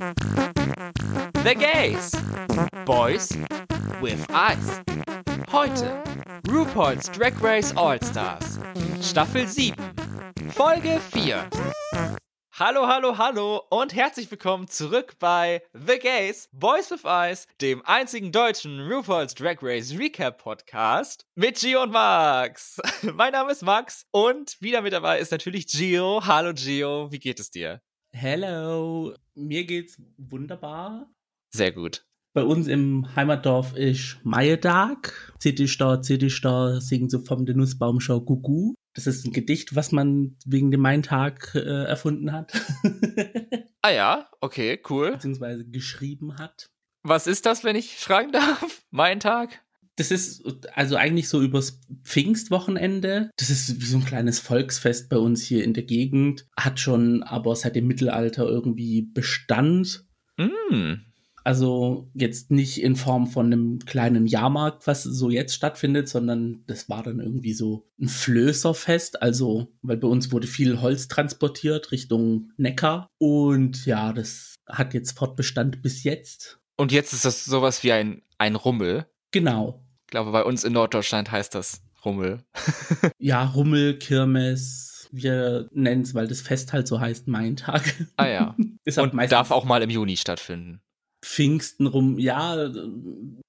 The 0.00 1.54
Gays. 1.54 2.12
Boys 2.86 3.36
with 4.00 4.26
Eyes. 4.30 4.80
Heute 5.52 6.02
RuPaul's 6.48 7.10
Drag 7.10 7.38
Race 7.42 7.76
All-Stars. 7.76 8.58
Staffel 9.02 9.46
7. 9.46 9.76
Folge 10.52 10.98
4. 11.12 11.50
Hallo, 12.58 12.86
hallo, 12.86 13.18
hallo 13.18 13.62
und 13.68 13.94
herzlich 13.94 14.30
willkommen 14.30 14.68
zurück 14.68 15.16
bei 15.18 15.60
The 15.74 15.98
Gays, 15.98 16.48
Boys 16.52 16.90
with 16.90 17.04
Eyes, 17.04 17.46
dem 17.60 17.84
einzigen 17.84 18.32
deutschen 18.32 18.80
RuPaul's 18.90 19.34
Drag 19.34 19.58
Race 19.60 19.98
Recap 19.98 20.38
Podcast 20.38 21.26
mit 21.34 21.60
Gio 21.60 21.82
und 21.82 21.92
Max. 21.92 22.80
mein 23.02 23.32
Name 23.32 23.52
ist 23.52 23.62
Max 23.62 24.06
und 24.12 24.56
wieder 24.62 24.80
mit 24.80 24.94
dabei 24.94 25.18
ist 25.18 25.30
natürlich 25.30 25.66
Gio. 25.66 26.22
Hallo 26.24 26.54
Gio, 26.54 27.12
wie 27.12 27.18
geht 27.18 27.38
es 27.38 27.50
dir? 27.50 27.82
Hello, 28.12 29.14
mir 29.34 29.64
geht's 29.64 30.00
wunderbar. 30.18 31.10
Sehr 31.54 31.72
gut. 31.72 32.04
Bei 32.32 32.44
uns 32.44 32.68
im 32.68 33.14
Heimatdorf 33.16 33.76
ist 33.76 34.18
Maietag. 34.22 35.34
Zittistar, 35.38 36.02
Zittistar 36.02 36.80
singen 36.80 37.08
so 37.08 37.20
vom 37.20 37.44
Nussbaumschau 37.44 38.20
Gugu. 38.20 38.74
Das 38.94 39.06
ist 39.06 39.24
ein 39.24 39.32
Gedicht, 39.32 39.74
was 39.74 39.90
man 39.90 40.36
wegen 40.44 40.70
dem 40.70 40.80
Maintag 40.80 41.54
äh, 41.54 41.84
erfunden 41.84 42.32
hat. 42.32 42.52
ah 43.82 43.90
ja, 43.90 44.28
okay, 44.40 44.80
cool. 44.88 45.12
Beziehungsweise 45.12 45.64
geschrieben 45.64 46.38
hat. 46.38 46.66
Was 47.02 47.26
ist 47.26 47.46
das, 47.46 47.64
wenn 47.64 47.76
ich 47.76 47.96
fragen 47.96 48.32
darf? 48.32 48.82
Mein 48.90 49.20
Tag? 49.20 49.62
Das 50.00 50.10
ist 50.10 50.42
also 50.74 50.96
eigentlich 50.96 51.28
so 51.28 51.42
übers 51.42 51.78
Pfingstwochenende. 52.04 53.30
Das 53.36 53.50
ist 53.50 53.82
wie 53.82 53.84
so 53.84 53.98
ein 53.98 54.04
kleines 54.06 54.38
Volksfest 54.38 55.10
bei 55.10 55.18
uns 55.18 55.42
hier 55.42 55.62
in 55.62 55.74
der 55.74 55.82
Gegend. 55.82 56.46
Hat 56.56 56.80
schon 56.80 57.22
aber 57.22 57.54
seit 57.54 57.76
dem 57.76 57.86
Mittelalter 57.86 58.48
irgendwie 58.48 59.02
Bestand. 59.02 60.06
Mm. 60.38 60.94
Also 61.44 62.10
jetzt 62.14 62.50
nicht 62.50 62.82
in 62.82 62.96
Form 62.96 63.26
von 63.26 63.46
einem 63.46 63.78
kleinen 63.80 64.26
Jahrmarkt, 64.26 64.86
was 64.86 65.02
so 65.02 65.28
jetzt 65.28 65.54
stattfindet, 65.54 66.08
sondern 66.08 66.64
das 66.66 66.88
war 66.88 67.02
dann 67.02 67.20
irgendwie 67.20 67.52
so 67.52 67.86
ein 68.00 68.08
Flößerfest. 68.08 69.20
Also, 69.20 69.70
weil 69.82 69.98
bei 69.98 70.08
uns 70.08 70.32
wurde 70.32 70.46
viel 70.46 70.80
Holz 70.80 71.08
transportiert 71.08 71.92
Richtung 71.92 72.52
Neckar. 72.56 73.06
Und 73.18 73.84
ja, 73.84 74.14
das 74.14 74.54
hat 74.66 74.94
jetzt 74.94 75.18
Fortbestand 75.18 75.82
bis 75.82 76.04
jetzt. 76.04 76.58
Und 76.78 76.90
jetzt 76.90 77.12
ist 77.12 77.26
das 77.26 77.44
sowas 77.44 77.84
wie 77.84 77.92
ein, 77.92 78.22
ein 78.38 78.56
Rummel. 78.56 79.04
Genau. 79.30 79.84
Ich 80.10 80.12
glaube, 80.12 80.32
bei 80.32 80.42
uns 80.42 80.64
in 80.64 80.72
Norddeutschland 80.72 81.30
heißt 81.30 81.54
das 81.54 81.84
Rummel. 82.04 82.42
ja, 83.20 83.44
Rummel, 83.44 83.96
Kirmes. 83.96 85.08
Wir 85.12 85.68
nennen 85.70 86.02
es, 86.02 86.16
weil 86.16 86.26
das 86.26 86.40
Fest 86.40 86.72
halt 86.72 86.88
so 86.88 86.98
heißt, 86.98 87.28
mein 87.28 87.54
Tag. 87.54 87.94
Ah 88.16 88.26
ja. 88.26 88.56
halt 88.96 89.12
Und 89.12 89.30
darf 89.30 89.52
auch 89.52 89.64
mal 89.64 89.80
im 89.82 89.90
Juni 89.90 90.16
stattfinden. 90.16 90.80
Pfingsten 91.24 91.86
rum, 91.86 92.18
ja, 92.18 92.56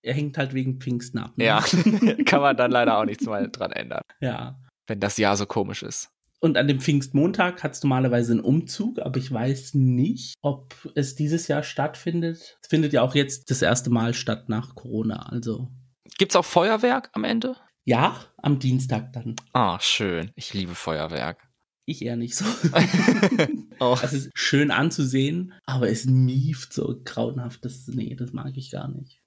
er 0.03 0.13
hängt 0.13 0.37
halt 0.37 0.53
wegen 0.53 0.79
Pfingsten 0.79 1.17
ab. 1.17 1.35
Ne? 1.35 1.45
Ja, 1.45 1.61
kann 2.25 2.41
man 2.41 2.55
dann 2.55 2.69
leider 2.69 2.99
auch 2.99 3.05
nichts 3.05 3.25
mehr 3.25 3.47
dran 3.47 3.71
ändern. 3.71 4.03
Ja. 4.19 4.59
Wenn 4.85 4.99
das 4.99 5.17
Jahr 5.17 5.37
so 5.37 5.47
komisch 5.47 5.81
ist. 5.81 6.11
Und 6.41 6.57
an 6.57 6.67
dem 6.67 6.79
Pfingstmontag 6.79 7.63
hat 7.63 7.73
es 7.73 7.81
normalerweise 7.81 8.33
einen 8.33 8.41
Umzug, 8.41 8.99
aber 8.99 9.17
ich 9.17 9.31
weiß 9.31 9.73
nicht, 9.73 10.35
ob 10.43 10.75
es 10.93 11.15
dieses 11.15 11.47
Jahr 11.47 11.63
stattfindet. 11.63 12.59
Es 12.61 12.69
findet 12.69 12.93
ja 12.93 13.01
auch 13.01 13.15
jetzt 13.15 13.49
das 13.49 13.63
erste 13.63 13.89
Mal 13.89 14.13
statt 14.13 14.47
nach 14.47 14.75
Corona, 14.75 15.25
also. 15.27 15.71
Gibt's 16.17 16.35
auch 16.35 16.45
Feuerwerk 16.45 17.09
am 17.13 17.23
Ende? 17.23 17.55
Ja, 17.83 18.19
am 18.37 18.59
Dienstag 18.59 19.13
dann. 19.13 19.35
Ah, 19.53 19.79
schön. 19.79 20.31
Ich 20.35 20.53
liebe 20.53 20.75
Feuerwerk. 20.75 21.47
Ich 21.85 22.03
eher 22.03 22.15
nicht 22.15 22.35
so. 22.35 22.45
oh. 23.79 23.97
Es 24.01 24.13
ist 24.13 24.29
schön 24.33 24.71
anzusehen, 24.71 25.53
aber 25.65 25.89
es 25.89 26.05
mieft 26.05 26.73
so 26.73 27.01
grauenhaft. 27.03 27.65
Das, 27.65 27.87
nee, 27.87 28.15
das 28.15 28.33
mag 28.33 28.55
ich 28.55 28.71
gar 28.71 28.87
nicht. 28.87 29.21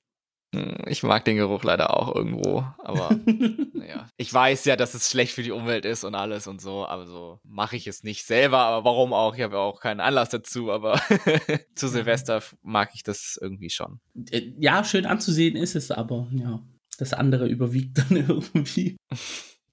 Hm, 0.55 0.77
ich 0.87 1.03
mag 1.03 1.25
den 1.25 1.37
Geruch 1.37 1.65
leider 1.65 1.99
auch 1.99 2.15
irgendwo, 2.15 2.65
aber 2.79 3.11
naja. 3.73 4.09
Ich 4.17 4.33
weiß 4.33 4.65
ja, 4.67 4.77
dass 4.77 4.95
es 4.95 5.11
schlecht 5.11 5.33
für 5.33 5.43
die 5.43 5.51
Umwelt 5.51 5.85
ist 5.85 6.05
und 6.05 6.15
alles 6.15 6.47
und 6.47 6.61
so, 6.61 6.87
aber 6.87 7.07
so 7.07 7.41
mache 7.43 7.77
ich 7.77 7.89
es 7.89 8.05
nicht 8.05 8.25
selber, 8.25 8.59
aber 8.59 8.85
warum 8.85 9.13
auch? 9.13 9.35
Ich 9.35 9.43
habe 9.43 9.57
ja 9.57 9.61
auch 9.61 9.81
keinen 9.81 10.01
Anlass 10.01 10.29
dazu, 10.29 10.71
aber 10.71 11.01
zu 11.75 11.89
Silvester 11.89 12.41
mag 12.63 12.91
ich 12.95 13.03
das 13.03 13.37
irgendwie 13.41 13.71
schon. 13.71 14.01
Äh, 14.31 14.53
ja, 14.59 14.85
schön 14.85 15.07
anzusehen 15.07 15.57
ist 15.57 15.75
es, 15.75 15.91
aber 15.91 16.29
ja, 16.33 16.63
das 16.97 17.13
andere 17.13 17.47
überwiegt 17.47 17.99
dann 17.99 18.17
irgendwie 18.29 18.97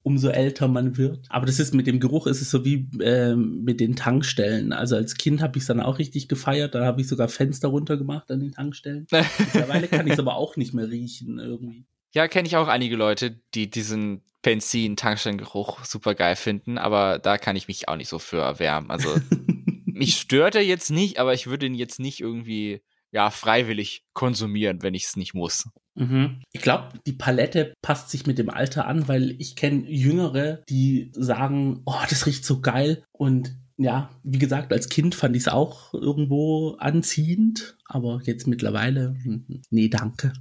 umso 0.03 0.29
älter 0.29 0.67
man 0.67 0.97
wird. 0.97 1.27
Aber 1.29 1.45
das 1.45 1.59
ist 1.59 1.73
mit 1.73 1.87
dem 1.87 1.99
Geruch 1.99 2.27
ist 2.27 2.41
es 2.41 2.49
so 2.49 2.65
wie 2.65 2.87
äh, 3.01 3.35
mit 3.35 3.79
den 3.79 3.95
Tankstellen. 3.95 4.73
Also 4.73 4.95
als 4.95 5.15
Kind 5.15 5.41
habe 5.41 5.57
ich 5.57 5.63
es 5.63 5.67
dann 5.67 5.79
auch 5.79 5.99
richtig 5.99 6.27
gefeiert. 6.27 6.73
Da 6.73 6.85
habe 6.85 7.01
ich 7.01 7.07
sogar 7.07 7.29
Fenster 7.29 7.67
runtergemacht 7.67 8.31
an 8.31 8.39
den 8.39 8.51
Tankstellen. 8.51 9.05
Mittlerweile 9.37 9.87
kann 9.87 10.07
ich 10.07 10.13
es 10.13 10.19
aber 10.19 10.35
auch 10.35 10.55
nicht 10.55 10.73
mehr 10.73 10.89
riechen 10.89 11.39
irgendwie. 11.39 11.85
Ja, 12.13 12.27
kenne 12.27 12.47
ich 12.47 12.57
auch 12.57 12.67
einige 12.67 12.95
Leute, 12.95 13.39
die 13.53 13.69
diesen 13.69 14.21
Benzin-Tankstellengeruch 14.41 15.85
super 15.85 16.15
geil 16.15 16.35
finden, 16.35 16.77
aber 16.77 17.19
da 17.19 17.37
kann 17.37 17.55
ich 17.55 17.67
mich 17.67 17.87
auch 17.87 17.95
nicht 17.95 18.09
so 18.09 18.19
für 18.19 18.41
erwärmen. 18.41 18.89
Also 18.89 19.15
mich 19.85 20.17
stört 20.17 20.55
er 20.55 20.63
jetzt 20.63 20.89
nicht, 20.89 21.19
aber 21.19 21.33
ich 21.33 21.47
würde 21.47 21.67
ihn 21.67 21.75
jetzt 21.75 21.99
nicht 21.99 22.19
irgendwie 22.19 22.81
ja 23.11 23.29
freiwillig 23.29 24.03
konsumieren, 24.13 24.81
wenn 24.81 24.93
ich 24.93 25.05
es 25.05 25.15
nicht 25.15 25.33
muss. 25.33 25.69
Mhm. 25.95 26.41
Ich 26.51 26.61
glaube, 26.61 26.99
die 27.05 27.13
Palette 27.13 27.73
passt 27.81 28.09
sich 28.09 28.25
mit 28.25 28.37
dem 28.37 28.49
Alter 28.49 28.87
an, 28.87 29.07
weil 29.07 29.35
ich 29.39 29.55
kenne 29.55 29.89
Jüngere, 29.89 30.63
die 30.69 31.11
sagen, 31.13 31.81
oh, 31.85 32.01
das 32.09 32.25
riecht 32.25 32.45
so 32.45 32.61
geil. 32.61 33.03
Und 33.11 33.57
ja, 33.77 34.09
wie 34.23 34.39
gesagt, 34.39 34.71
als 34.71 34.89
Kind 34.89 35.15
fand 35.15 35.35
ich 35.35 35.43
es 35.43 35.47
auch 35.47 35.93
irgendwo 35.93 36.75
anziehend, 36.79 37.77
aber 37.85 38.21
jetzt 38.23 38.47
mittlerweile, 38.47 39.15
hm, 39.23 39.61
nee, 39.69 39.89
danke. 39.89 40.33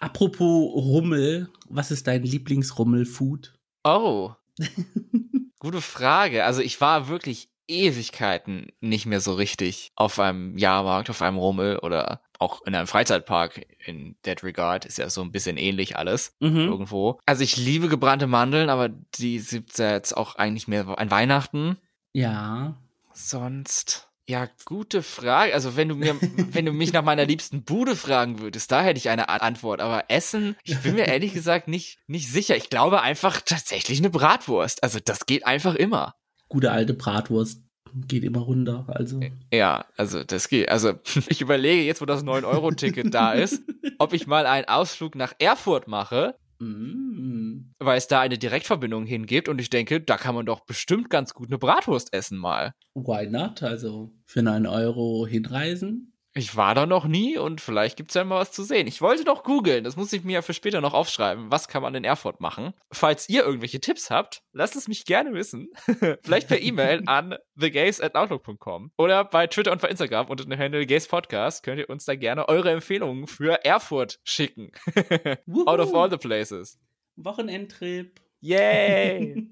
Apropos 0.00 0.72
Rummel, 0.74 1.48
was 1.68 1.90
ist 1.90 2.06
dein 2.06 2.22
Lieblingsrummel-Food? 2.22 3.54
Oh. 3.84 4.32
Gute 5.58 5.80
Frage. 5.80 6.44
Also 6.44 6.62
ich 6.62 6.80
war 6.80 7.08
wirklich 7.08 7.49
Ewigkeiten 7.70 8.72
nicht 8.80 9.06
mehr 9.06 9.20
so 9.20 9.34
richtig 9.34 9.92
auf 9.94 10.18
einem 10.18 10.58
Jahrmarkt, 10.58 11.08
auf 11.08 11.22
einem 11.22 11.38
Rummel 11.38 11.78
oder 11.78 12.20
auch 12.38 12.62
in 12.62 12.74
einem 12.74 12.86
Freizeitpark 12.86 13.66
in 13.84 14.16
that 14.22 14.42
regard 14.42 14.86
ist 14.86 14.98
ja 14.98 15.10
so 15.10 15.20
ein 15.22 15.30
bisschen 15.30 15.56
ähnlich 15.56 15.96
alles 15.96 16.34
mhm. 16.40 16.56
irgendwo. 16.56 17.20
Also 17.26 17.44
ich 17.44 17.56
liebe 17.56 17.88
gebrannte 17.88 18.26
Mandeln, 18.26 18.70
aber 18.70 18.88
die 18.88 19.38
gibt's 19.38 19.78
ja 19.78 19.92
jetzt 19.92 20.16
auch 20.16 20.36
eigentlich 20.36 20.66
mehr 20.66 20.98
an 20.98 21.10
Weihnachten. 21.10 21.76
Ja. 22.12 22.76
Sonst 23.12 24.10
ja, 24.30 24.48
gute 24.64 25.02
Frage. 25.02 25.52
Also 25.52 25.76
wenn 25.76 25.88
du 25.88 25.96
mir, 25.96 26.16
wenn 26.20 26.64
du 26.64 26.72
mich 26.72 26.92
nach 26.92 27.02
meiner 27.02 27.24
liebsten 27.24 27.64
Bude 27.64 27.96
fragen 27.96 28.38
würdest, 28.38 28.70
da 28.70 28.82
hätte 28.82 28.98
ich 28.98 29.10
eine 29.10 29.28
Antwort. 29.28 29.80
Aber 29.80 30.04
Essen, 30.08 30.56
ich 30.62 30.78
bin 30.78 30.94
mir 30.94 31.08
ehrlich 31.08 31.34
gesagt 31.34 31.68
nicht, 31.68 31.98
nicht 32.06 32.30
sicher. 32.30 32.56
Ich 32.56 32.70
glaube 32.70 33.02
einfach 33.02 33.40
tatsächlich 33.40 33.98
eine 33.98 34.10
Bratwurst. 34.10 34.82
Also 34.82 34.98
das 35.04 35.26
geht 35.26 35.46
einfach 35.46 35.74
immer 35.74 36.14
gute 36.50 36.70
alte 36.70 36.92
Bratwurst 36.92 37.62
geht 38.06 38.24
immer 38.24 38.40
runter. 38.40 38.84
Also. 38.88 39.20
Ja, 39.52 39.86
also 39.96 40.22
das 40.22 40.48
geht. 40.48 40.68
Also 40.68 40.92
ich 41.28 41.40
überlege 41.40 41.82
jetzt, 41.82 42.02
wo 42.02 42.06
das 42.06 42.24
9-Euro-Ticket 42.24 43.14
da 43.14 43.32
ist, 43.32 43.62
ob 43.98 44.12
ich 44.12 44.26
mal 44.26 44.44
einen 44.46 44.68
Ausflug 44.68 45.14
nach 45.14 45.32
Erfurt 45.38 45.88
mache. 45.88 46.34
Mm. 46.58 47.72
Weil 47.78 47.96
es 47.96 48.06
da 48.06 48.20
eine 48.20 48.36
Direktverbindung 48.36 49.06
hingibt 49.06 49.48
und 49.48 49.60
ich 49.60 49.70
denke, 49.70 50.02
da 50.02 50.18
kann 50.18 50.34
man 50.34 50.44
doch 50.44 50.60
bestimmt 50.60 51.08
ganz 51.08 51.32
gut 51.32 51.48
eine 51.48 51.56
Bratwurst 51.58 52.12
essen 52.12 52.36
mal. 52.36 52.74
Why 52.94 53.26
not? 53.26 53.62
Also 53.62 54.12
für 54.26 54.42
9 54.42 54.66
Euro 54.66 55.26
hinreisen? 55.26 56.09
Ich 56.32 56.54
war 56.54 56.76
da 56.76 56.86
noch 56.86 57.06
nie 57.06 57.38
und 57.38 57.60
vielleicht 57.60 57.96
gibt's 57.96 58.14
ja 58.14 58.22
mal 58.22 58.38
was 58.38 58.52
zu 58.52 58.62
sehen. 58.62 58.86
Ich 58.86 59.00
wollte 59.02 59.24
noch 59.24 59.42
googeln, 59.42 59.82
das 59.82 59.96
muss 59.96 60.12
ich 60.12 60.22
mir 60.22 60.34
ja 60.34 60.42
für 60.42 60.54
später 60.54 60.80
noch 60.80 60.94
aufschreiben. 60.94 61.50
Was 61.50 61.66
kann 61.66 61.82
man 61.82 61.94
in 61.96 62.04
Erfurt 62.04 62.40
machen? 62.40 62.72
Falls 62.92 63.28
ihr 63.28 63.42
irgendwelche 63.42 63.80
Tipps 63.80 64.10
habt, 64.10 64.42
lasst 64.52 64.76
es 64.76 64.86
mich 64.86 65.04
gerne 65.04 65.32
wissen. 65.32 65.70
vielleicht 66.22 66.46
per 66.46 66.60
E-Mail 66.60 67.02
an 67.06 67.36
thegays@outlook.com 67.58 68.92
oder 68.96 69.24
bei 69.24 69.48
Twitter 69.48 69.72
und 69.72 69.80
bei 69.80 69.88
Instagram 69.88 70.28
unter 70.28 70.44
dem 70.44 70.56
Handle 70.56 70.86
Gays 70.86 71.08
Podcast 71.08 71.64
könnt 71.64 71.80
ihr 71.80 71.90
uns 71.90 72.04
da 72.04 72.14
gerne 72.14 72.48
eure 72.48 72.70
Empfehlungen 72.70 73.26
für 73.26 73.64
Erfurt 73.64 74.20
schicken. 74.22 74.70
Out 75.66 75.80
of 75.80 75.94
all 75.94 76.10
the 76.10 76.16
places. 76.16 76.78
Wochenendtrip. 77.16 78.20
Yay! 78.40 79.48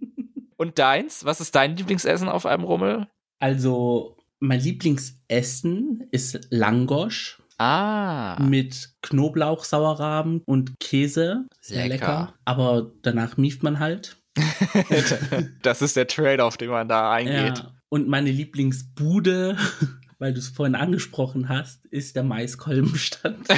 und 0.58 0.78
deins? 0.78 1.24
Was 1.24 1.40
ist 1.40 1.54
dein 1.54 1.76
Lieblingsessen 1.76 2.28
auf 2.28 2.44
einem 2.44 2.64
Rummel? 2.64 3.08
Also 3.38 4.17
mein 4.40 4.60
Lieblingsessen 4.60 6.06
ist 6.10 6.48
Langosch. 6.50 7.40
Ah. 7.58 8.40
Mit 8.40 8.90
Knoblauch, 9.02 9.64
Sauerrahmen 9.64 10.42
und 10.44 10.78
Käse. 10.78 11.46
Sehr 11.60 11.88
lecker. 11.88 12.06
lecker. 12.06 12.34
Aber 12.44 12.92
danach 13.02 13.36
mieft 13.36 13.64
man 13.64 13.80
halt. 13.80 14.16
das 15.62 15.82
ist 15.82 15.96
der 15.96 16.06
Trade-off, 16.06 16.56
den 16.56 16.70
man 16.70 16.88
da 16.88 17.10
eingeht. 17.10 17.58
Ja. 17.58 17.74
Und 17.88 18.06
meine 18.06 18.30
Lieblingsbude, 18.30 19.56
weil 20.18 20.34
du 20.34 20.38
es 20.38 20.50
vorhin 20.50 20.76
angesprochen 20.76 21.48
hast, 21.48 21.84
ist 21.86 22.14
der 22.14 22.22
Maiskolbenstand. 22.22 23.48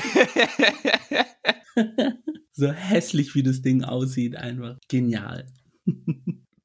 so 2.53 2.73
hässlich, 2.73 3.35
wie 3.35 3.43
das 3.43 3.61
Ding 3.61 3.85
aussieht, 3.85 4.37
einfach 4.37 4.79
genial 4.89 5.47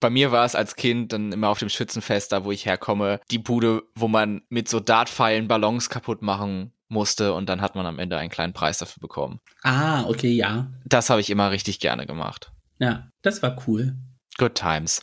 Bei 0.06 0.12
mir 0.12 0.32
war 0.32 0.46
es 0.46 0.54
als 0.54 0.76
Kind 0.76 1.14
dann 1.14 1.32
immer 1.32 1.50
auf 1.50 1.58
dem 1.58 1.70
Schützenfest, 1.70 2.32
da 2.32 2.46
wo 2.46 2.52
ich 2.52 2.68
herkomme, 2.68 3.20
die 3.32 3.40
Bude, 3.40 3.82
wo 3.96 4.08
man 4.08 4.44
mit 4.50 4.70
so 4.70 4.80
Dartpfeilen 4.80 5.48
Ballons 5.48 5.90
kaputt 5.90 6.22
machen 6.22 6.74
musste 6.90 7.34
und 7.34 7.50
dann 7.50 7.60
hat 7.60 7.74
man 7.74 7.88
am 7.88 7.98
Ende 7.98 8.16
einen 8.16 8.30
kleinen 8.30 8.54
Preis 8.54 8.78
dafür 8.78 9.02
bekommen. 9.02 9.40
Ah, 9.64 10.04
okay, 10.04 10.32
ja. 10.32 10.72
Das 10.86 11.10
habe 11.10 11.22
ich 11.22 11.32
immer 11.32 11.50
richtig 11.50 11.80
gerne 11.80 12.06
gemacht. 12.06 12.52
Ja, 12.78 13.10
das 13.24 13.42
war 13.42 13.60
cool. 13.66 13.96
Good 14.38 14.54
times. 14.54 15.02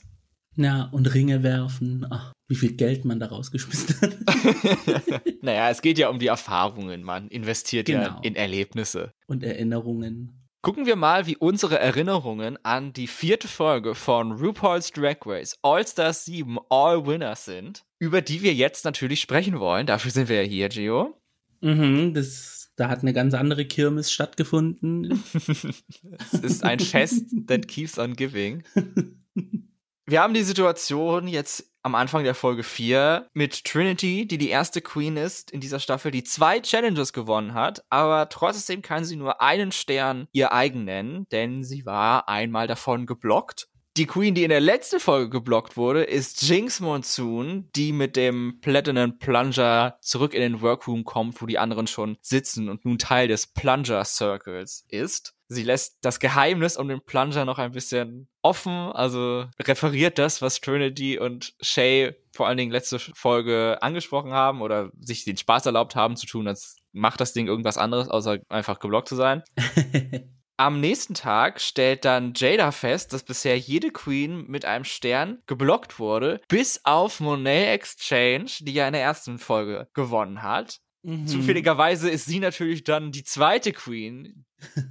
Ja, 0.54 0.84
und 0.92 1.12
Ringe 1.12 1.42
werfen. 1.42 2.06
Ach, 2.08 2.32
wie 2.46 2.54
viel 2.54 2.76
Geld 2.76 3.04
man 3.04 3.18
da 3.18 3.26
rausgeschmissen 3.26 4.00
hat. 4.02 5.22
naja, 5.42 5.68
es 5.68 5.82
geht 5.82 5.98
ja 5.98 6.10
um 6.10 6.20
die 6.20 6.28
Erfahrungen. 6.28 7.02
Man 7.02 7.26
investiert 7.26 7.86
genau. 7.86 8.02
ja 8.02 8.20
in 8.22 8.36
Erlebnisse. 8.36 9.10
Und 9.26 9.42
Erinnerungen. 9.42 10.41
Gucken 10.62 10.86
wir 10.86 10.94
mal, 10.94 11.26
wie 11.26 11.36
unsere 11.36 11.80
Erinnerungen 11.80 12.56
an 12.64 12.92
die 12.92 13.08
vierte 13.08 13.48
Folge 13.48 13.96
von 13.96 14.30
RuPaul's 14.30 14.92
Drag 14.92 15.16
Race 15.26 15.58
All 15.62 15.84
Stars 15.84 16.24
7 16.26 16.56
All 16.68 17.04
Winners 17.04 17.46
sind, 17.46 17.84
über 17.98 18.22
die 18.22 18.42
wir 18.42 18.54
jetzt 18.54 18.84
natürlich 18.84 19.20
sprechen 19.20 19.58
wollen. 19.58 19.88
Dafür 19.88 20.12
sind 20.12 20.28
wir 20.28 20.44
ja 20.44 20.48
hier, 20.48 20.68
Gio. 20.68 21.20
Mhm, 21.62 22.14
das, 22.14 22.70
da 22.76 22.88
hat 22.88 23.00
eine 23.00 23.12
ganz 23.12 23.34
andere 23.34 23.64
Kirmes 23.64 24.12
stattgefunden. 24.12 25.20
es 25.34 26.32
ist 26.34 26.62
ein 26.62 26.78
Fest 26.78 27.34
that 27.48 27.66
keeps 27.66 27.98
on 27.98 28.14
giving. 28.14 28.62
Wir 30.04 30.20
haben 30.20 30.34
die 30.34 30.42
Situation 30.42 31.28
jetzt 31.28 31.64
am 31.84 31.94
Anfang 31.94 32.24
der 32.24 32.34
Folge 32.34 32.64
4 32.64 33.28
mit 33.34 33.64
Trinity, 33.64 34.26
die 34.26 34.36
die 34.36 34.48
erste 34.48 34.80
Queen 34.80 35.16
ist 35.16 35.52
in 35.52 35.60
dieser 35.60 35.78
Staffel, 35.78 36.10
die 36.10 36.24
zwei 36.24 36.60
Challenges 36.60 37.12
gewonnen 37.12 37.54
hat, 37.54 37.84
aber 37.88 38.28
trotzdem 38.28 38.82
kann 38.82 39.04
sie 39.04 39.14
nur 39.14 39.40
einen 39.40 39.70
Stern 39.70 40.26
ihr 40.32 40.52
eigen 40.52 40.84
nennen, 40.84 41.26
denn 41.30 41.62
sie 41.62 41.86
war 41.86 42.28
einmal 42.28 42.66
davon 42.66 43.06
geblockt. 43.06 43.68
Die 43.98 44.06
Queen, 44.06 44.34
die 44.34 44.44
in 44.44 44.48
der 44.48 44.60
letzten 44.60 45.00
Folge 45.00 45.28
geblockt 45.28 45.76
wurde, 45.76 46.02
ist 46.02 46.40
Jinx 46.48 46.80
Monsoon, 46.80 47.68
die 47.76 47.92
mit 47.92 48.16
dem 48.16 48.58
Platinum 48.62 49.18
Plunger 49.18 49.98
zurück 50.00 50.32
in 50.32 50.40
den 50.40 50.62
Workroom 50.62 51.04
kommt, 51.04 51.42
wo 51.42 51.46
die 51.46 51.58
anderen 51.58 51.86
schon 51.86 52.16
sitzen 52.22 52.70
und 52.70 52.86
nun 52.86 52.96
Teil 52.96 53.28
des 53.28 53.48
Plunger 53.48 54.02
Circles 54.06 54.86
ist. 54.88 55.34
Sie 55.48 55.62
lässt 55.62 55.98
das 56.00 56.20
Geheimnis 56.20 56.78
um 56.78 56.88
den 56.88 57.04
Plunger 57.04 57.44
noch 57.44 57.58
ein 57.58 57.72
bisschen 57.72 58.28
offen, 58.40 58.72
also 58.72 59.44
referiert 59.60 60.18
das, 60.18 60.40
was 60.40 60.62
Trinity 60.62 61.18
und 61.18 61.54
Shay 61.60 62.14
vor 62.34 62.48
allen 62.48 62.56
Dingen 62.56 62.72
letzte 62.72 62.98
Folge 62.98 63.76
angesprochen 63.82 64.32
haben 64.32 64.62
oder 64.62 64.90
sich 65.00 65.26
den 65.26 65.36
Spaß 65.36 65.66
erlaubt 65.66 65.96
haben 65.96 66.16
zu 66.16 66.24
tun, 66.24 66.48
als 66.48 66.76
macht 66.92 67.20
das 67.20 67.34
Ding 67.34 67.46
irgendwas 67.46 67.76
anderes, 67.76 68.08
außer 68.08 68.38
einfach 68.48 68.78
geblockt 68.78 69.10
zu 69.10 69.16
sein. 69.16 69.42
Am 70.58 70.80
nächsten 70.80 71.14
Tag 71.14 71.60
stellt 71.60 72.04
dann 72.04 72.34
Jada 72.36 72.72
fest, 72.72 73.12
dass 73.12 73.24
bisher 73.24 73.58
jede 73.58 73.90
Queen 73.90 74.44
mit 74.46 74.64
einem 74.64 74.84
Stern 74.84 75.42
geblockt 75.46 75.98
wurde, 75.98 76.40
bis 76.48 76.80
auf 76.84 77.20
Monet 77.20 77.68
Exchange, 77.68 78.50
die 78.60 78.74
ja 78.74 78.86
in 78.86 78.92
der 78.92 79.02
ersten 79.02 79.38
Folge 79.38 79.88
gewonnen 79.94 80.42
hat. 80.42 80.80
Mhm. 81.02 81.26
Zufälligerweise 81.26 82.08
ist 82.10 82.26
sie 82.26 82.38
natürlich 82.38 82.84
dann 82.84 83.12
die 83.12 83.24
zweite 83.24 83.72
Queen, 83.72 84.44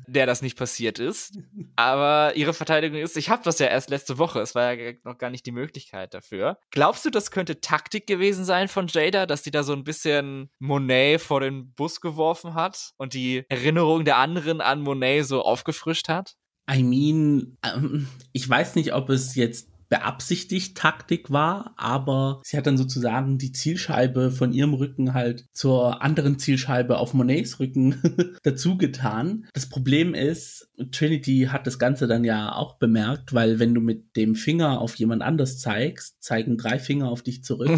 der 0.07 0.25
das 0.25 0.41
nicht 0.41 0.57
passiert 0.57 0.99
ist. 0.99 1.37
Aber 1.75 2.35
ihre 2.35 2.53
Verteidigung 2.53 2.99
ist, 2.99 3.15
ich 3.15 3.29
habe 3.29 3.43
das 3.43 3.59
ja 3.59 3.67
erst 3.67 3.89
letzte 3.89 4.17
Woche, 4.17 4.41
es 4.41 4.53
war 4.53 4.73
ja 4.73 4.93
noch 5.03 5.17
gar 5.17 5.29
nicht 5.29 5.45
die 5.45 5.51
Möglichkeit 5.51 6.13
dafür. 6.13 6.57
Glaubst 6.71 7.05
du, 7.05 7.09
das 7.09 7.31
könnte 7.31 7.61
Taktik 7.61 8.07
gewesen 8.07 8.43
sein 8.43 8.67
von 8.67 8.87
Jada, 8.87 9.25
dass 9.25 9.43
sie 9.43 9.51
da 9.51 9.63
so 9.63 9.73
ein 9.73 9.83
bisschen 9.83 10.49
Monet 10.59 11.21
vor 11.21 11.39
den 11.39 11.73
Bus 11.73 12.01
geworfen 12.01 12.53
hat 12.53 12.91
und 12.97 13.13
die 13.13 13.43
Erinnerung 13.49 14.05
der 14.05 14.17
anderen 14.17 14.61
an 14.61 14.81
Monet 14.81 15.25
so 15.25 15.41
aufgefrischt 15.41 16.09
hat? 16.09 16.35
I 16.69 16.83
mean, 16.83 17.57
ähm, 17.63 18.07
ich 18.33 18.47
weiß 18.47 18.75
nicht, 18.75 18.93
ob 18.93 19.09
es 19.09 19.35
jetzt 19.35 19.70
beabsichtigt 19.91 20.77
Taktik 20.77 21.31
war, 21.31 21.73
aber 21.75 22.39
sie 22.45 22.55
hat 22.55 22.65
dann 22.65 22.77
sozusagen 22.77 23.37
die 23.37 23.51
Zielscheibe 23.51 24.31
von 24.31 24.53
ihrem 24.53 24.73
Rücken 24.73 25.13
halt 25.13 25.49
zur 25.51 26.01
anderen 26.01 26.39
Zielscheibe 26.39 26.97
auf 26.97 27.13
Monets 27.13 27.59
Rücken 27.59 28.01
dazu 28.43 28.77
getan. 28.77 29.47
Das 29.53 29.67
Problem 29.67 30.13
ist, 30.13 30.69
Trinity 30.93 31.49
hat 31.51 31.67
das 31.67 31.77
Ganze 31.77 32.07
dann 32.07 32.23
ja 32.23 32.55
auch 32.55 32.77
bemerkt, 32.77 33.33
weil 33.33 33.59
wenn 33.59 33.73
du 33.73 33.81
mit 33.81 34.15
dem 34.15 34.35
Finger 34.35 34.79
auf 34.79 34.95
jemand 34.95 35.23
anders 35.23 35.59
zeigst, 35.59 36.23
zeigen 36.23 36.57
drei 36.57 36.79
Finger 36.79 37.09
auf 37.09 37.21
dich 37.21 37.43
zurück. 37.43 37.71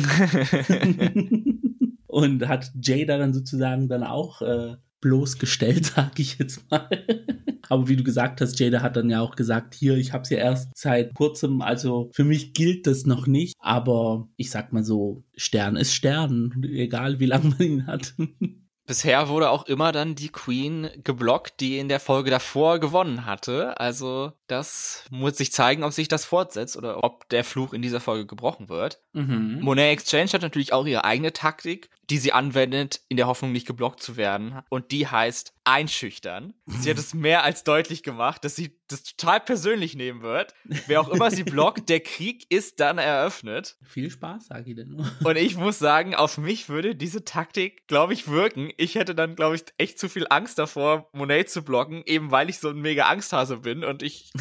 Und 2.05 2.47
hat 2.47 2.71
Jada 2.79 3.17
dann 3.17 3.33
sozusagen 3.33 3.89
dann 3.89 4.03
auch 4.03 4.43
äh, 4.43 4.75
bloßgestellt, 5.03 5.85
sag 5.95 6.17
ich 6.19 6.39
jetzt 6.39 6.69
mal. 6.71 6.87
Aber 7.69 7.87
wie 7.87 7.95
du 7.95 8.03
gesagt 8.03 8.41
hast, 8.41 8.59
Jada 8.59 8.81
hat 8.81 8.95
dann 8.95 9.09
ja 9.09 9.21
auch 9.21 9.35
gesagt, 9.35 9.73
hier, 9.73 9.95
ich 9.97 10.13
habe 10.13 10.23
es 10.23 10.29
ja 10.29 10.37
erst 10.37 10.69
seit 10.75 11.13
kurzem, 11.13 11.61
also 11.61 12.09
für 12.13 12.23
mich 12.23 12.53
gilt 12.53 12.87
das 12.87 13.05
noch 13.05 13.27
nicht. 13.27 13.55
Aber 13.59 14.27
ich 14.37 14.49
sag 14.49 14.73
mal 14.73 14.83
so, 14.83 15.23
Stern 15.35 15.75
ist 15.75 15.93
Stern, 15.93 16.63
egal 16.71 17.19
wie 17.19 17.25
lange 17.25 17.49
man 17.49 17.59
ihn 17.59 17.87
hat. 17.87 18.15
Bisher 18.85 19.29
wurde 19.29 19.49
auch 19.49 19.65
immer 19.65 19.93
dann 19.93 20.15
die 20.15 20.27
Queen 20.27 20.89
geblockt, 21.05 21.61
die 21.61 21.77
in 21.77 21.87
der 21.87 22.01
Folge 22.01 22.29
davor 22.29 22.79
gewonnen 22.79 23.25
hatte. 23.25 23.79
Also 23.79 24.33
das 24.53 25.03
muss 25.09 25.37
sich 25.37 25.51
zeigen, 25.51 25.83
ob 25.83 25.91
sich 25.91 26.07
das 26.07 26.25
fortsetzt 26.25 26.77
oder 26.77 27.03
ob 27.03 27.27
der 27.29 27.43
Fluch 27.43 27.73
in 27.73 27.81
dieser 27.81 27.99
Folge 27.99 28.25
gebrochen 28.25 28.69
wird. 28.69 29.01
Mhm. 29.13 29.59
Monet 29.61 29.91
Exchange 29.91 30.31
hat 30.31 30.41
natürlich 30.43 30.73
auch 30.73 30.85
ihre 30.85 31.03
eigene 31.03 31.33
Taktik, 31.33 31.89
die 32.09 32.17
sie 32.17 32.33
anwendet, 32.33 33.01
in 33.09 33.17
der 33.17 33.27
Hoffnung 33.27 33.51
nicht 33.51 33.65
geblockt 33.65 34.01
zu 34.01 34.17
werden. 34.17 34.59
Und 34.69 34.91
die 34.91 35.07
heißt 35.07 35.53
einschüchtern. 35.63 36.53
Sie 36.67 36.89
hat 36.89 36.97
es 36.97 37.13
mehr 37.13 37.43
als 37.43 37.63
deutlich 37.63 38.03
gemacht, 38.03 38.43
dass 38.43 38.55
sie 38.55 38.77
das 38.87 39.03
total 39.03 39.39
persönlich 39.39 39.95
nehmen 39.95 40.21
wird. 40.21 40.53
Wer 40.87 40.99
auch 40.99 41.09
immer 41.09 41.31
sie 41.31 41.43
blockt, 41.43 41.87
der 41.89 42.01
Krieg 42.01 42.45
ist 42.49 42.79
dann 42.79 42.97
eröffnet. 42.97 43.77
Viel 43.83 44.09
Spaß, 44.09 44.47
sage 44.47 44.69
ich 44.69 44.75
denn 44.75 44.89
nur. 44.89 45.09
Und 45.23 45.37
ich 45.37 45.55
muss 45.55 45.79
sagen, 45.79 46.15
auf 46.15 46.37
mich 46.37 46.67
würde 46.67 46.95
diese 46.95 47.23
Taktik, 47.23 47.87
glaube 47.87 48.13
ich, 48.13 48.27
wirken. 48.27 48.71
Ich 48.77 48.95
hätte 48.95 49.15
dann, 49.15 49.35
glaube 49.35 49.55
ich, 49.55 49.63
echt 49.77 49.99
zu 49.99 50.09
viel 50.09 50.27
Angst 50.29 50.59
davor, 50.59 51.09
Monet 51.13 51.49
zu 51.49 51.63
blocken, 51.63 52.03
eben 52.05 52.31
weil 52.31 52.49
ich 52.49 52.59
so 52.59 52.69
ein 52.69 52.81
mega 52.81 53.07
Angsthase 53.07 53.57
bin 53.57 53.83
und 53.85 54.03
ich 54.03 54.31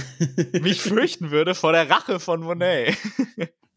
mich 0.61 0.81
fürchten 0.81 1.31
würde 1.31 1.55
vor 1.55 1.73
der 1.73 1.89
Rache 1.91 2.21
von 2.21 2.41
Monet. 2.41 2.97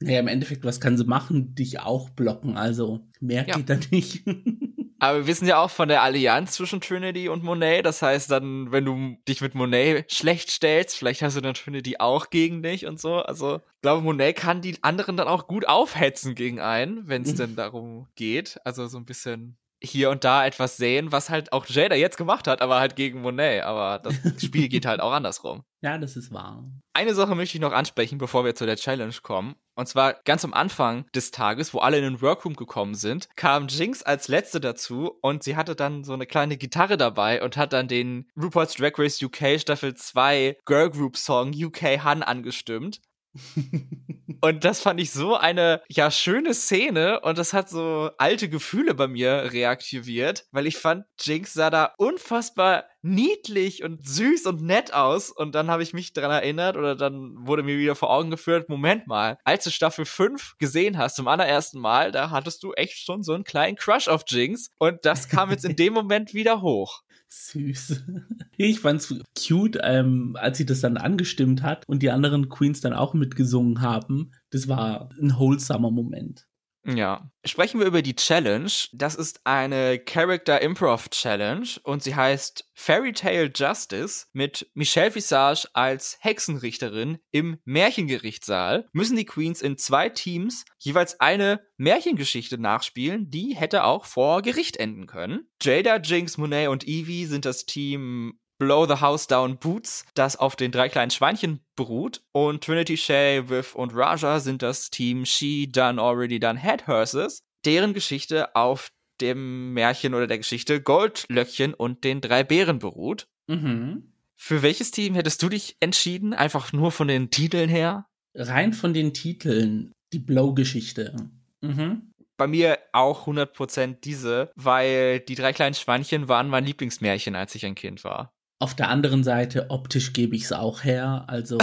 Ja, 0.01 0.19
im 0.19 0.27
Endeffekt, 0.27 0.66
was 0.66 0.81
kann 0.81 0.98
sie 0.98 1.06
machen? 1.06 1.56
Dich 1.56 1.80
auch 1.80 2.10
blocken, 2.10 2.57
also 2.57 3.07
mehr 3.22 3.48
ja. 3.48 3.56
geht 3.56 3.69
da 3.69 3.77
nicht. 3.92 4.24
Aber 5.00 5.19
wir 5.19 5.27
wissen 5.27 5.48
ja 5.48 5.60
auch 5.60 5.69
von 5.69 5.89
der 5.89 6.01
Allianz 6.01 6.54
zwischen 6.54 6.81
Trinity 6.81 7.27
und 7.27 7.44
Monet. 7.44 7.86
Das 7.86 8.01
heißt 8.01 8.31
dann, 8.31 8.72
wenn 8.72 8.86
du 8.86 9.18
dich 9.27 9.42
mit 9.42 9.54
Monet 9.54 10.12
schlecht 10.12 10.50
stellst, 10.50 10.98
vielleicht 10.98 11.22
hast 11.22 11.36
du 11.36 11.42
dann 11.42 11.54
Trinity 11.54 11.98
auch 12.00 12.30
gegen 12.30 12.63
dich 12.63 12.86
und 12.86 13.00
so. 13.00 13.18
Also 13.18 13.57
ich 13.57 13.81
glaube, 13.81 14.01
Monet 14.01 14.38
kann 14.38 14.62
die 14.62 14.77
anderen 14.83 15.18
dann 15.18 15.27
auch 15.27 15.48
gut 15.48 15.68
aufhetzen 15.68 16.33
gegen 16.33 16.60
einen, 16.60 17.07
wenn 17.07 17.24
es 17.24 17.33
mhm. 17.33 17.38
denn 17.38 17.56
darum 17.56 18.07
geht. 18.16 18.60
Also 18.63 18.88
so 18.88 18.98
ein 18.98 19.06
bisschen 19.06 19.57
hier 19.86 20.10
und 20.10 20.24
da 20.24 20.46
etwas 20.46 20.78
sehen, 20.78 21.12
was 21.12 21.30
halt 21.30 21.54
auch 21.54 21.65
Jada 21.68 21.96
jetzt 21.96 22.18
gemacht 22.18 22.48
hat, 22.48 22.62
aber 22.62 22.80
halt 22.80 22.96
gegen 22.96 23.22
Monet. 23.22 23.63
Aber 23.63 24.00
das 24.00 24.15
Spiel 24.44 24.68
geht 24.68 24.86
halt 24.86 25.00
auch 25.00 25.12
andersrum. 25.12 25.63
Ja, 25.82 26.00
das 26.00 26.18
ist 26.18 26.34
wahr. 26.34 26.63
Eine 26.94 27.13
Sache 27.13 27.36
möchte 27.36 27.58
ich 27.58 27.62
noch 27.62 27.72
ansprechen, 27.72 28.18
bevor 28.18 28.44
wir 28.44 28.56
zu 28.56 28.65
der 28.65 28.75
Challenge 28.75 29.13
kommen. 29.22 29.54
Und 29.75 29.88
zwar 29.88 30.15
ganz 30.25 30.44
am 30.44 30.56
Anfang 30.56 31.06
des 31.13 31.30
Tages, 31.30 31.75
wo 31.75 31.80
alle 31.80 31.98
in 31.98 32.04
den 32.04 32.22
Workroom 32.24 32.56
gekommen 32.56 32.96
sind, 32.96 33.30
kam 33.36 33.68
Jinx 33.68 34.01
als 34.01 34.27
letzte 34.27 34.60
dazu 34.60 35.12
und 35.22 35.44
sie 35.44 35.56
hatte 35.56 35.75
dann 35.75 36.04
so 36.04 36.13
eine 36.13 36.25
kleine 36.25 36.58
Gitarre 36.58 36.98
dabei 36.98 37.44
und 37.44 37.56
hat 37.56 37.72
dann 37.72 37.88
den 37.88 38.27
RuPaul's 38.36 38.74
Drag 38.74 38.94
Race 38.98 39.22
UK 39.22 39.60
Staffel 39.60 39.94
2 39.94 40.58
Girl 40.65 40.89
Group 40.89 41.18
Song 41.18 41.51
UK 41.54 42.04
Han 42.04 42.24
angestimmt. 42.24 43.00
und 44.42 44.63
das 44.63 44.82
fand 44.82 45.00
ich 45.00 45.12
so 45.12 45.36
eine, 45.36 45.82
ja, 45.89 46.12
schöne 46.12 46.54
Szene 46.54 47.20
und 47.22 47.38
das 47.38 47.54
hat 47.54 47.70
so 47.70 48.10
alte 48.18 48.50
Gefühle 48.50 48.94
bei 48.94 49.08
mir 49.08 49.51
reaktiviert, 49.51 50.46
weil 50.51 50.68
ich 50.68 50.77
fand, 50.77 51.06
Jinx 51.20 51.54
sah 51.54 51.70
da 51.70 51.94
unfassbar 51.98 52.86
niedlich 53.01 53.84
und 53.84 54.08
süß 54.08 54.48
und 54.48 54.62
nett 54.62 54.94
aus 54.94 55.30
und 55.30 55.54
dann 55.54 55.70
habe 55.70 55.84
ich 55.84 55.94
mich 55.94 56.13
daran 56.13 56.32
erinnert 56.32 56.75
oder 56.75 56.96
dann 56.96 57.36
wurde 57.38 57.63
mir 57.63 57.77
wieder 57.77 57.96
vor 57.96 58.10
Augen 58.10 58.32
geführt, 58.32 58.70
Moment 58.70 59.08
mal, 59.08 59.38
als 59.44 59.63
du 59.63 59.72
Staffel 59.72 60.06
5 60.06 60.56
gesehen 60.58 60.98
hast 60.98 61.15
zum 61.15 61.27
allerersten 61.27 61.80
Mal, 61.80 62.12
da 62.12 62.32
hattest 62.32 62.63
du 62.63 62.74
echt 62.74 63.06
schon 63.06 63.22
so 63.22 63.34
einen 63.34 63.44
kleinen 63.44 63.75
Crush 63.75 64.08
auf 64.08 64.24
Jinx 64.27 64.72
und 64.80 65.06
das 65.06 65.30
kam 65.30 65.51
jetzt 65.51 65.65
in 65.65 65.75
dem 65.75 65.94
Moment 65.94 66.34
wieder 66.34 66.62
hoch. 66.62 67.01
Süß. 67.27 68.03
Ich 68.58 68.79
fand's 68.79 69.13
cute, 69.38 69.77
ähm, 69.84 70.38
als 70.39 70.58
sie 70.58 70.65
das 70.65 70.79
dann 70.79 70.96
angestimmt 70.96 71.62
hat 71.62 71.84
und 71.88 72.01
die 72.01 72.10
anderen 72.10 72.48
Queens 72.48 72.79
dann 72.79 72.94
auch 72.94 73.13
mitgesungen 73.13 73.82
haben. 73.82 74.32
Das 74.50 74.70
war 74.70 75.10
ein 75.20 75.38
wholesomer 75.38 75.91
Moment. 75.91 76.48
Ja. 76.86 77.32
Sprechen 77.44 77.80
wir 77.80 77.88
über 77.88 78.01
die 78.01 78.15
Challenge. 78.15 78.72
Das 78.94 79.15
ist 79.15 79.42
eine 79.44 80.00
Character 80.00 80.62
Improv 80.62 81.10
Challenge 81.10 81.68
und 81.84 82.04
sie 82.04 82.15
heißt 82.15 82.70
Fairy 82.74 83.13
Tale 83.13 83.51
Justice 83.54 84.27
mit 84.34 84.70
Michelle 84.74 85.13
Visage 85.13 85.68
als 85.74 86.18
Hexenrichterin 86.20 87.18
im 87.32 87.58
Märchengerichtssaal. 87.65 88.88
Müssen 88.94 89.18
die 89.18 89.25
Queens 89.25 89.62
in 89.62 89.77
zwei 89.77 90.10
Teams 90.10 90.65
jeweils 90.77 91.20
eine 91.20 91.62
Märchengeschichte 91.77 92.58
nachspielen, 92.60 93.30
die 93.30 93.56
hätte 93.56 93.84
auch 93.84 94.06
vor 94.06 94.42
Gericht 94.42 94.77
enden 94.77 95.08
können. 95.08 95.48
Jada, 95.62 95.98
Jinx, 95.98 96.38
Monet 96.38 96.70
und 96.70 96.88
Evie 96.88 97.25
sind 97.25 97.46
das 97.46 97.65
Team 97.65 98.39
Blow 98.57 98.88
the 98.88 99.01
House 99.01 99.27
Down 99.27 99.57
Boots, 99.57 100.05
das 100.13 100.38
auf 100.38 100.55
den 100.55 100.71
drei 100.71 100.89
kleinen 100.89 101.12
Schweinchen 101.12 101.59
beruht. 101.75 102.21
Und 102.31 102.63
Trinity, 102.63 102.97
Shay, 102.97 103.50
Viv 103.50 103.75
und 103.75 103.93
Raja 103.93 104.39
sind 104.39 104.62
das 104.62 104.89
Team 104.89 105.25
She 105.25 105.69
Done 105.71 106.01
Already 106.01 106.39
Done 106.39 106.62
Had 106.62 106.88
Hearses, 106.88 107.39
deren 107.65 107.93
Geschichte 107.93 108.55
auf 108.55 108.89
dem 109.21 109.74
Märchen 109.74 110.13
oder 110.13 110.27
der 110.27 110.38
Geschichte 110.38 110.81
Goldlöckchen 110.81 111.74
und 111.74 112.03
den 112.03 112.21
drei 112.21 112.43
Bären 112.43 112.79
beruht. 112.79 113.27
Mhm. 113.47 114.12
Für 114.38 114.62
welches 114.62 114.91
Team 114.91 115.15
hättest 115.15 115.41
du 115.41 115.50
dich 115.50 115.77
entschieden? 115.79 116.33
Einfach 116.33 116.74
nur 116.74 116.91
von 116.91 117.07
den 117.07 117.31
Titeln 117.31 117.69
her? 117.69 118.05
Rein 118.33 118.74
von 118.74 118.93
den 118.93 119.13
Titeln, 119.13 119.93
die 120.12 120.19
Blow-Geschichte. 120.19 121.29
Mhm. 121.62 122.12
Bei 122.38 122.47
mir 122.47 122.79
auch 122.91 123.27
100% 123.27 124.01
diese, 124.03 124.51
weil 124.55 125.21
die 125.21 125.35
drei 125.35 125.53
kleinen 125.53 125.74
Schweinchen 125.74 126.27
waren 126.27 126.50
mein 126.50 126.65
Lieblingsmärchen, 126.65 127.33
als 127.35 127.55
ich 127.55 127.65
ein 127.65 127.75
Kind 127.75 128.03
war. 128.03 128.35
Auf 128.59 128.75
der 128.75 128.89
anderen 128.89 129.24
Seite, 129.24 129.69
optisch 129.69 130.13
gebe 130.13 130.35
ich 130.35 130.43
es 130.43 130.51
auch 130.53 130.83
her. 130.83 131.25
Also 131.27 131.57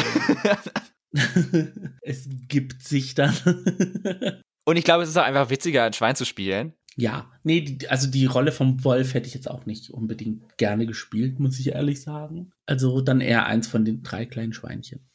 es 2.02 2.28
gibt 2.48 2.82
sich 2.82 3.14
dann. 3.14 3.34
Und 4.64 4.76
ich 4.76 4.84
glaube, 4.84 5.02
es 5.02 5.08
ist 5.08 5.16
auch 5.16 5.24
einfach 5.24 5.50
witziger, 5.50 5.84
ein 5.84 5.92
Schwein 5.92 6.16
zu 6.16 6.24
spielen. 6.24 6.74
Ja, 6.96 7.30
nee, 7.42 7.62
die, 7.62 7.88
also 7.88 8.10
die 8.10 8.26
Rolle 8.26 8.52
vom 8.52 8.84
Wolf 8.84 9.14
hätte 9.14 9.26
ich 9.26 9.34
jetzt 9.34 9.50
auch 9.50 9.64
nicht 9.64 9.90
unbedingt 9.90 10.58
gerne 10.58 10.86
gespielt, 10.86 11.40
muss 11.40 11.58
ich 11.58 11.70
ehrlich 11.70 12.02
sagen. 12.02 12.52
Also 12.66 13.00
dann 13.00 13.20
eher 13.20 13.46
eins 13.46 13.66
von 13.66 13.84
den 13.84 14.02
drei 14.02 14.26
kleinen 14.26 14.52
Schweinchen. 14.52 15.08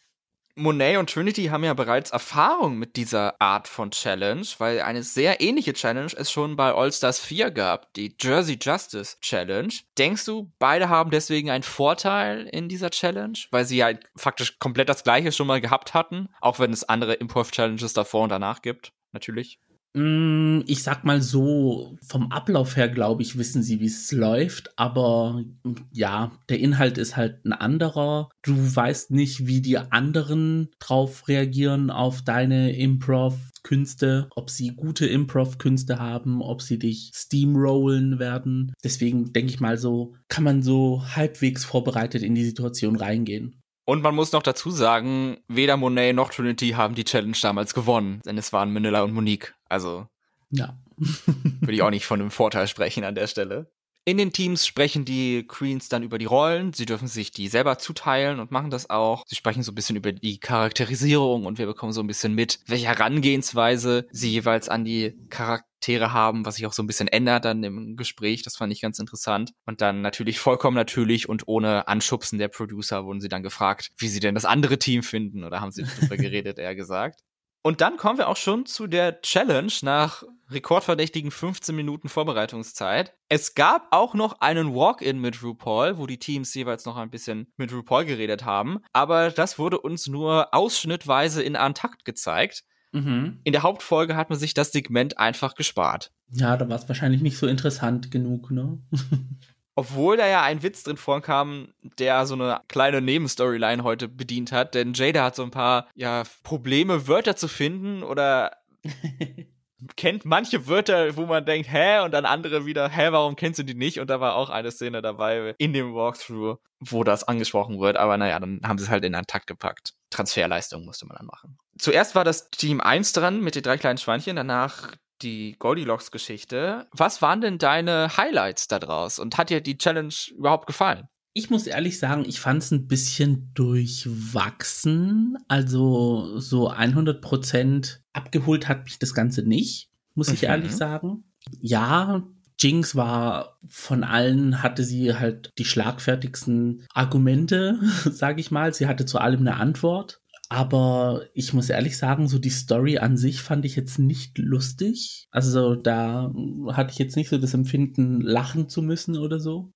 Monet 0.58 0.98
und 0.98 1.10
Trinity 1.10 1.46
haben 1.46 1.64
ja 1.64 1.74
bereits 1.74 2.10
Erfahrung 2.10 2.78
mit 2.78 2.96
dieser 2.96 3.40
Art 3.40 3.68
von 3.68 3.92
Challenge, 3.92 4.46
weil 4.58 4.82
eine 4.82 5.04
sehr 5.04 5.40
ähnliche 5.40 5.74
Challenge 5.74 6.12
es 6.18 6.32
schon 6.32 6.56
bei 6.56 6.74
All-Stars 6.74 7.20
4 7.20 7.52
gab, 7.52 7.94
die 7.94 8.16
Jersey 8.20 8.58
Justice 8.60 9.18
Challenge. 9.22 9.74
Denkst 9.98 10.26
du, 10.26 10.52
beide 10.58 10.90
haben 10.90 11.12
deswegen 11.12 11.52
einen 11.52 11.64
Vorteil 11.64 12.48
in 12.48 12.70
dieser 12.70 12.90
Challenge, 12.90 13.38
weil 13.52 13.66
sie 13.66 13.84
halt 13.84 14.06
faktisch 14.16 14.58
komplett 14.58 14.90
das 14.90 15.04
gleiche 15.04 15.32
schon 15.32 15.48
mal 15.48 15.62
gehabt 15.62 15.94
hatten, 15.94 16.30
auch 16.42 16.60
wenn 16.60 16.74
es 16.74 16.84
andere 16.84 17.14
Improv-Challenges 17.14 17.94
davor 17.94 18.24
und 18.24 18.30
danach 18.30 18.64
gibt, 18.64 18.94
natürlich? 19.12 19.60
Mm, 19.94 20.62
ich 20.68 20.84
sag 20.84 21.06
mal 21.06 21.22
so, 21.22 21.98
vom 22.08 22.32
Ablauf 22.32 22.76
her 22.76 22.90
glaube 22.90 23.24
ich, 23.24 23.38
wissen 23.38 23.64
sie, 23.64 23.80
wie 23.80 23.88
es 23.88 24.12
läuft, 24.12 24.78
aber 24.78 25.44
ja, 25.92 26.32
der 26.50 26.60
Inhalt 26.60 26.98
ist 26.98 27.16
halt 27.16 27.44
ein 27.46 27.54
anderer. 27.54 28.30
Du 28.44 28.54
weißt 28.56 29.12
nicht, 29.12 29.48
wie 29.48 29.62
die 29.62 29.78
anderen 29.78 30.70
drauf 30.80 31.28
reagieren 31.28 31.90
auf 31.90 32.22
deine 32.22 32.76
Improv-Künste, 32.76 34.30
ob 34.36 34.50
sie 34.50 34.76
gute 34.76 35.08
Improv-Künste 35.08 36.00
haben, 36.00 36.42
ob 36.42 36.62
sie 36.62 36.78
dich 36.78 37.12
steamrollen 37.16 38.20
werden. 38.20 38.74
Deswegen 38.84 39.34
denke 39.34 39.52
ich 39.52 39.60
mal 39.60 39.78
so, 39.78 40.14
kann 40.28 40.44
man 40.44 40.62
so 40.62 41.04
halbwegs 41.16 41.66
vorbereitet 41.66 42.22
in 42.22 42.36
die 42.36 42.46
Situation 42.46 42.98
reingehen. 42.98 43.62
Und 43.90 44.04
man 44.04 44.16
muss 44.16 44.34
noch 44.34 44.44
dazu 44.44 44.70
sagen, 44.70 45.38
weder 45.48 45.78
Monet 45.78 46.14
noch 46.14 46.30
Trinity 46.30 46.72
haben 46.72 46.94
die 46.94 47.06
Challenge 47.06 47.38
damals 47.42 47.74
gewonnen, 47.74 48.22
denn 48.26 48.38
es 48.38 48.52
waren 48.52 48.74
Manila 48.74 49.02
und 49.02 49.14
Monique. 49.14 49.56
Also 49.70 50.08
ja. 50.50 50.78
würde 50.98 51.74
ich 51.74 51.82
auch 51.82 51.90
nicht 51.90 52.06
von 52.06 52.22
einem 52.22 52.32
Vorteil 52.32 52.68
sprechen 52.68 53.04
an 53.04 53.16
der 53.16 53.28
Stelle. 53.28 53.72
In 54.08 54.18
den 54.18 54.32
Teams 54.32 54.66
sprechen 54.66 55.04
die 55.04 55.44
Queens 55.46 55.90
dann 55.90 56.02
über 56.02 56.18
die 56.18 56.24
Rollen. 56.24 56.72
Sie 56.72 56.86
dürfen 56.86 57.10
sich 57.10 57.32
die 57.32 57.50
selber 57.50 57.78
zuteilen 57.78 58.40
und 58.40 58.52
machen 58.52 58.70
das 58.70 58.90
auch. 58.90 59.26
Sie 59.28 59.36
sprechen 59.36 59.64
so 59.64 59.74
ein 59.74 59.76
bisschen 59.76 59.98
über 59.98 60.14
die 60.14 60.40
Charakterisierung 60.40 61.46
und 61.46 61.58
wir 61.58 61.66
bekommen 61.66 61.92
so 61.92 62.00
ein 62.00 62.08
bisschen 62.08 62.34
mit, 62.34 62.62
welche 62.68 62.88
Herangehensweise 62.88 64.08
sie 64.10 64.30
jeweils 64.30 64.70
an 64.70 64.86
die 64.86 65.14
Charaktere 65.30 66.14
haben, 66.14 66.46
was 66.46 66.56
sich 66.56 66.66
auch 66.66 66.72
so 66.72 66.84
ein 66.84 66.88
bisschen 66.88 67.10
ändert 67.10 67.44
dann 67.44 67.62
im 67.66 67.98
Gespräch. 67.98 68.44
Das 68.44 68.56
fand 68.56 68.72
ich 68.72 68.80
ganz 68.80 68.98
interessant. 68.98 69.52
Und 69.66 69.82
dann 69.82 70.00
natürlich 70.00 70.40
vollkommen 70.40 70.78
natürlich 70.78 71.28
und 71.28 71.46
ohne 71.50 71.90
Anschubsen 71.90 72.40
der 72.40 72.48
Producer 72.48 73.04
wurden 73.04 73.20
sie 73.20 73.28
dann 73.28 73.44
gefragt, 73.44 73.92
wie 73.98 74.08
sie 74.08 74.22
denn 74.22 74.36
das 74.36 74.46
andere 74.46 74.80
Team 74.80 75.04
finden 75.04 75.44
oder 75.44 75.60
haben 75.60 75.72
sie 75.72 75.84
darüber 75.84 76.16
geredet, 76.16 76.60
eher 76.60 76.76
gesagt. 76.76 77.20
Und 77.68 77.82
dann 77.82 77.98
kommen 77.98 78.18
wir 78.18 78.30
auch 78.30 78.38
schon 78.38 78.66
zu 78.66 78.88
der 78.88 79.20
Challenge 79.20 79.74
nach 79.82 80.24
rekordverdächtigen 80.50 81.32
15 81.32 81.76
Minuten 81.76 82.08
Vorbereitungszeit. 82.08 83.14
Es 83.28 83.56
gab 83.56 83.90
auch 83.92 84.14
noch 84.14 84.40
einen 84.40 84.74
Walk-in 84.74 85.20
mit 85.20 85.44
RuPaul, 85.44 85.98
wo 85.98 86.08
die 86.08 86.18
Teams 86.18 86.54
jeweils 86.54 86.86
noch 86.86 86.96
ein 86.96 87.10
bisschen 87.10 87.52
mit 87.58 87.74
RuPaul 87.74 88.06
geredet 88.06 88.46
haben. 88.46 88.80
Aber 88.94 89.32
das 89.32 89.60
wurde 89.60 89.82
uns 89.82 90.08
nur 90.08 90.54
ausschnittweise 90.54 91.44
in 91.44 91.58
Antakt 91.58 92.06
gezeigt. 92.06 92.64
Mhm. 92.94 93.42
In 93.44 93.52
der 93.52 93.64
Hauptfolge 93.64 94.16
hat 94.16 94.30
man 94.30 94.40
sich 94.40 94.54
das 94.54 94.72
Segment 94.72 95.18
einfach 95.18 95.54
gespart. 95.56 96.14
Ja, 96.32 96.56
da 96.56 96.70
war 96.70 96.78
es 96.78 96.88
wahrscheinlich 96.88 97.22
nicht 97.22 97.38
so 97.38 97.48
interessant 97.48 98.12
genug, 98.12 98.50
ne? 98.50 98.82
Obwohl 99.78 100.18
da 100.18 100.26
ja 100.26 100.42
ein 100.42 100.64
Witz 100.64 100.82
drin 100.82 100.98
vorkam, 100.98 101.68
der 102.00 102.26
so 102.26 102.34
eine 102.34 102.62
kleine 102.68 103.00
Nebenstoryline 103.00 103.84
heute 103.84 104.08
bedient 104.08 104.52
hat, 104.52 104.74
denn 104.74 104.94
Jada 104.94 105.24
hat 105.24 105.36
so 105.36 105.44
ein 105.44 105.52
paar 105.52 105.88
ja, 105.94 106.24
Probleme, 106.42 107.08
Wörter 107.08 107.36
zu 107.36 107.48
finden 107.48 108.02
oder 108.02 108.58
kennt 109.96 110.26
manche 110.26 110.66
Wörter, 110.66 111.16
wo 111.16 111.28
man 111.28 111.46
denkt, 111.46 111.72
hä, 111.72 112.00
und 112.00 112.12
dann 112.12 112.26
andere 112.26 112.66
wieder, 112.66 112.90
hä, 112.90 113.12
warum 113.12 113.36
kennst 113.36 113.60
du 113.60 113.64
die 113.64 113.76
nicht? 113.76 114.00
Und 114.00 114.10
da 114.10 114.20
war 114.20 114.36
auch 114.36 114.50
eine 114.50 114.72
Szene 114.72 115.04
dabei 115.04 115.54
in 115.60 115.74
dem 115.74 115.94
Walkthrough, 115.94 116.58
wo 116.80 117.04
das 117.04 117.24
angesprochen 117.26 117.80
wird, 117.80 117.98
aber 117.98 118.18
naja, 118.18 118.40
dann 118.40 118.62
haben 118.66 118.80
sie 118.80 118.86
es 118.86 118.90
halt 118.90 119.06
in 119.06 119.14
einen 119.14 119.28
Takt 119.28 119.46
gepackt. 119.46 119.94
Transferleistung 120.10 120.86
musste 120.86 121.06
man 121.06 121.18
dann 121.18 121.28
machen. 121.28 121.60
Zuerst 121.78 122.16
war 122.16 122.24
das 122.24 122.50
Team 122.50 122.82
1 122.82 123.14
dran 123.14 123.42
mit 123.42 123.54
den 123.54 123.62
drei 123.62 123.78
kleinen 123.78 124.00
Schweinchen, 124.00 124.38
danach 124.38 124.94
die 125.22 125.56
Goldilocks-Geschichte. 125.60 126.88
Was 126.92 127.22
waren 127.22 127.42
denn 127.42 127.58
deine 127.58 128.16
Highlights 128.18 128.68
da 128.68 128.80
draus? 128.80 129.20
Und 129.20 129.38
hat 129.38 129.50
dir 129.50 129.62
die 129.62 129.78
Challenge 129.78 130.14
überhaupt 130.36 130.68
gefallen? 130.68 131.08
Ich 131.34 131.50
muss 131.52 131.68
ehrlich 131.68 132.00
sagen, 132.00 132.26
ich 132.28 132.40
fand 132.40 132.64
es 132.64 132.72
ein 132.72 132.88
bisschen 132.88 133.52
durchwachsen. 133.54 135.38
Also 135.48 136.40
so 136.40 136.72
100% 136.72 138.00
abgeholt 138.14 138.68
hat 138.68 138.86
mich 138.86 139.00
das 139.00 139.14
Ganze 139.14 139.44
nicht, 139.44 139.90
muss 140.16 140.30
ich 140.30 140.42
Mhm. 140.42 140.48
ehrlich 140.48 140.72
sagen. 140.76 141.24
Ja, 141.60 142.24
Jinx 142.60 142.96
war 142.96 143.60
von 143.68 144.04
allen, 144.04 144.64
hatte 144.64 144.84
sie 144.84 145.14
halt 145.14 145.52
die 145.60 145.66
schlagfertigsten 145.66 146.88
Argumente, 146.94 147.80
sage 148.12 148.42
ich 148.42 148.50
mal. 148.50 148.74
Sie 148.74 148.88
hatte 148.88 149.06
zu 149.06 149.20
allem 149.20 149.42
eine 149.42 149.58
Antwort. 149.58 150.22
Aber 150.50 151.26
ich 151.34 151.54
muss 151.54 151.70
ehrlich 151.70 151.98
sagen, 151.98 152.28
so 152.28 152.40
die 152.40 152.50
Story 152.50 153.00
an 153.00 153.18
sich 153.18 153.42
fand 153.42 153.66
ich 153.66 153.76
jetzt 153.76 154.00
nicht 154.00 154.38
lustig. 154.38 155.28
Also 155.30 155.76
da 155.76 156.34
hatte 156.72 156.92
ich 156.92 157.00
jetzt 157.00 157.18
nicht 157.18 157.30
so 157.30 157.38
das 157.38 157.54
Empfinden, 157.54 158.22
lachen 158.22 158.70
zu 158.70 158.82
müssen 158.82 159.18
oder 159.18 159.40
so. 159.40 159.72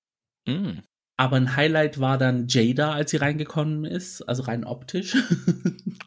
Mm. 0.47 0.79
Aber 1.17 1.35
ein 1.35 1.55
Highlight 1.55 1.99
war 1.99 2.17
dann 2.17 2.47
Jada, 2.47 2.93
als 2.93 3.11
sie 3.11 3.17
reingekommen 3.17 3.85
ist, 3.85 4.21
also 4.23 4.43
rein 4.43 4.63
optisch. 4.63 5.15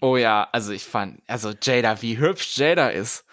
Oh 0.00 0.18
ja, 0.18 0.48
also 0.52 0.72
ich 0.72 0.84
fand, 0.84 1.22
also 1.26 1.52
Jada, 1.62 2.02
wie 2.02 2.18
hübsch 2.18 2.58
Jada 2.58 2.88
ist. 2.88 3.24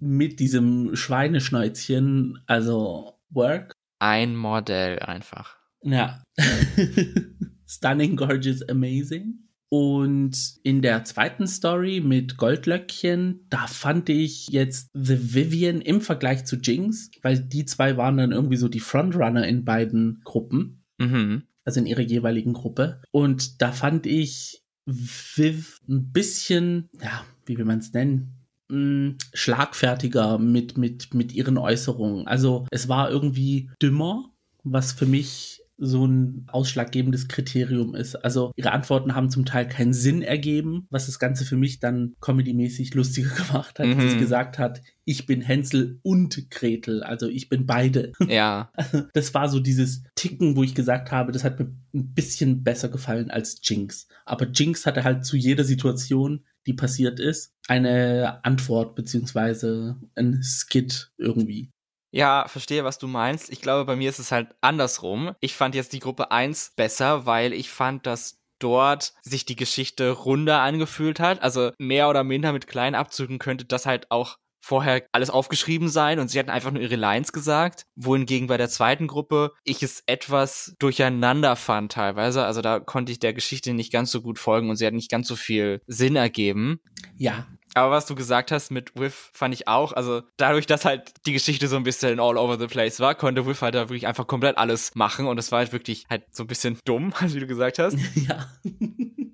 Mit 0.00 0.38
diesem 0.38 0.94
Schweineschnäuzchen, 0.94 2.42
also 2.46 3.14
Work. 3.30 3.72
Ein 4.00 4.36
Modell 4.36 4.98
einfach. 4.98 5.56
Ja. 5.82 6.22
Stunning, 7.66 8.16
gorgeous, 8.16 8.60
amazing. 8.68 9.49
Und 9.70 10.36
in 10.62 10.82
der 10.82 11.04
zweiten 11.04 11.46
Story 11.46 12.02
mit 12.04 12.36
Goldlöckchen, 12.36 13.46
da 13.48 13.66
fand 13.66 14.08
ich 14.08 14.48
jetzt 14.48 14.90
The 14.94 15.34
Vivian 15.34 15.80
im 15.80 16.00
Vergleich 16.00 16.44
zu 16.44 16.56
Jinx, 16.56 17.10
weil 17.22 17.38
die 17.38 17.64
zwei 17.64 17.96
waren 17.96 18.18
dann 18.18 18.32
irgendwie 18.32 18.56
so 18.56 18.68
die 18.68 18.80
Frontrunner 18.80 19.46
in 19.46 19.64
beiden 19.64 20.20
Gruppen. 20.24 20.84
Mhm. 20.98 21.44
also 21.64 21.80
in 21.80 21.86
ihrer 21.86 22.02
jeweiligen 22.02 22.52
Gruppe. 22.52 23.00
Und 23.10 23.62
da 23.62 23.72
fand 23.72 24.04
ich 24.06 24.62
Viv 24.84 25.80
ein 25.88 26.12
bisschen, 26.12 26.90
ja, 27.00 27.24
wie 27.46 27.56
will 27.56 27.64
man 27.64 27.78
es 27.78 27.94
nennen? 27.94 28.40
mh, 28.70 29.14
Schlagfertiger 29.34 30.38
mit, 30.38 30.78
mit, 30.78 31.12
mit 31.14 31.32
ihren 31.32 31.58
Äußerungen. 31.58 32.26
Also 32.26 32.66
es 32.70 32.88
war 32.88 33.10
irgendwie 33.10 33.70
dümmer, 33.82 34.30
was 34.62 34.92
für 34.92 35.06
mich 35.06 35.59
so 35.82 36.06
ein 36.06 36.44
ausschlaggebendes 36.48 37.26
Kriterium 37.28 37.94
ist. 37.94 38.14
Also 38.14 38.52
ihre 38.54 38.72
Antworten 38.72 39.14
haben 39.14 39.30
zum 39.30 39.46
Teil 39.46 39.66
keinen 39.66 39.94
Sinn 39.94 40.20
ergeben, 40.20 40.86
was 40.90 41.06
das 41.06 41.18
Ganze 41.18 41.44
für 41.46 41.56
mich 41.56 41.80
dann 41.80 42.14
comedymäßig 42.20 42.92
lustiger 42.94 43.30
gemacht 43.34 43.78
hat, 43.78 43.86
dass 43.86 44.10
sie 44.10 44.16
Mhm. 44.16 44.20
gesagt 44.20 44.58
hat, 44.58 44.82
ich 45.06 45.24
bin 45.26 45.40
Hänsel 45.40 45.98
und 46.02 46.50
Gretel, 46.50 47.02
also 47.02 47.28
ich 47.28 47.48
bin 47.48 47.64
beide. 47.66 48.12
Ja. 48.28 48.70
Das 49.14 49.32
war 49.34 49.48
so 49.48 49.58
dieses 49.58 50.02
Ticken, 50.14 50.54
wo 50.54 50.62
ich 50.62 50.74
gesagt 50.74 51.10
habe, 51.10 51.32
das 51.32 51.42
hat 51.44 51.58
mir 51.58 51.72
ein 51.94 52.12
bisschen 52.14 52.62
besser 52.62 52.88
gefallen 52.90 53.30
als 53.30 53.60
Jinx. 53.64 54.06
Aber 54.26 54.46
Jinx 54.48 54.84
hatte 54.86 55.02
halt 55.02 55.24
zu 55.24 55.36
jeder 55.36 55.64
Situation, 55.64 56.44
die 56.66 56.74
passiert 56.74 57.18
ist, 57.18 57.54
eine 57.68 58.44
Antwort 58.44 58.94
beziehungsweise 58.94 59.96
ein 60.14 60.42
Skit 60.42 61.10
irgendwie. 61.16 61.70
Ja, 62.12 62.46
verstehe, 62.48 62.84
was 62.84 62.98
du 62.98 63.06
meinst. 63.06 63.50
Ich 63.50 63.60
glaube, 63.60 63.84
bei 63.84 63.96
mir 63.96 64.08
ist 64.08 64.18
es 64.18 64.32
halt 64.32 64.48
andersrum. 64.60 65.32
Ich 65.40 65.54
fand 65.54 65.74
jetzt 65.74 65.92
die 65.92 66.00
Gruppe 66.00 66.30
1 66.30 66.72
besser, 66.76 67.26
weil 67.26 67.52
ich 67.52 67.70
fand, 67.70 68.06
dass 68.06 68.40
dort 68.58 69.14
sich 69.22 69.44
die 69.46 69.56
Geschichte 69.56 70.10
runder 70.10 70.60
angefühlt 70.60 71.20
hat. 71.20 71.42
Also 71.42 71.72
mehr 71.78 72.08
oder 72.08 72.24
minder 72.24 72.52
mit 72.52 72.66
kleinen 72.66 72.94
Abzügen 72.94 73.38
könnte 73.38 73.64
das 73.64 73.86
halt 73.86 74.10
auch 74.10 74.36
vorher 74.62 75.06
alles 75.12 75.30
aufgeschrieben 75.30 75.88
sein 75.88 76.18
und 76.18 76.28
sie 76.28 76.38
hatten 76.38 76.50
einfach 76.50 76.70
nur 76.70 76.82
ihre 76.82 76.96
Lines 76.96 77.32
gesagt, 77.32 77.86
wohingegen 77.96 78.46
bei 78.46 78.58
der 78.58 78.68
zweiten 78.68 79.06
Gruppe 79.06 79.52
ich 79.64 79.82
es 79.82 80.02
etwas 80.06 80.74
durcheinander 80.78 81.56
fand 81.56 81.92
teilweise. 81.92 82.44
Also 82.44 82.60
da 82.60 82.78
konnte 82.78 83.10
ich 83.10 83.18
der 83.18 83.32
Geschichte 83.32 83.72
nicht 83.72 83.90
ganz 83.90 84.10
so 84.10 84.20
gut 84.20 84.38
folgen 84.38 84.68
und 84.68 84.76
sie 84.76 84.86
hat 84.86 84.92
nicht 84.92 85.10
ganz 85.10 85.28
so 85.28 85.36
viel 85.36 85.80
Sinn 85.86 86.14
ergeben. 86.14 86.80
Ja, 87.16 87.46
Aber 87.74 87.90
was 87.90 88.06
du 88.06 88.14
gesagt 88.14 88.50
hast 88.50 88.70
mit 88.70 88.98
Whiff 88.98 89.30
fand 89.32 89.54
ich 89.54 89.68
auch, 89.68 89.92
also 89.92 90.22
dadurch, 90.36 90.66
dass 90.66 90.84
halt 90.84 91.12
die 91.26 91.32
Geschichte 91.32 91.68
so 91.68 91.76
ein 91.76 91.84
bisschen 91.84 92.18
all 92.18 92.36
over 92.36 92.58
the 92.58 92.66
place 92.66 93.00
war, 93.00 93.14
konnte 93.14 93.46
Whiff 93.46 93.62
halt 93.62 93.74
da 93.74 93.88
wirklich 93.88 94.06
einfach 94.06 94.26
komplett 94.26 94.58
alles 94.58 94.94
machen 94.94 95.26
und 95.26 95.38
es 95.38 95.52
war 95.52 95.60
halt 95.60 95.72
wirklich 95.72 96.06
halt 96.10 96.24
so 96.34 96.44
ein 96.44 96.48
bisschen 96.48 96.78
dumm, 96.84 97.12
wie 97.20 97.40
du 97.40 97.46
gesagt 97.46 97.78
hast. 97.78 97.96
ja. 98.14 98.46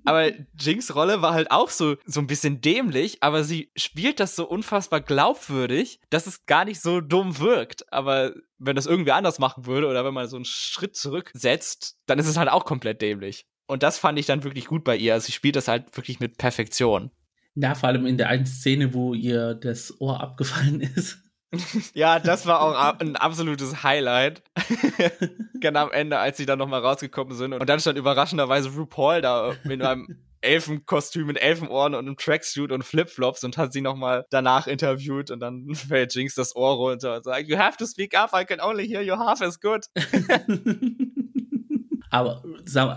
Aber 0.05 0.31
Jinx 0.57 0.95
Rolle 0.95 1.21
war 1.21 1.33
halt 1.33 1.51
auch 1.51 1.69
so, 1.69 1.97
so 2.05 2.21
ein 2.21 2.27
bisschen 2.27 2.61
dämlich, 2.61 3.17
aber 3.23 3.43
sie 3.43 3.71
spielt 3.75 4.21
das 4.21 4.37
so 4.37 4.47
unfassbar 4.47 5.01
glaubwürdig, 5.01 5.99
dass 6.09 6.27
es 6.27 6.45
gar 6.45 6.63
nicht 6.63 6.79
so 6.79 7.01
dumm 7.01 7.39
wirkt. 7.39 7.91
Aber 7.91 8.33
wenn 8.57 8.77
das 8.77 8.85
irgendwie 8.85 9.11
anders 9.11 9.37
machen 9.37 9.65
würde 9.65 9.87
oder 9.87 10.05
wenn 10.05 10.13
man 10.13 10.29
so 10.29 10.37
einen 10.37 10.45
Schritt 10.45 10.95
zurücksetzt, 10.95 11.97
dann 12.05 12.19
ist 12.19 12.27
es 12.27 12.37
halt 12.37 12.49
auch 12.49 12.63
komplett 12.63 13.01
dämlich. 13.01 13.47
Und 13.65 13.83
das 13.83 13.97
fand 13.97 14.17
ich 14.17 14.25
dann 14.25 14.45
wirklich 14.45 14.67
gut 14.67 14.85
bei 14.85 14.95
ihr. 14.95 15.13
Also 15.13 15.25
sie 15.25 15.33
spielt 15.33 15.57
das 15.57 15.67
halt 15.67 15.97
wirklich 15.97 16.21
mit 16.21 16.37
Perfektion. 16.37 17.11
Ja, 17.59 17.73
vor 17.73 17.89
allem 17.89 18.05
in 18.05 18.17
der 18.17 18.29
einen 18.29 18.45
Szene, 18.45 18.93
wo 18.93 19.15
ihr 19.15 19.55
das 19.55 19.99
Ohr 19.99 20.21
abgefallen 20.21 20.81
ist. 20.81 21.19
Ja, 21.93 22.19
das 22.19 22.45
war 22.45 22.61
auch 22.61 22.99
ein 22.99 23.15
absolutes 23.15 23.81
Highlight. 23.81 24.43
genau 25.61 25.85
am 25.85 25.91
Ende, 25.91 26.19
als 26.19 26.35
sie 26.35 26.45
dann 26.45 26.59
nochmal 26.59 26.81
rausgekommen 26.81 27.37
sind. 27.37 27.53
Und 27.53 27.69
dann 27.69 27.79
stand 27.79 27.97
überraschenderweise 27.97 28.69
RuPaul 28.75 29.21
da 29.21 29.55
mit 29.63 29.81
einem 29.81 30.27
Elfenkostüm 30.41 31.25
mit 31.25 31.41
Elfenohren 31.41 31.95
und 31.95 32.05
einem 32.05 32.17
Tracksuit 32.17 32.73
und 32.73 32.83
Flipflops 32.83 33.45
und 33.45 33.57
hat 33.57 33.71
sie 33.71 33.79
nochmal 33.79 34.25
danach 34.29 34.67
interviewt 34.67 35.31
und 35.31 35.39
dann 35.39 35.67
fällt 35.73 36.13
Jinx 36.13 36.35
das 36.35 36.53
Ohr 36.53 36.75
runter 36.75 37.15
und 37.15 37.23
sagt, 37.23 37.47
you 37.47 37.57
have 37.57 37.77
to 37.77 37.85
speak 37.85 38.13
up, 38.13 38.31
I 38.33 38.43
can 38.43 38.59
only 38.59 38.85
hear 38.85 39.01
you 39.01 39.17
half 39.17 39.41
as 39.41 39.59
good. 39.59 39.85
Aber 42.09 42.43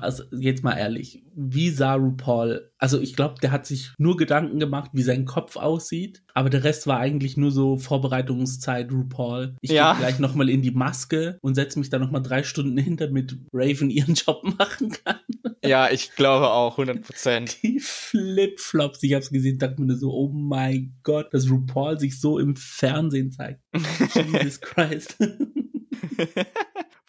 also 0.02 0.22
jetzt 0.32 0.62
mal 0.62 0.74
ehrlich, 0.76 1.24
wie 1.34 1.70
sah 1.70 1.94
RuPaul? 1.94 2.70
Also 2.78 3.00
ich 3.00 3.14
glaube, 3.16 3.34
der 3.42 3.50
hat 3.52 3.66
sich 3.66 3.92
nur 3.98 4.16
Gedanken 4.16 4.58
gemacht, 4.60 4.90
wie 4.94 5.02
sein 5.02 5.24
Kopf 5.24 5.56
aussieht, 5.56 6.22
aber 6.34 6.50
der 6.50 6.64
Rest 6.64 6.86
war 6.86 6.98
eigentlich 6.98 7.36
nur 7.36 7.50
so 7.50 7.76
Vorbereitungszeit 7.76 8.90
RuPaul. 8.92 9.56
Ich 9.60 9.70
Ja. 9.70 9.92
gehe 9.92 10.00
gleich 10.02 10.18
nochmal 10.18 10.48
in 10.48 10.62
die 10.62 10.70
Maske 10.70 11.38
und 11.42 11.54
setze 11.54 11.78
mich 11.78 11.90
da 11.90 11.98
nochmal 11.98 12.22
drei 12.22 12.42
Stunden 12.42 12.78
hin, 12.78 12.96
damit 12.96 13.36
Raven 13.52 13.90
ihren 13.90 14.14
Job 14.14 14.42
machen 14.58 14.90
kann. 14.90 15.18
Ja, 15.64 15.90
ich 15.90 16.12
glaube 16.14 16.48
auch, 16.50 16.72
100 16.78 17.02
Prozent. 17.02 17.56
Die 17.62 17.80
Flipflops, 17.80 19.02
ich 19.02 19.14
hab's 19.14 19.30
gesehen, 19.30 19.58
dachte 19.58 19.80
mir 19.80 19.88
nur 19.88 19.96
so, 19.98 20.10
oh 20.12 20.28
mein 20.32 20.94
Gott, 21.02 21.32
dass 21.32 21.50
RuPaul 21.50 21.98
sich 21.98 22.20
so 22.20 22.38
im 22.38 22.56
Fernsehen 22.56 23.30
zeigt. 23.32 23.60
Jesus 24.32 24.60
Christ. 24.60 25.16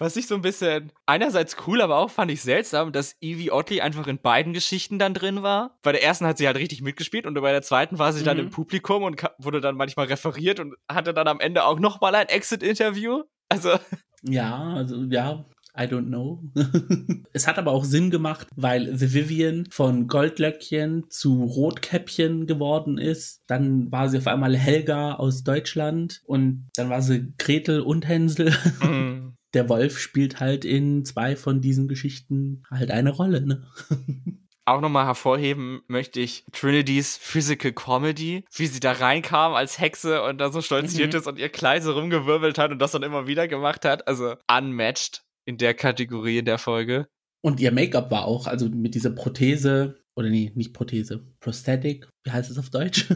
Was 0.02 0.16
ich 0.16 0.26
so 0.26 0.34
ein 0.34 0.42
bisschen 0.42 0.92
einerseits 1.06 1.56
cool, 1.68 1.80
aber 1.80 1.98
auch 1.98 2.10
fand 2.10 2.32
ich 2.32 2.42
seltsam, 2.42 2.92
dass 2.92 3.16
Evie 3.22 3.52
Oddly 3.52 3.82
einfach 3.82 4.08
in 4.08 4.18
beiden 4.18 4.52
Geschichten 4.52 4.98
dann 4.98 5.14
drin 5.14 5.44
war. 5.44 5.78
Bei 5.84 5.92
der 5.92 6.02
ersten 6.04 6.26
hat 6.26 6.40
sie 6.40 6.48
halt 6.48 6.58
richtig 6.58 6.82
mitgespielt 6.82 7.28
und 7.28 7.36
bei 7.36 7.52
der 7.52 7.62
zweiten 7.62 8.00
war 8.00 8.12
sie 8.12 8.24
dann 8.24 8.38
Mhm. 8.38 8.44
im 8.46 8.50
Publikum 8.50 9.04
und 9.04 9.22
wurde 9.38 9.62
dann 9.62 9.76
manchmal 9.76 10.08
referiert 10.08 10.60
und 10.60 10.74
hatte 10.92 11.14
dann 11.14 11.28
am 11.28 11.40
Ende 11.40 11.66
auch 11.66 11.80
nochmal 11.80 12.16
ein 12.16 12.30
Exit-Interview. 12.30 13.22
Also, 13.48 13.70
Ja, 14.24 14.74
also 14.74 15.04
ja, 15.04 15.46
I 15.78 15.84
don't 15.84 16.08
know. 16.08 16.42
es 17.34 17.48
hat 17.48 17.60
aber 17.60 17.72
auch 17.72 17.86
Sinn 17.86 18.10
gemacht, 18.10 18.48
weil 18.56 18.98
The 18.98 19.14
Vivian 19.14 19.68
von 19.70 20.08
Goldlöckchen 20.08 21.12
zu 21.12 21.44
Rotkäppchen 21.44 22.48
geworden 22.48 22.98
ist. 22.98 23.42
Dann 23.48 23.92
war 23.92 24.10
sie 24.10 24.18
auf 24.18 24.26
einmal 24.28 24.58
Helga 24.58 25.14
aus 25.14 25.44
Deutschland 25.44 26.22
und 26.26 26.70
dann 26.76 26.90
war 26.90 27.02
sie 27.04 27.34
Gretel 27.38 27.82
und 27.82 28.08
Hänsel. 28.08 28.52
mm, 28.82 29.34
Der 29.54 29.68
Wolf 29.70 30.00
spielt 30.00 30.40
halt 30.40 30.64
in 30.66 31.04
zwei 31.06 31.36
von 31.36 31.62
diesen 31.62 31.88
Geschichten 31.88 32.64
halt 32.70 32.92
eine 32.92 33.10
Rolle, 33.12 33.46
ne? 33.46 33.68
auch 34.66 34.80
nochmal 34.80 35.06
hervorheben 35.06 35.82
möchte 35.88 36.20
ich 36.22 36.46
Trinity's 36.54 37.18
Physical 37.18 37.74
Comedy, 37.74 38.46
wie 38.56 38.68
sie 38.68 38.80
da 38.80 38.94
reinkam 38.94 39.54
als 39.54 39.80
Hexe 39.80 40.24
und 40.24 40.38
da 40.38 40.52
so 40.52 40.62
stolziert 40.62 41.14
Mhm. 41.14 41.20
ist 41.20 41.28
und 41.28 41.40
ihr 41.40 41.50
Kleid 41.50 41.84
so 41.84 41.92
rumgewirbelt 41.94 42.58
hat 42.58 42.72
und 42.72 42.80
das 42.80 42.92
dann 42.92 43.04
immer 43.04 43.28
wieder 43.28 43.48
gemacht 43.48 43.84
hat. 43.86 44.08
Also 44.08 44.36
unmatched 44.50 45.24
in 45.46 45.58
der 45.58 45.74
Kategorie 45.74 46.38
in 46.38 46.46
der 46.46 46.60
Folge. 46.60 47.08
Und 47.42 47.60
ihr 47.60 47.72
Make-up 47.72 48.12
war 48.12 48.26
auch, 48.26 48.46
also 48.48 48.70
mit 48.70 48.94
dieser 48.94 49.10
Prothese, 49.10 49.98
oder 50.16 50.30
nee, 50.30 50.52
nicht 50.56 50.74
Prothese, 50.74 51.26
Prosthetic, 51.40 52.08
wie 52.24 52.32
heißt 52.32 52.52
es 52.52 52.58
auf 52.60 52.70
Deutsch? 52.70 53.08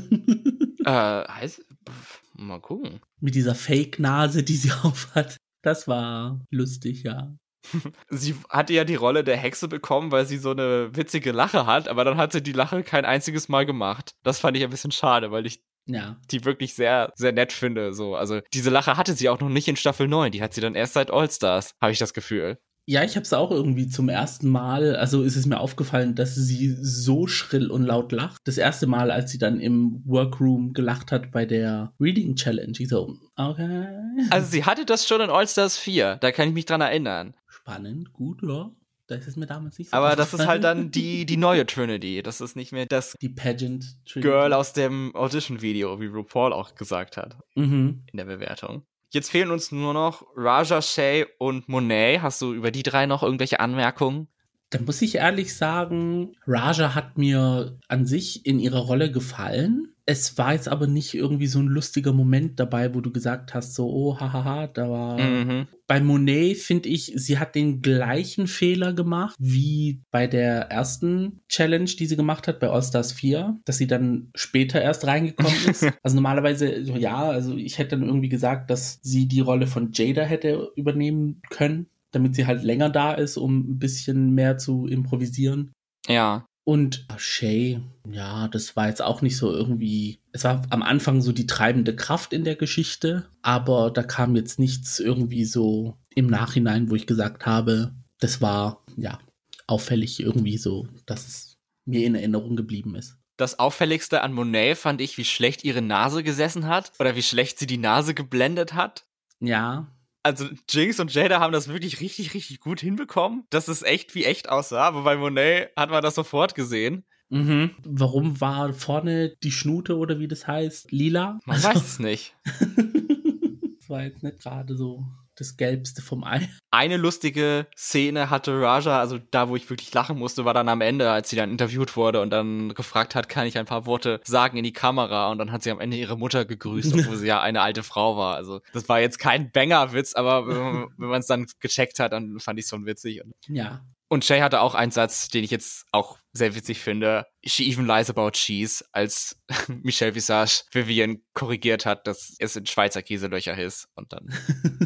Äh, 0.86 1.28
heißt, 1.28 1.66
pff, 1.90 2.22
mal 2.36 2.60
gucken. 2.62 3.00
mit 3.20 3.34
dieser 3.34 3.56
Fake-Nase, 3.56 4.44
die 4.44 4.56
sie 4.56 4.72
aufhat. 4.84 5.38
Das 5.66 5.88
war 5.88 6.40
lustig, 6.52 7.02
ja. 7.04 7.34
Sie 8.10 8.36
hatte 8.50 8.74
ja 8.74 8.84
die 8.84 8.94
Rolle 8.94 9.24
der 9.24 9.36
Hexe 9.38 9.68
bekommen, 9.68 10.12
weil 10.12 10.28
sie 10.28 10.38
so 10.38 10.52
eine 10.52 10.96
witzige 10.96 11.32
Lache 11.32 11.66
hat, 11.66 11.88
aber 11.88 12.06
dann 12.06 12.18
hat 12.18 12.32
sie 12.32 12.44
die 12.44 12.52
Lache 12.52 12.84
kein 12.84 13.04
einziges 13.06 13.50
Mal 13.50 13.66
gemacht. 13.66 14.12
Das 14.24 14.38
fand 14.40 14.56
ich 14.56 14.64
ein 14.64 14.70
bisschen 14.70 14.92
schade, 14.92 15.32
weil 15.32 15.48
ich 15.48 15.64
Ja. 15.88 16.18
die 16.30 16.46
wirklich 16.46 16.76
sehr, 16.76 17.12
sehr 17.16 17.32
nett 17.32 17.52
finde. 17.52 17.94
So, 17.96 18.16
also 18.16 18.42
diese 18.54 18.70
Lache 18.70 18.96
hatte 18.96 19.14
sie 19.14 19.28
auch 19.30 19.40
noch 19.40 19.50
nicht 19.50 19.68
in 19.68 19.76
Staffel 19.76 20.08
9. 20.08 20.32
Die 20.32 20.44
hat 20.44 20.54
sie 20.54 20.62
dann 20.62 20.76
erst 20.76 20.94
seit 20.94 21.10
All-Stars, 21.10 21.72
habe 21.82 21.92
ich 21.92 21.98
das 22.00 22.14
Gefühl. 22.14 22.60
Ja, 22.88 23.04
ich 23.04 23.16
habe 23.16 23.24
es 23.24 23.34
auch 23.34 23.50
irgendwie 23.50 23.88
zum 23.88 24.10
ersten 24.10 24.48
Mal, 24.48 24.96
also 24.96 25.24
ist 25.24 25.36
es 25.36 25.48
mir 25.48 25.60
aufgefallen, 25.60 26.14
dass 26.14 26.36
sie 26.36 26.76
so 26.80 27.26
schrill 27.26 27.72
und 27.72 27.84
laut 27.84 28.12
lacht. 28.12 28.42
Das 28.44 28.60
erste 28.60 28.86
Mal, 28.86 29.10
als 29.10 29.32
sie 29.32 29.40
dann 29.40 29.60
im 29.60 30.04
Workroom 30.06 30.74
gelacht 30.74 31.12
hat 31.12 31.32
bei 31.32 31.48
der 31.48 31.94
Reading 32.00 32.36
Challenge. 32.36 32.74
Ich 32.78 32.90
so, 32.90 33.18
okay. 33.36 33.88
Also 34.30 34.52
sie 34.52 34.66
hatte 34.66 34.86
das 34.86 35.08
schon 35.08 35.22
in 35.22 35.32
All-Stars 35.32 35.80
4, 35.80 36.18
da 36.18 36.32
kann 36.32 36.50
ich 36.50 36.54
mich 36.54 36.66
dran 36.66 36.82
erinnern. 36.82 37.36
Spannend, 37.48 38.14
gut, 38.14 38.44
ja. 38.44 38.70
Das 39.08 39.28
ist 39.28 39.38
mir 39.38 39.46
damals 39.46 39.78
nicht 39.78 39.92
so 39.92 39.98
Aber 39.98 40.16
das 40.16 40.34
ist 40.34 40.48
halt 40.48 40.64
dann 40.64 40.90
die, 40.90 41.28
die 41.28 41.38
neue 41.38 41.66
Trinity. 41.66 42.24
Das 42.24 42.42
ist 42.42 42.56
nicht 42.56 42.72
mehr 42.72 42.88
das 42.88 43.16
Die 43.22 43.30
Pageant 43.30 43.86
Girl 44.16 44.52
aus 44.52 44.74
dem 44.74 45.16
Audition-Video, 45.16 46.00
wie 46.00 46.08
RuPaul 46.08 46.52
auch 46.52 46.74
gesagt 46.74 47.18
hat. 47.18 47.38
Mhm. 47.56 48.04
in 48.12 48.18
der 48.18 48.26
Bewertung. 48.26 48.84
Jetzt 49.10 49.32
fehlen 49.32 49.52
uns 49.52 49.72
nur 49.72 49.94
noch 49.94 50.26
Raja, 50.36 50.82
Shay 50.82 51.26
und 51.38 51.70
Monet. 51.70 52.22
Hast 52.22 52.42
du 52.42 52.54
über 52.54 52.72
die 52.72 52.84
drei 52.84 53.06
noch 53.06 53.24
irgendwelche 53.24 53.60
Anmerkungen? 53.60 54.28
Da 54.76 54.82
muss 54.82 55.02
ich 55.02 55.16
ehrlich 55.16 55.56
sagen, 55.56 56.34
Raja 56.46 56.96
hat 56.96 57.18
mir 57.18 57.78
an 57.88 58.06
sich 58.06 58.46
in 58.46 58.60
ihrer 58.60 58.80
Rolle 58.80 59.10
gefallen. 59.10 59.94
Es 60.06 60.38
war 60.38 60.52
jetzt 60.52 60.68
aber 60.68 60.86
nicht 60.86 61.14
irgendwie 61.14 61.48
so 61.48 61.60
ein 61.60 61.68
lustiger 61.68 62.12
Moment 62.12 62.60
dabei, 62.60 62.94
wo 62.94 63.00
du 63.00 63.10
gesagt 63.10 63.54
hast, 63.54 63.74
so, 63.74 63.90
oh, 63.90 64.20
hahaha, 64.20 64.68
da 64.68 64.90
war. 64.90 65.18
Mhm. 65.18 65.68
Bei 65.88 66.02
Monet 66.02 66.58
finde 66.58 66.90
ich, 66.90 67.14
sie 67.16 67.40
hat 67.40 67.56
den 67.56 67.82
gleichen 67.82 68.48
Fehler 68.48 68.92
gemacht 68.92 69.36
wie 69.40 70.02
bei 70.12 70.28
der 70.28 70.70
ersten 70.72 71.40
Challenge, 71.48 71.86
die 71.86 72.06
sie 72.06 72.18
gemacht 72.18 72.48
hat, 72.48 72.60
bei 72.60 72.70
All 72.70 72.84
Stars 72.84 73.14
4, 73.14 73.58
dass 73.64 73.78
sie 73.78 73.88
dann 73.88 74.30
später 74.36 74.82
erst 74.82 75.08
reingekommen 75.08 75.56
ist. 75.70 75.86
also 76.04 76.16
normalerweise, 76.16 76.84
so, 76.84 76.98
ja, 76.98 77.30
also 77.30 77.56
ich 77.56 77.78
hätte 77.78 77.98
dann 77.98 78.08
irgendwie 78.08 78.30
gesagt, 78.30 78.70
dass 78.70 79.00
sie 79.02 79.28
die 79.28 79.40
Rolle 79.40 79.68
von 79.68 79.92
Jada 79.94 80.24
hätte 80.24 80.72
übernehmen 80.76 81.42
können, 81.50 81.88
damit 82.16 82.36
sie 82.36 82.46
halt 82.46 82.64
länger 82.64 82.90
da 82.90 83.14
ist, 83.14 83.38
um 83.38 83.60
ein 83.60 83.80
bisschen 83.80 84.32
mehr 84.32 84.58
zu 84.58 84.88
improvisieren. 84.88 85.72
Ja. 86.08 86.46
Und 86.64 87.06
Shay, 87.18 87.80
ja, 88.10 88.48
das 88.48 88.76
war 88.76 88.88
jetzt 88.88 89.02
auch 89.02 89.22
nicht 89.22 89.38
so 89.38 89.52
irgendwie. 89.52 90.20
Es 90.32 90.44
war 90.46 90.64
am 90.72 90.82
Anfang 90.82 91.22
so 91.22 91.32
die 91.32 91.46
treibende 91.46 91.96
Kraft 91.96 92.34
in 92.34 92.44
der 92.44 92.56
Geschichte, 92.56 93.30
aber 93.44 93.92
da 93.92 94.02
kam 94.02 94.36
jetzt 94.36 94.58
nichts 94.58 95.00
irgendwie 95.00 95.46
so 95.46 95.96
im 96.16 96.26
Nachhinein, 96.26 96.90
wo 96.90 96.96
ich 96.96 97.06
gesagt 97.06 97.46
habe, 97.46 97.94
das 98.20 98.42
war 98.42 98.84
ja 98.98 99.20
auffällig 99.68 100.20
irgendwie 100.20 100.58
so, 100.58 100.88
dass 101.06 101.28
es 101.28 101.58
mir 101.86 102.04
in 102.06 102.16
Erinnerung 102.16 102.56
geblieben 102.56 102.96
ist. 102.96 103.18
Das 103.38 103.60
Auffälligste 103.60 104.22
an 104.22 104.34
Monet 104.34 104.78
fand 104.78 105.02
ich, 105.02 105.18
wie 105.18 105.26
schlecht 105.26 105.64
ihre 105.64 105.82
Nase 105.82 106.24
gesessen 106.24 106.68
hat 106.68 106.94
oder 107.00 107.16
wie 107.16 107.24
schlecht 107.24 107.60
sie 107.60 107.68
die 107.68 107.78
Nase 107.78 108.14
geblendet 108.14 108.74
hat. 108.74 109.06
Ja, 109.40 109.88
Also 110.26 110.48
Jinx 110.68 111.00
und 111.00 111.14
Jada 111.14 111.40
haben 111.40 111.54
das 111.54 111.68
wirklich 111.68 112.02
richtig, 112.02 112.34
richtig 112.34 112.60
gut 112.60 112.82
hinbekommen, 112.82 113.44
dass 113.52 113.68
es 113.68 113.84
echt 113.84 114.16
wie 114.16 114.26
echt 114.26 114.50
aussah. 114.50 114.82
Aber 114.82 115.04
bei 115.04 115.18
Monet 115.18 115.70
hat 115.78 115.92
man 115.92 116.02
das 116.02 116.16
sofort 116.16 116.56
gesehen. 116.56 117.06
mhm. 117.30 117.76
Warum 117.84 118.42
war 118.42 118.74
vorne 118.74 119.36
die 119.44 119.52
Schnute 119.52 119.96
oder 119.96 120.18
wie 120.18 120.28
das 120.28 120.48
heißt, 120.48 120.92
lila? 120.92 121.38
Man 121.46 121.62
weiß 121.62 121.76
es 121.76 122.00
nicht. 122.00 122.36
das 122.44 123.88
war 123.88 124.04
jetzt 124.04 124.24
nicht 124.24 124.40
gerade 124.40 124.76
so 124.76 125.06
das 125.36 125.58
Gelbste 125.58 126.02
vom 126.02 126.24
Ei. 126.24 126.48
Eine 126.72 126.98
lustige 126.98 127.68
Szene 127.76 128.30
hatte 128.30 128.60
Raja, 128.62 129.00
also 129.00 129.18
da, 129.18 129.50
wo 129.50 129.56
ich 129.56 129.70
wirklich 129.70 129.94
lachen 129.94 130.18
musste, 130.18 130.46
war 130.46 130.54
dann 130.54 130.70
am 130.70 130.82
Ende, 130.82 131.12
als 131.12 131.30
sie 131.30 131.36
dann 131.36 131.52
interviewt 131.52 131.96
wurde 131.96 132.22
und 132.22 132.30
dann 132.32 132.74
gefragt 132.74 133.16
hat, 133.16 133.30
kann 133.30 133.46
ich 133.48 133.58
ein 133.58 133.66
paar 133.66 133.86
Worte 133.86 134.20
sagen 134.24 134.58
in 134.58 134.64
die 134.64 134.74
Kamera 134.74 135.30
und 135.32 135.38
dann 135.38 135.52
hat 135.52 135.64
sie 135.64 135.72
am 135.72 135.80
Ende 135.80 135.98
ihre 135.98 136.18
Mutter 136.18 136.46
gegrüßt, 136.46 136.94
obwohl 136.94 137.18
sie 137.18 137.28
ja 137.28 137.42
eine 137.42 137.62
alte 137.62 137.84
Frau 137.84 138.18
war. 138.18 138.36
Also 138.36 138.62
das 138.74 138.88
war 138.90 139.00
jetzt 139.00 139.20
kein 139.20 139.52
Banger-Witz, 139.52 140.14
aber 140.16 140.48
wenn 140.48 141.10
man- 141.10 141.20
es 141.22 141.28
dann 141.28 141.46
gecheckt 141.60 142.00
hat, 142.00 142.12
dann 142.12 142.40
fand 142.40 142.60
ich 142.60 142.66
es 142.66 142.70
schon 142.70 142.86
witzig. 142.86 143.24
Und, 143.24 143.34
Ja, 143.48 143.82
Und 144.16 144.24
Shay 144.24 144.40
hatte 144.40 144.62
auch 144.62 144.76
einen 144.76 144.94
Satz, 144.94 145.28
den 145.28 145.44
ich 145.44 145.52
jetzt 145.52 145.88
auch 145.92 146.20
sehr 146.32 146.56
witzig 146.56 146.80
finde. 146.80 147.28
She 147.46 147.70
even 147.70 147.86
lies 147.86 148.10
about 148.10 148.30
cheese, 148.32 148.86
als 148.94 149.36
Michelle 149.68 150.16
Visage 150.16 150.64
Vivian 150.72 151.18
korrigiert 151.34 151.86
hat, 151.86 152.08
dass 152.08 152.34
es 152.40 152.56
in 152.56 152.66
Schweizer 152.66 153.02
Käselöcher 153.02 153.58
ist. 153.58 153.90
Und 153.94 154.14
dann 154.14 154.30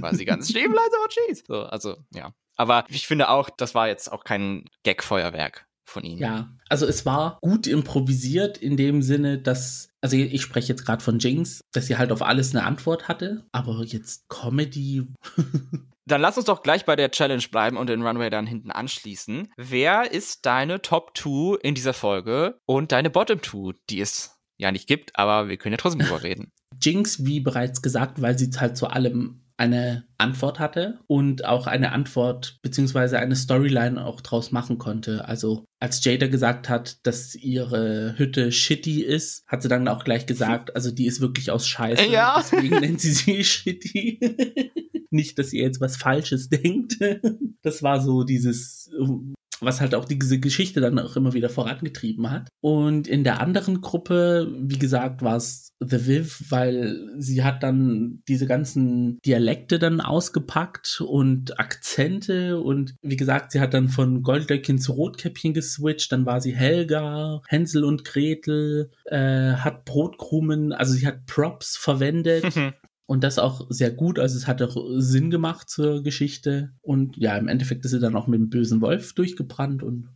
war 0.02 0.16
sie 0.16 0.26
ganz, 0.26 0.48
she 0.52 0.58
even 0.58 0.74
lies 0.74 0.92
about 0.96 1.10
cheese. 1.10 1.44
So, 1.46 1.62
also, 1.62 1.98
ja. 2.12 2.34
Aber 2.56 2.86
ich 2.90 3.06
finde 3.06 3.30
auch, 3.30 3.52
das 3.52 3.76
war 3.76 3.88
jetzt 3.88 4.12
auch 4.12 4.24
kein 4.24 4.66
Gag-Feuerwerk 4.82 5.68
von 5.86 6.04
ihnen. 6.04 6.18
Ja, 6.18 6.50
also 6.68 6.88
es 6.88 7.06
war 7.06 7.38
gut 7.42 7.68
improvisiert 7.68 8.58
in 8.58 8.78
dem 8.78 9.04
Sinne, 9.04 9.38
dass, 9.38 9.90
also 10.02 10.18
ich 10.18 10.42
spreche 10.42 10.70
jetzt 10.70 10.88
gerade 10.88 11.04
von 11.04 11.20
Jinx, 11.20 11.62
dass 11.72 11.86
sie 11.86 11.98
halt 11.98 12.12
auf 12.12 12.24
alles 12.24 12.56
eine 12.56 12.66
Antwort 12.66 13.08
hatte, 13.08 13.46
aber 13.52 13.84
jetzt 13.84 14.28
Comedy. 14.28 15.06
Dann 16.10 16.22
lass 16.22 16.38
uns 16.38 16.48
doch 16.48 16.64
gleich 16.64 16.86
bei 16.86 16.96
der 16.96 17.12
Challenge 17.12 17.44
bleiben 17.52 17.78
und 17.78 17.88
den 17.88 18.02
Runway 18.02 18.32
dann 18.32 18.48
hinten 18.48 18.72
anschließen. 18.72 19.54
Wer 19.58 20.12
ist 20.12 20.46
deine 20.46 20.82
Top 20.82 21.16
2 21.16 21.60
in 21.62 21.76
dieser 21.76 21.94
Folge 21.94 22.60
und 22.66 22.92
deine 22.92 23.12
Bottom 23.12 23.44
2, 23.44 23.74
die 23.92 24.02
es 24.02 24.40
ja 24.58 24.72
nicht 24.72 24.88
gibt, 24.88 25.18
aber 25.18 25.50
wir 25.50 25.58
können 25.58 25.74
ja 25.74 25.78
trotzdem 25.78 26.02
drüber 26.02 26.24
reden. 26.24 26.52
Jinx, 26.82 27.26
wie 27.26 27.42
bereits 27.42 27.84
gesagt, 27.84 28.22
weil 28.22 28.40
sie 28.40 28.50
halt 28.60 28.76
zu 28.76 28.88
allem 28.88 29.44
eine 29.58 30.08
Antwort 30.18 30.58
hatte 30.58 31.00
und 31.06 31.46
auch 31.46 31.68
eine 31.68 31.92
Antwort 31.92 32.58
beziehungsweise 32.62 33.20
eine 33.20 33.36
Storyline 33.36 34.04
auch 34.04 34.22
draus 34.22 34.52
machen 34.52 34.78
konnte. 34.78 35.28
Also 35.28 35.66
als 35.80 36.04
Jada 36.04 36.28
gesagt 36.28 36.70
hat, 36.70 37.06
dass 37.06 37.36
ihre 37.36 38.16
Hütte 38.18 38.52
shitty 38.52 39.04
ist, 39.04 39.44
hat 39.48 39.62
sie 39.62 39.68
dann 39.68 39.90
auch 39.90 40.06
gleich 40.06 40.26
gesagt, 40.26 40.74
also 40.76 40.92
die 40.92 41.06
ist 41.06 41.20
wirklich 41.22 41.52
aus 41.52 41.68
Scheiße. 41.68 42.06
Ja. 42.06 42.38
Deswegen 42.40 42.80
nennt 42.80 43.02
sie 43.02 43.12
sie 43.12 43.44
shitty. 43.44 44.20
Nicht, 45.12 45.40
dass 45.40 45.54
ihr 45.54 45.64
jetzt 45.64 45.82
was 45.82 45.98
Falsches 45.98 46.50
denkt. 46.50 46.98
Das 47.62 47.84
war 47.84 48.02
so 48.02 48.24
dieses 48.24 48.90
was 49.62 49.82
halt 49.82 49.96
auch 49.96 50.06
diese 50.06 50.40
Geschichte 50.40 50.82
dann 50.82 51.00
auch 51.00 51.16
immer 51.16 51.34
wieder 51.34 51.50
vorangetrieben 51.50 52.30
hat. 52.30 52.50
Und 52.62 53.08
in 53.08 53.24
der 53.24 53.42
anderen 53.42 53.82
Gruppe, 53.82 54.52
wie 54.58 54.80
gesagt, 54.80 55.22
war 55.22 55.38
es 55.38 55.74
The 55.80 56.08
Viv, 56.08 56.44
weil 56.50 57.10
sie 57.18 57.44
hat 57.44 57.64
dann 57.64 58.22
diese 58.28 58.46
ganzen 58.46 59.20
Dialekte 59.26 59.80
dann 59.80 60.02
ausgepackt 60.02 61.02
und 61.06 61.60
Akzente 61.60 62.60
und 62.60 62.96
wie 63.02 63.16
gesagt, 63.16 63.52
sie 63.52 63.62
hat 63.62 63.74
dann 63.74 63.88
von 63.88 64.22
Goldlöckchen 64.22 64.80
zu 64.80 64.92
Rotkäppchen 64.94 65.54
geswitcht, 65.54 66.12
dann 66.12 66.26
war 66.26 66.42
sie 66.42 66.54
Helga, 66.54 67.42
Hänsel 67.48 67.86
und 67.86 68.04
Gretel, 68.04 68.92
äh, 69.06 69.54
hat 69.54 69.86
Brotkrumen, 69.86 70.74
also 70.74 70.94
sie 70.94 71.08
hat 71.08 71.26
Props 71.26 71.78
verwendet. 71.78 72.44
Und 73.10 73.24
das 73.24 73.40
auch 73.40 73.66
sehr 73.70 73.90
gut, 73.90 74.20
also 74.20 74.38
es 74.38 74.46
hat 74.46 74.62
auch 74.62 74.78
Sinn 74.98 75.32
gemacht 75.32 75.68
zur 75.68 76.04
Geschichte. 76.04 76.76
Und 76.84 77.18
ja, 77.18 77.36
im 77.38 77.48
Endeffekt 77.48 77.84
ist 77.84 77.90
sie 77.90 78.00
dann 78.00 78.16
auch 78.16 78.28
mit 78.28 78.40
dem 78.40 78.52
bösen 78.52 78.82
Wolf 78.82 79.14
durchgebrannt 79.16 79.82
und 79.82 80.10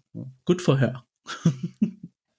gut 0.46 0.62
for 0.62 0.78
her. 0.78 1.04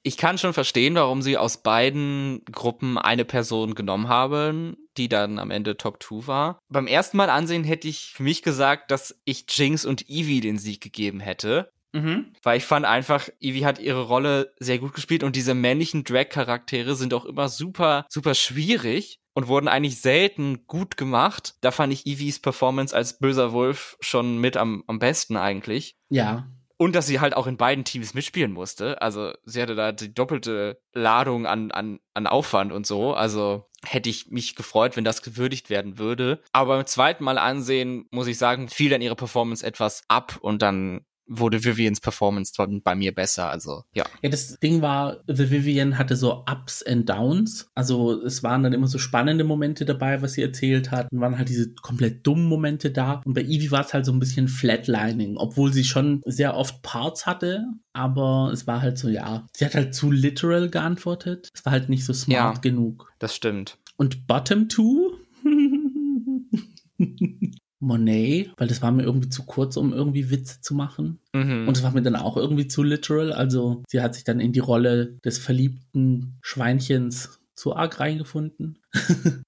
ich 0.05 0.17
kann 0.17 0.38
schon 0.38 0.53
verstehen, 0.53 0.95
warum 0.95 1.23
sie 1.23 1.37
aus 1.37 1.64
beiden 1.64 2.45
Gruppen 2.53 2.99
eine 2.99 3.25
Person 3.25 3.75
genommen 3.75 4.07
haben, 4.07 4.77
die 4.97 5.09
dann 5.09 5.40
am 5.40 5.51
Ende 5.51 5.77
Top 5.77 6.01
2 6.01 6.29
war. 6.29 6.61
Beim 6.69 6.87
ersten 6.87 7.17
Mal 7.17 7.31
ansehen 7.31 7.64
hätte 7.64 7.88
ich 7.88 8.12
für 8.14 8.23
mich 8.23 8.43
gesagt, 8.43 8.93
dass 8.93 9.21
ich 9.25 9.47
Jinx 9.49 9.85
und 9.85 10.09
Evie 10.09 10.40
den 10.40 10.59
Sieg 10.59 10.81
gegeben 10.81 11.19
hätte. 11.19 11.69
Mhm. 11.94 12.33
Weil 12.42 12.59
ich 12.59 12.64
fand 12.64 12.85
einfach, 12.85 13.28
Evie 13.40 13.64
hat 13.64 13.78
ihre 13.78 14.02
Rolle 14.02 14.52
sehr 14.59 14.78
gut 14.78 14.94
gespielt 14.94 15.22
und 15.22 15.37
diese 15.37 15.54
männlichen 15.54 16.02
Drag-Charaktere 16.02 16.96
sind 16.96 17.14
auch 17.14 17.24
immer 17.24 17.48
super, 17.48 18.04
super 18.09 18.35
schwierig 18.35 19.20
und 19.33 19.46
wurden 19.46 19.68
eigentlich 19.68 20.00
selten 20.00 20.66
gut 20.66 20.96
gemacht. 20.96 21.54
Da 21.61 21.70
fand 21.70 21.92
ich 21.92 22.04
Evies 22.04 22.40
Performance 22.40 22.94
als 22.94 23.18
böser 23.18 23.52
Wolf 23.52 23.96
schon 24.00 24.38
mit 24.38 24.57
am, 24.57 24.83
am 24.88 24.98
besten 24.98 25.37
eigentlich. 25.37 25.96
Ja. 26.09 26.48
Und 26.76 26.96
dass 26.96 27.07
sie 27.07 27.20
halt 27.20 27.37
auch 27.37 27.46
in 27.46 27.57
beiden 27.57 27.85
Teams 27.85 28.12
mitspielen 28.12 28.52
musste. 28.52 29.00
Also 29.00 29.33
sie 29.44 29.62
hatte 29.62 29.76
da 29.76 29.92
die 29.92 30.12
doppelte 30.12 30.80
Ladung 30.92 31.46
an, 31.46 31.70
an, 31.70 32.00
an 32.12 32.26
Aufwand 32.26 32.72
und 32.72 32.85
so. 32.85 33.14
Also 33.14 33.68
hätte 33.85 34.11
ich 34.11 34.33
mich 34.33 34.57
gefreut, 34.57 34.96
wenn 34.96 35.04
das 35.04 35.22
gewürdigt 35.22 35.70
werden 35.70 35.98
würde. 35.98 36.42
Aber 36.50 36.76
beim 36.76 36.87
zweiten 36.87 37.22
Mal 37.22 37.38
ansehen, 37.38 38.07
muss 38.11 38.26
ich 38.26 38.38
sagen, 38.38 38.68
fiel 38.68 38.90
dann 38.90 39.02
ihre 39.02 39.14
Performance 39.14 39.64
etwas 39.64 40.02
ab 40.09 40.38
und 40.40 40.62
dann 40.62 41.04
wurde 41.27 41.65
Vivians 41.65 42.01
Performance 42.01 42.53
bei 42.83 42.95
mir 42.95 43.15
besser. 43.15 43.51
Also, 43.51 43.85
ja. 43.95 44.05
Ja, 44.23 44.29
das 44.29 44.59
Ding 44.59 44.83
war, 44.83 45.23
The 45.27 45.51
Vivian 45.51 45.99
hatte 45.99 46.17
so 46.17 46.45
Ups 46.51 46.83
and 46.83 47.09
Downs. 47.09 47.69
Also, 47.75 48.23
es 48.23 48.43
waren 48.43 48.63
dann 48.63 48.73
immer 48.73 48.87
so 48.87 48.99
spannende 48.99 49.45
Momente 49.45 49.85
dabei, 49.85 50.23
was 50.23 50.35
sie 50.35 50.43
erzählt 50.43 50.91
hat. 50.91 51.11
Und 51.11 51.21
waren 51.21 51.39
halt 51.39 51.49
diese 51.49 51.73
komplett 51.75 52.27
dummen 52.27 52.47
Momente 52.47 52.91
da. 52.91 53.23
Und 53.25 53.35
bei 53.35 53.43
Evie 53.43 53.71
war 53.71 53.85
es 53.85 53.95
halt 53.95 54.07
so 54.07 54.13
ein 54.13 54.21
bisschen 54.21 54.49
Flatlining, 54.49 55.37
obwohl 55.37 55.73
sie 55.73 55.85
schon 55.85 56.23
sehr 56.27 56.57
oft 56.57 56.83
Parts 56.83 57.27
hatte. 57.27 57.65
Aber 57.93 58.51
es 58.53 58.67
war 58.67 58.83
halt 58.83 58.99
so, 58.99 59.09
ja, 59.09 59.47
sie 59.55 59.65
hat 59.65 59.75
halt 59.75 59.95
zu 59.95 60.11
literal 60.11 60.69
geantwortet. 60.69 61.49
Es 61.55 61.65
war 61.65 61.73
halt 61.73 61.89
nicht 61.89 62.05
so 62.05 62.13
smart 62.13 62.57
ja, 62.57 62.61
genug. 62.61 63.13
Das 63.19 63.35
stimmt. 63.35 63.79
Und 63.97 64.27
Bottom 64.27 64.69
Two? 64.69 65.13
Monet, 67.87 68.53
weil 68.57 68.68
das 68.68 68.83
war 68.83 68.90
mir 68.90 69.03
irgendwie 69.03 69.29
zu 69.29 69.44
kurz, 69.44 69.77
um 69.77 69.92
irgendwie 69.92 70.31
Witze 70.31 70.61
zu 70.61 70.75
machen. 70.75 71.20
Mhm. 71.33 71.68
Und 71.68 71.77
es 71.77 71.83
war 71.83 71.92
mir 71.92 72.03
dann 72.03 72.16
auch 72.16 72.37
irgendwie 72.37 72.68
zu 72.68 72.83
literal. 72.83 73.33
Also 73.33 73.83
sie 73.88 74.01
hat 74.01 74.14
sich 74.14 74.25
dann 74.25 74.40
in 74.40 74.53
die 74.53 74.61
Rolle 74.61 75.18
des 75.25 75.38
verliebten 75.38 76.38
Schweinchens 76.42 77.40
zu 77.55 77.77
arg 77.77 78.01
reingefunden. 78.01 78.79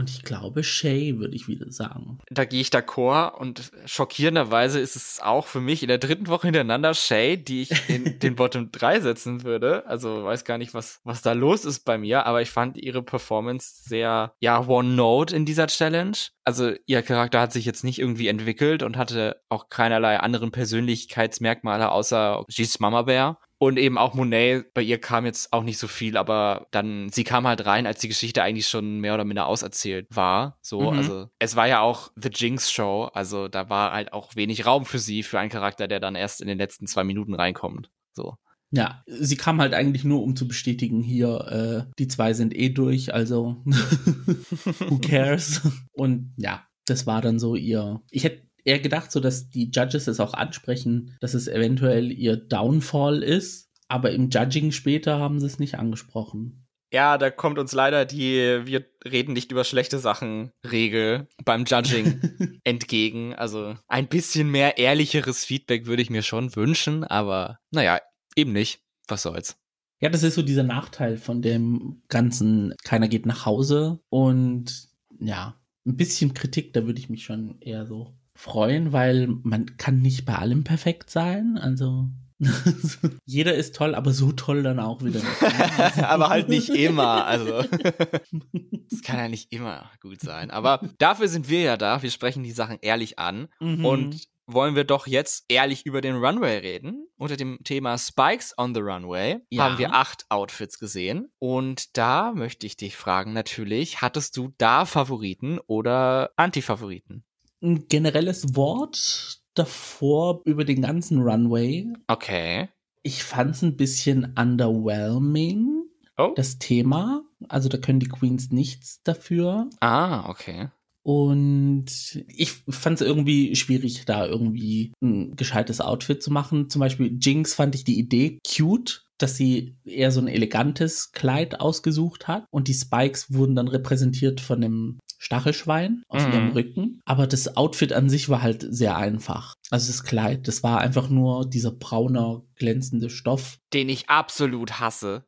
Und 0.00 0.08
ich 0.08 0.22
glaube, 0.22 0.64
Shay 0.64 1.18
würde 1.18 1.36
ich 1.36 1.46
wieder 1.46 1.70
sagen. 1.70 2.20
Da 2.30 2.46
gehe 2.46 2.62
ich 2.62 2.70
d'accord 2.70 3.34
und 3.34 3.70
schockierenderweise 3.84 4.80
ist 4.80 4.96
es 4.96 5.20
auch 5.22 5.46
für 5.46 5.60
mich 5.60 5.82
in 5.82 5.88
der 5.88 5.98
dritten 5.98 6.28
Woche 6.28 6.46
hintereinander 6.46 6.94
Shay, 6.94 7.36
die 7.36 7.60
ich 7.60 7.90
in 7.90 8.18
den 8.18 8.34
Bottom 8.34 8.72
3 8.72 9.00
setzen 9.00 9.44
würde. 9.44 9.84
Also 9.86 10.24
weiß 10.24 10.46
gar 10.46 10.56
nicht, 10.56 10.72
was, 10.72 11.00
was 11.04 11.20
da 11.20 11.34
los 11.34 11.66
ist 11.66 11.80
bei 11.80 11.98
mir, 11.98 12.24
aber 12.24 12.40
ich 12.40 12.48
fand 12.48 12.78
ihre 12.78 13.02
Performance 13.02 13.82
sehr, 13.84 14.32
ja, 14.40 14.66
One-Note 14.66 15.36
in 15.36 15.44
dieser 15.44 15.66
Challenge. 15.66 16.16
Also 16.44 16.72
ihr 16.86 17.02
Charakter 17.02 17.42
hat 17.42 17.52
sich 17.52 17.66
jetzt 17.66 17.84
nicht 17.84 17.98
irgendwie 17.98 18.28
entwickelt 18.28 18.82
und 18.82 18.96
hatte 18.96 19.42
auch 19.50 19.68
keinerlei 19.68 20.18
anderen 20.18 20.50
Persönlichkeitsmerkmale 20.50 21.92
außer 21.92 22.46
she's 22.48 22.80
Mama 22.80 23.02
Bear. 23.02 23.38
Und 23.62 23.78
eben 23.78 23.98
auch 23.98 24.14
Monet, 24.14 24.72
bei 24.72 24.80
ihr 24.80 24.98
kam 24.98 25.26
jetzt 25.26 25.52
auch 25.52 25.62
nicht 25.62 25.76
so 25.76 25.86
viel, 25.86 26.16
aber 26.16 26.66
dann, 26.70 27.10
sie 27.10 27.24
kam 27.24 27.46
halt 27.46 27.66
rein, 27.66 27.86
als 27.86 28.00
die 28.00 28.08
Geschichte 28.08 28.42
eigentlich 28.42 28.66
schon 28.66 29.00
mehr 29.00 29.12
oder 29.12 29.26
minder 29.26 29.46
auserzählt 29.46 30.06
war. 30.08 30.56
So, 30.62 30.90
mhm. 30.90 30.96
also 30.96 31.28
es 31.38 31.56
war 31.56 31.68
ja 31.68 31.80
auch 31.80 32.10
The 32.16 32.30
Jinx 32.34 32.72
Show, 32.72 33.10
also 33.12 33.48
da 33.48 33.68
war 33.68 33.92
halt 33.92 34.14
auch 34.14 34.34
wenig 34.34 34.64
Raum 34.64 34.86
für 34.86 34.98
sie, 34.98 35.22
für 35.22 35.38
einen 35.38 35.50
Charakter, 35.50 35.88
der 35.88 36.00
dann 36.00 36.14
erst 36.14 36.40
in 36.40 36.48
den 36.48 36.56
letzten 36.56 36.86
zwei 36.86 37.04
Minuten 37.04 37.34
reinkommt. 37.34 37.90
So. 38.14 38.36
Ja, 38.70 39.04
sie 39.06 39.36
kam 39.36 39.60
halt 39.60 39.74
eigentlich 39.74 40.04
nur, 40.04 40.22
um 40.22 40.36
zu 40.36 40.48
bestätigen, 40.48 41.02
hier, 41.02 41.86
äh, 41.86 41.92
die 41.98 42.08
zwei 42.08 42.32
sind 42.32 42.56
eh 42.56 42.70
durch, 42.70 43.12
also 43.12 43.62
who 44.88 45.00
cares? 45.00 45.60
Und 45.92 46.32
ja, 46.38 46.66
das 46.86 47.06
war 47.06 47.20
dann 47.20 47.38
so 47.38 47.56
ihr. 47.56 48.00
Ich 48.10 48.24
hätte 48.24 48.48
eher 48.64 48.78
gedacht, 48.78 49.12
so 49.12 49.20
dass 49.20 49.50
die 49.50 49.70
Judges 49.70 50.06
es 50.06 50.20
auch 50.20 50.34
ansprechen, 50.34 51.16
dass 51.20 51.34
es 51.34 51.48
eventuell 51.48 52.10
ihr 52.10 52.36
Downfall 52.36 53.22
ist, 53.22 53.70
aber 53.88 54.12
im 54.12 54.30
Judging 54.30 54.72
später 54.72 55.18
haben 55.18 55.40
sie 55.40 55.46
es 55.46 55.58
nicht 55.58 55.76
angesprochen. 55.76 56.66
Ja, 56.92 57.18
da 57.18 57.30
kommt 57.30 57.58
uns 57.58 57.72
leider 57.72 58.04
die 58.04 58.62
wir 58.64 58.84
reden 59.04 59.32
nicht 59.32 59.52
über 59.52 59.64
schlechte 59.64 59.98
Sachen 59.98 60.50
Regel 60.68 61.28
beim 61.44 61.64
Judging 61.64 62.60
entgegen. 62.64 63.34
Also 63.34 63.76
ein 63.86 64.08
bisschen 64.08 64.50
mehr 64.50 64.76
ehrlicheres 64.76 65.44
Feedback 65.44 65.86
würde 65.86 66.02
ich 66.02 66.10
mir 66.10 66.22
schon 66.22 66.54
wünschen, 66.56 67.04
aber 67.04 67.58
naja, 67.70 68.00
eben 68.36 68.52
nicht. 68.52 68.80
Was 69.08 69.22
soll's. 69.22 69.56
Ja, 70.00 70.08
das 70.08 70.22
ist 70.22 70.34
so 70.34 70.42
dieser 70.42 70.62
Nachteil 70.62 71.16
von 71.16 71.42
dem 71.42 72.02
ganzen, 72.08 72.74
keiner 72.84 73.08
geht 73.08 73.26
nach 73.26 73.44
Hause 73.44 74.00
und 74.08 74.88
ja, 75.18 75.60
ein 75.86 75.96
bisschen 75.96 76.32
Kritik, 76.32 76.72
da 76.72 76.86
würde 76.86 76.98
ich 76.98 77.10
mich 77.10 77.24
schon 77.24 77.60
eher 77.60 77.86
so 77.86 78.16
freuen, 78.40 78.92
weil 78.92 79.28
man 79.42 79.76
kann 79.76 80.00
nicht 80.00 80.24
bei 80.24 80.34
allem 80.34 80.64
perfekt 80.64 81.10
sein. 81.10 81.58
Also 81.60 82.08
jeder 83.26 83.54
ist 83.54 83.74
toll, 83.74 83.94
aber 83.94 84.12
so 84.12 84.32
toll 84.32 84.62
dann 84.62 84.80
auch 84.80 85.04
wieder 85.04 85.20
nicht. 85.20 85.42
aber 86.02 86.30
halt 86.30 86.48
nicht 86.48 86.70
immer. 86.70 87.26
Also 87.26 87.62
das 88.90 89.02
kann 89.02 89.18
ja 89.18 89.28
nicht 89.28 89.52
immer 89.52 89.90
gut 90.00 90.22
sein. 90.22 90.50
Aber 90.50 90.80
dafür 90.98 91.28
sind 91.28 91.50
wir 91.50 91.60
ja 91.60 91.76
da. 91.76 92.02
Wir 92.02 92.10
sprechen 92.10 92.42
die 92.42 92.52
Sachen 92.52 92.78
ehrlich 92.80 93.18
an 93.18 93.48
mhm. 93.60 93.84
und 93.84 94.28
wollen 94.46 94.74
wir 94.74 94.84
doch 94.84 95.06
jetzt 95.06 95.44
ehrlich 95.48 95.84
über 95.84 96.00
den 96.00 96.16
Runway 96.16 96.58
reden. 96.58 97.06
Unter 97.18 97.36
dem 97.36 97.58
Thema 97.62 97.98
Spikes 97.98 98.54
on 98.56 98.74
the 98.74 98.80
Runway 98.80 99.38
ja. 99.50 99.64
haben 99.64 99.78
wir 99.78 99.94
acht 99.94 100.24
Outfits 100.30 100.78
gesehen. 100.78 101.30
Und 101.38 101.96
da 101.98 102.32
möchte 102.32 102.66
ich 102.66 102.78
dich 102.78 102.96
fragen, 102.96 103.34
natürlich, 103.34 104.00
hattest 104.00 104.36
du 104.38 104.54
da 104.56 104.86
Favoriten 104.86 105.60
oder 105.66 106.30
Anti-Favoriten? 106.36 107.22
Ein 107.62 107.88
generelles 107.88 108.54
Wort 108.54 109.40
davor 109.54 110.42
über 110.44 110.64
den 110.64 110.82
ganzen 110.82 111.20
Runway. 111.20 111.86
Okay. 112.06 112.68
Ich 113.02 113.22
fand 113.22 113.54
es 113.54 113.62
ein 113.62 113.76
bisschen 113.76 114.34
underwhelming, 114.38 115.84
oh. 116.16 116.32
das 116.36 116.58
Thema. 116.58 117.22
Also 117.48 117.68
da 117.68 117.78
können 117.78 118.00
die 118.00 118.08
Queens 118.08 118.50
nichts 118.50 119.02
dafür. 119.02 119.68
Ah, 119.80 120.28
okay. 120.28 120.68
Und 121.02 121.86
ich 122.28 122.52
fand 122.68 123.00
es 123.00 123.06
irgendwie 123.06 123.56
schwierig, 123.56 124.04
da 124.04 124.26
irgendwie 124.26 124.92
ein 125.02 125.34
gescheites 125.34 125.80
Outfit 125.80 126.22
zu 126.22 126.30
machen. 126.30 126.68
Zum 126.68 126.80
Beispiel 126.80 127.16
Jinx 127.18 127.54
fand 127.54 127.74
ich 127.74 127.84
die 127.84 127.98
Idee 127.98 128.38
cute, 128.46 129.02
dass 129.16 129.36
sie 129.36 129.76
eher 129.84 130.12
so 130.12 130.20
ein 130.20 130.28
elegantes 130.28 131.12
Kleid 131.12 131.60
ausgesucht 131.60 132.28
hat. 132.28 132.44
Und 132.50 132.68
die 132.68 132.74
Spikes 132.74 133.32
wurden 133.32 133.56
dann 133.56 133.68
repräsentiert 133.68 134.40
von 134.40 134.60
dem 134.60 134.98
Stachelschwein 135.20 136.02
auf 136.08 136.26
mhm. 136.26 136.32
ihrem 136.32 136.48
Rücken. 136.52 137.00
Aber 137.04 137.26
das 137.26 137.56
Outfit 137.56 137.92
an 137.92 138.08
sich 138.08 138.28
war 138.30 138.40
halt 138.40 138.66
sehr 138.68 138.96
einfach. 138.96 139.54
Also 139.70 139.88
das 139.88 140.02
Kleid, 140.02 140.48
das 140.48 140.62
war 140.62 140.80
einfach 140.80 141.10
nur 141.10 141.48
dieser 141.48 141.72
braune, 141.72 142.42
glänzende 142.56 143.10
Stoff. 143.10 143.58
Den 143.72 143.90
ich 143.90 144.08
absolut 144.08 144.80
hasse. 144.80 145.24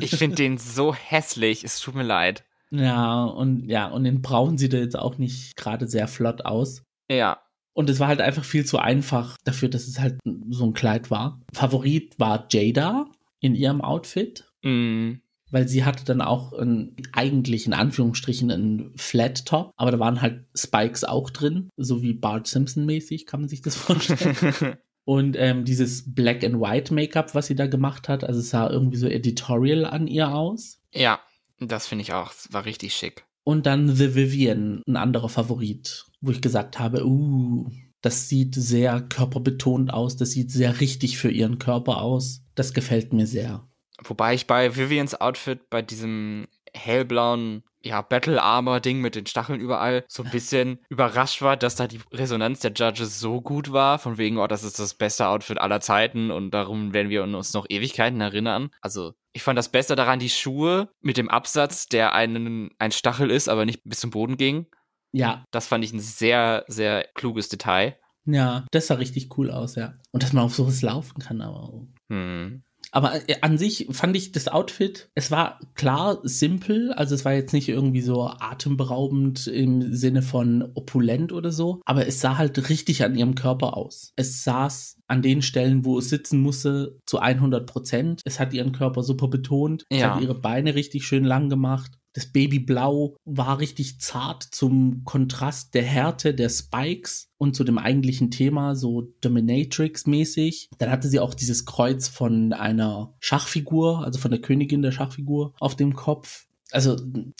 Ich 0.00 0.12
finde 0.16 0.36
den 0.36 0.58
so 0.58 0.94
hässlich. 0.94 1.64
Es 1.64 1.80
tut 1.80 1.96
mir 1.96 2.04
leid. 2.04 2.44
Ja, 2.70 3.24
und 3.24 3.68
ja, 3.68 3.88
und 3.88 4.04
in 4.04 4.22
Braun 4.22 4.56
sieht 4.58 4.74
er 4.74 4.80
jetzt 4.80 4.96
auch 4.96 5.18
nicht 5.18 5.56
gerade 5.56 5.88
sehr 5.88 6.06
flott 6.06 6.44
aus. 6.44 6.84
Ja. 7.10 7.42
Und 7.72 7.90
es 7.90 7.98
war 7.98 8.06
halt 8.06 8.20
einfach 8.20 8.44
viel 8.44 8.64
zu 8.64 8.78
einfach 8.78 9.36
dafür, 9.44 9.68
dass 9.68 9.88
es 9.88 9.98
halt 9.98 10.20
so 10.50 10.64
ein 10.64 10.72
Kleid 10.72 11.10
war. 11.10 11.40
Favorit 11.52 12.18
war 12.18 12.46
Jada 12.50 13.06
in 13.40 13.56
ihrem 13.56 13.80
Outfit. 13.80 14.44
Mhm. 14.62 15.20
Weil 15.50 15.68
sie 15.68 15.84
hatte 15.84 16.04
dann 16.04 16.20
auch 16.20 16.52
ein, 16.52 16.96
eigentlich 17.12 17.66
in 17.66 17.72
Anführungsstrichen 17.72 18.50
einen 18.50 18.92
Flat 18.96 19.46
Top, 19.46 19.72
aber 19.76 19.90
da 19.90 19.98
waren 19.98 20.22
halt 20.22 20.44
Spikes 20.54 21.04
auch 21.04 21.30
drin, 21.30 21.70
so 21.76 22.02
wie 22.02 22.14
Bart 22.14 22.46
Simpson 22.46 22.86
mäßig, 22.86 23.26
kann 23.26 23.40
man 23.40 23.48
sich 23.48 23.62
das 23.62 23.76
vorstellen. 23.76 24.76
Und 25.04 25.36
ähm, 25.36 25.64
dieses 25.64 26.14
Black 26.14 26.44
and 26.44 26.60
White 26.60 26.94
Make-up, 26.94 27.34
was 27.34 27.46
sie 27.46 27.56
da 27.56 27.66
gemacht 27.66 28.08
hat, 28.08 28.22
also 28.22 28.38
es 28.38 28.50
sah 28.50 28.70
irgendwie 28.70 28.98
so 28.98 29.08
editorial 29.08 29.84
an 29.84 30.06
ihr 30.06 30.32
aus. 30.32 30.80
Ja. 30.92 31.20
Das 31.58 31.86
finde 31.86 32.02
ich 32.02 32.12
auch. 32.12 32.32
War 32.50 32.64
richtig 32.64 32.94
schick. 32.94 33.26
Und 33.44 33.66
dann 33.66 33.94
The 33.94 34.14
Vivian, 34.14 34.82
ein 34.86 34.96
anderer 34.96 35.28
Favorit, 35.28 36.06
wo 36.20 36.30
ich 36.30 36.40
gesagt 36.40 36.78
habe, 36.78 37.04
uh, 37.04 37.70
das 38.00 38.28
sieht 38.28 38.54
sehr 38.54 39.00
körperbetont 39.02 39.92
aus, 39.92 40.16
das 40.16 40.30
sieht 40.30 40.50
sehr 40.50 40.80
richtig 40.80 41.18
für 41.18 41.30
ihren 41.30 41.58
Körper 41.58 42.00
aus. 42.00 42.42
Das 42.54 42.72
gefällt 42.72 43.12
mir 43.12 43.26
sehr. 43.26 43.68
Wobei 44.04 44.34
ich 44.34 44.46
bei 44.46 44.76
Vivians 44.76 45.20
Outfit, 45.20 45.68
bei 45.70 45.82
diesem 45.82 46.46
hellblauen 46.72 47.64
ja, 47.82 48.02
Battle 48.02 48.42
Armor 48.42 48.80
Ding 48.80 49.00
mit 49.00 49.14
den 49.14 49.26
Stacheln 49.26 49.60
überall 49.60 50.04
so 50.06 50.22
ein 50.22 50.30
bisschen 50.30 50.80
überrascht 50.90 51.40
war, 51.40 51.56
dass 51.56 51.76
da 51.76 51.86
die 51.86 52.00
Resonanz 52.12 52.60
der 52.60 52.72
Judges 52.72 53.20
so 53.20 53.40
gut 53.40 53.72
war, 53.72 53.98
von 53.98 54.18
wegen, 54.18 54.38
oh, 54.38 54.46
das 54.46 54.64
ist 54.64 54.78
das 54.78 54.94
beste 54.94 55.26
Outfit 55.28 55.58
aller 55.58 55.80
Zeiten 55.80 56.30
und 56.30 56.50
darum 56.50 56.92
werden 56.92 57.08
wir 57.08 57.22
uns 57.22 57.54
noch 57.54 57.66
Ewigkeiten 57.68 58.20
erinnern. 58.20 58.70
Also, 58.82 59.14
ich 59.32 59.42
fand 59.42 59.58
das 59.58 59.70
Beste 59.70 59.96
daran 59.96 60.18
die 60.18 60.28
Schuhe 60.28 60.90
mit 61.00 61.16
dem 61.16 61.30
Absatz, 61.30 61.86
der 61.86 62.12
einen, 62.12 62.70
ein 62.78 62.92
Stachel 62.92 63.30
ist, 63.30 63.48
aber 63.48 63.64
nicht 63.64 63.82
bis 63.84 64.00
zum 64.00 64.10
Boden 64.10 64.36
ging. 64.36 64.66
Ja. 65.12 65.44
Das 65.50 65.66
fand 65.66 65.84
ich 65.84 65.92
ein 65.92 66.00
sehr, 66.00 66.64
sehr 66.68 67.04
kluges 67.14 67.48
Detail. 67.48 67.98
Ja, 68.26 68.66
das 68.70 68.88
sah 68.88 68.94
richtig 68.94 69.36
cool 69.38 69.50
aus, 69.50 69.76
ja. 69.76 69.94
Und 70.12 70.22
dass 70.22 70.32
man 70.32 70.44
auf 70.44 70.54
sowas 70.54 70.82
laufen 70.82 71.18
kann, 71.20 71.40
aber. 71.40 71.86
Hm. 72.10 72.62
Aber 72.92 73.28
äh, 73.28 73.36
an 73.40 73.58
sich 73.58 73.86
fand 73.90 74.16
ich 74.16 74.32
das 74.32 74.48
Outfit, 74.48 75.10
es 75.14 75.30
war 75.30 75.60
klar 75.74 76.18
simpel, 76.22 76.92
also 76.92 77.14
es 77.14 77.24
war 77.24 77.32
jetzt 77.32 77.52
nicht 77.52 77.68
irgendwie 77.68 78.00
so 78.00 78.26
atemberaubend 78.26 79.46
im 79.46 79.94
Sinne 79.94 80.22
von 80.22 80.70
opulent 80.74 81.32
oder 81.32 81.52
so, 81.52 81.80
aber 81.84 82.06
es 82.06 82.20
sah 82.20 82.38
halt 82.38 82.68
richtig 82.68 83.04
an 83.04 83.16
ihrem 83.16 83.34
Körper 83.34 83.76
aus. 83.76 84.12
Es 84.16 84.44
saß 84.44 84.98
an 85.06 85.22
den 85.22 85.42
Stellen, 85.42 85.84
wo 85.84 85.98
es 85.98 86.08
sitzen 86.08 86.40
musste, 86.40 86.98
zu 87.06 87.18
100 87.18 87.66
Prozent. 87.66 88.22
Es 88.24 88.38
hat 88.38 88.52
ihren 88.52 88.72
Körper 88.72 89.02
super 89.02 89.28
betont. 89.28 89.84
Es 89.88 90.00
ja. 90.00 90.14
hat 90.14 90.22
ihre 90.22 90.34
Beine 90.34 90.74
richtig 90.74 91.04
schön 91.04 91.24
lang 91.24 91.48
gemacht. 91.48 91.92
Das 92.12 92.26
Babyblau 92.26 93.16
war 93.24 93.58
richtig 93.58 94.00
zart 94.00 94.42
zum 94.42 95.04
Kontrast 95.04 95.74
der 95.74 95.84
Härte 95.84 96.34
der 96.34 96.48
Spikes 96.48 97.28
und 97.38 97.54
zu 97.54 97.62
dem 97.62 97.78
eigentlichen 97.78 98.30
Thema, 98.30 98.74
so 98.74 99.12
Dominatrix-mäßig. 99.22 100.68
Dann 100.78 100.90
hatte 100.90 101.08
sie 101.08 101.20
auch 101.20 101.34
dieses 101.34 101.66
Kreuz 101.66 102.08
von 102.08 102.52
einer 102.52 103.14
Schachfigur, 103.20 104.04
also 104.04 104.18
von 104.18 104.30
der 104.30 104.40
Königin 104.40 104.82
der 104.82 104.92
Schachfigur 104.92 105.54
auf 105.60 105.76
dem 105.76 105.94
Kopf. 105.94 106.46
Also 106.72 106.96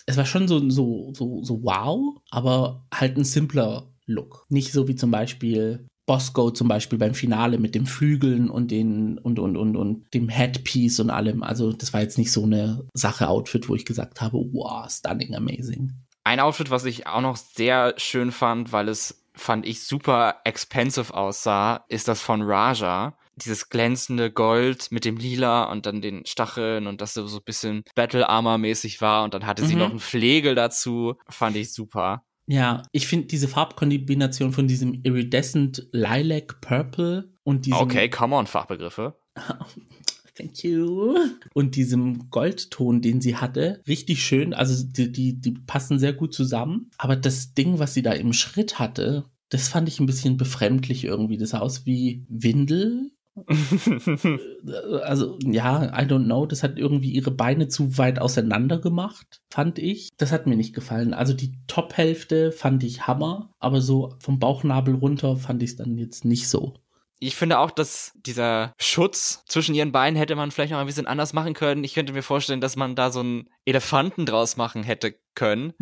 es 0.07 0.17
war 0.17 0.27
schon 0.27 0.49
so, 0.49 0.69
so, 0.71 1.13
so, 1.15 1.43
so 1.43 1.63
wow, 1.63 2.17
aber 2.31 2.87
halt 2.93 3.17
ein 3.17 3.25
simpler 3.25 3.93
Look. 4.07 4.47
Nicht 4.49 4.73
so 4.73 4.89
wie 4.89 4.97
zum 4.97 5.11
Beispiel 5.11 5.87
Bosco 6.11 6.51
zum 6.51 6.67
Beispiel 6.67 6.99
beim 6.99 7.15
Finale 7.15 7.57
mit 7.57 7.77
den 7.77 7.87
Flügeln 7.87 8.51
und 8.51 8.73
den 8.73 9.17
und 9.19 9.39
und 9.39 9.57
und 9.57 9.77
und 9.77 10.13
dem 10.13 10.29
Headpiece 10.29 10.99
und 10.99 11.09
allem. 11.09 11.45
Also 11.45 11.73
das 11.73 11.93
war 11.93 12.01
jetzt 12.01 12.19
nicht 12.19 12.33
so 12.33 12.43
eine 12.43 12.85
Sache 12.95 13.29
Outfit, 13.29 13.69
wo 13.69 13.77
ich 13.77 13.85
gesagt 13.85 14.21
habe, 14.21 14.37
wow, 14.39 14.91
stunning, 14.91 15.37
amazing. 15.37 15.93
Ein 16.25 16.41
Outfit, 16.41 16.69
was 16.69 16.85
ich 16.85 17.07
auch 17.07 17.21
noch 17.21 17.37
sehr 17.37 17.95
schön 17.97 18.33
fand, 18.33 18.73
weil 18.73 18.89
es 18.89 19.25
fand 19.37 19.65
ich 19.65 19.85
super 19.85 20.41
expensive 20.43 21.15
aussah, 21.15 21.85
ist 21.87 22.09
das 22.09 22.21
von 22.21 22.43
Raja. 22.43 23.17
Dieses 23.37 23.69
glänzende 23.69 24.33
Gold 24.33 24.91
mit 24.91 25.05
dem 25.05 25.17
Lila 25.17 25.71
und 25.71 25.87
dann 25.87 26.03
den 26.03 26.27
Stacheln 26.27 26.89
und 26.89 27.01
das 27.01 27.15
so 27.15 27.25
ein 27.25 27.45
bisschen 27.45 27.85
Battle 27.95 28.29
Armor 28.29 28.59
mäßig 28.59 29.01
war 29.01 29.23
und 29.23 29.33
dann 29.33 29.47
hatte 29.47 29.65
sie 29.65 29.75
mhm. 29.75 29.79
noch 29.79 29.91
einen 29.91 30.01
Flegel 30.01 30.57
dazu. 30.57 31.15
Fand 31.29 31.55
ich 31.55 31.73
super. 31.73 32.25
Ja, 32.51 32.83
ich 32.91 33.07
finde 33.07 33.29
diese 33.29 33.47
Farbkombination 33.47 34.53
von 34.53 34.67
diesem 34.67 35.01
Iridescent 35.05 35.87
Lilac 35.93 36.61
Purple 36.61 37.33
und 37.45 37.67
diesem. 37.67 37.79
Okay, 37.79 38.11
come 38.11 38.35
on, 38.35 38.49
Fachbegriffe. 38.49 39.15
Thank 40.35 40.65
you. 40.65 41.17
Und 41.55 41.77
diesem 41.77 42.29
Goldton, 42.31 43.03
den 43.03 43.21
sie 43.21 43.37
hatte, 43.37 43.83
richtig 43.87 44.25
schön. 44.25 44.53
Also 44.53 44.85
die, 44.85 45.13
die, 45.13 45.41
die 45.41 45.53
passen 45.53 46.01
sehr 46.01 46.13
gut 46.13 46.35
zusammen. 46.35 46.91
Aber 46.99 47.15
das 47.15 47.55
Ding, 47.55 47.79
was 47.79 47.95
sie 47.95 48.03
da 48.03 48.13
im 48.13 48.33
Schritt 48.33 48.81
hatte, 48.81 49.27
das 49.49 49.69
fand 49.69 49.89
ich 49.89 50.01
ein 50.01 50.07
bisschen 50.07 50.37
befremdlich 50.37 51.05
irgendwie. 51.05 51.37
Das 51.37 51.51
sah 51.51 51.61
aus 51.61 51.87
wie 51.87 52.25
Windel 52.29 53.13
also 55.03 55.39
ja, 55.45 55.85
I 55.85 56.05
don't 56.05 56.25
know, 56.25 56.47
das 56.47 56.63
hat 56.63 56.79
irgendwie 56.79 57.11
ihre 57.11 57.31
Beine 57.31 57.69
zu 57.69 57.99
weit 57.99 58.19
auseinander 58.19 58.79
gemacht, 58.79 59.41
fand 59.51 59.79
ich. 59.79 60.11
Das 60.17 60.33
hat 60.33 60.47
mir 60.47 60.57
nicht 60.57 60.75
gefallen. 60.75 61.15
Also 61.15 61.33
die 61.35 61.53
Top-Hälfte 61.67 62.53
fand 62.53 62.85
ich 62.85 63.07
Hammer, 63.07 63.51
aber 63.59 63.81
so 63.81 64.15
vom 64.21 64.39
Bauchnabel 64.39 64.95
runter 64.95 65.37
fand 65.37 65.63
ich 65.63 65.71
es 65.71 65.77
dann 65.77 65.97
jetzt 65.99 66.25
nicht 66.25 66.49
so. 66.49 66.75
Ich 67.23 67.37
finde 67.37 67.59
auch, 67.59 67.71
dass 67.71 68.13
dieser 68.15 68.73
Schutz 68.79 69.45
zwischen 69.47 69.75
ihren 69.75 69.93
Beinen 69.93 70.17
hätte 70.17 70.35
man 70.37 70.51
vielleicht 70.51 70.73
noch 70.73 70.79
ein 70.79 70.87
bisschen 70.87 71.07
anders 71.07 71.35
machen 71.35 71.53
können. 71.53 71.85
Ich 71.85 71.95
könnte 71.95 72.15
mir 72.15 72.23
vorstellen, 72.23 72.63
dass 72.63 72.77
man 72.77 72.97
da 72.97 73.11
so 73.11 73.21
einen 73.21 73.51
Elefanten 73.67 74.25
draus 74.25 74.57
machen 74.57 74.83
hätte 74.83 75.15
können, 75.35 75.75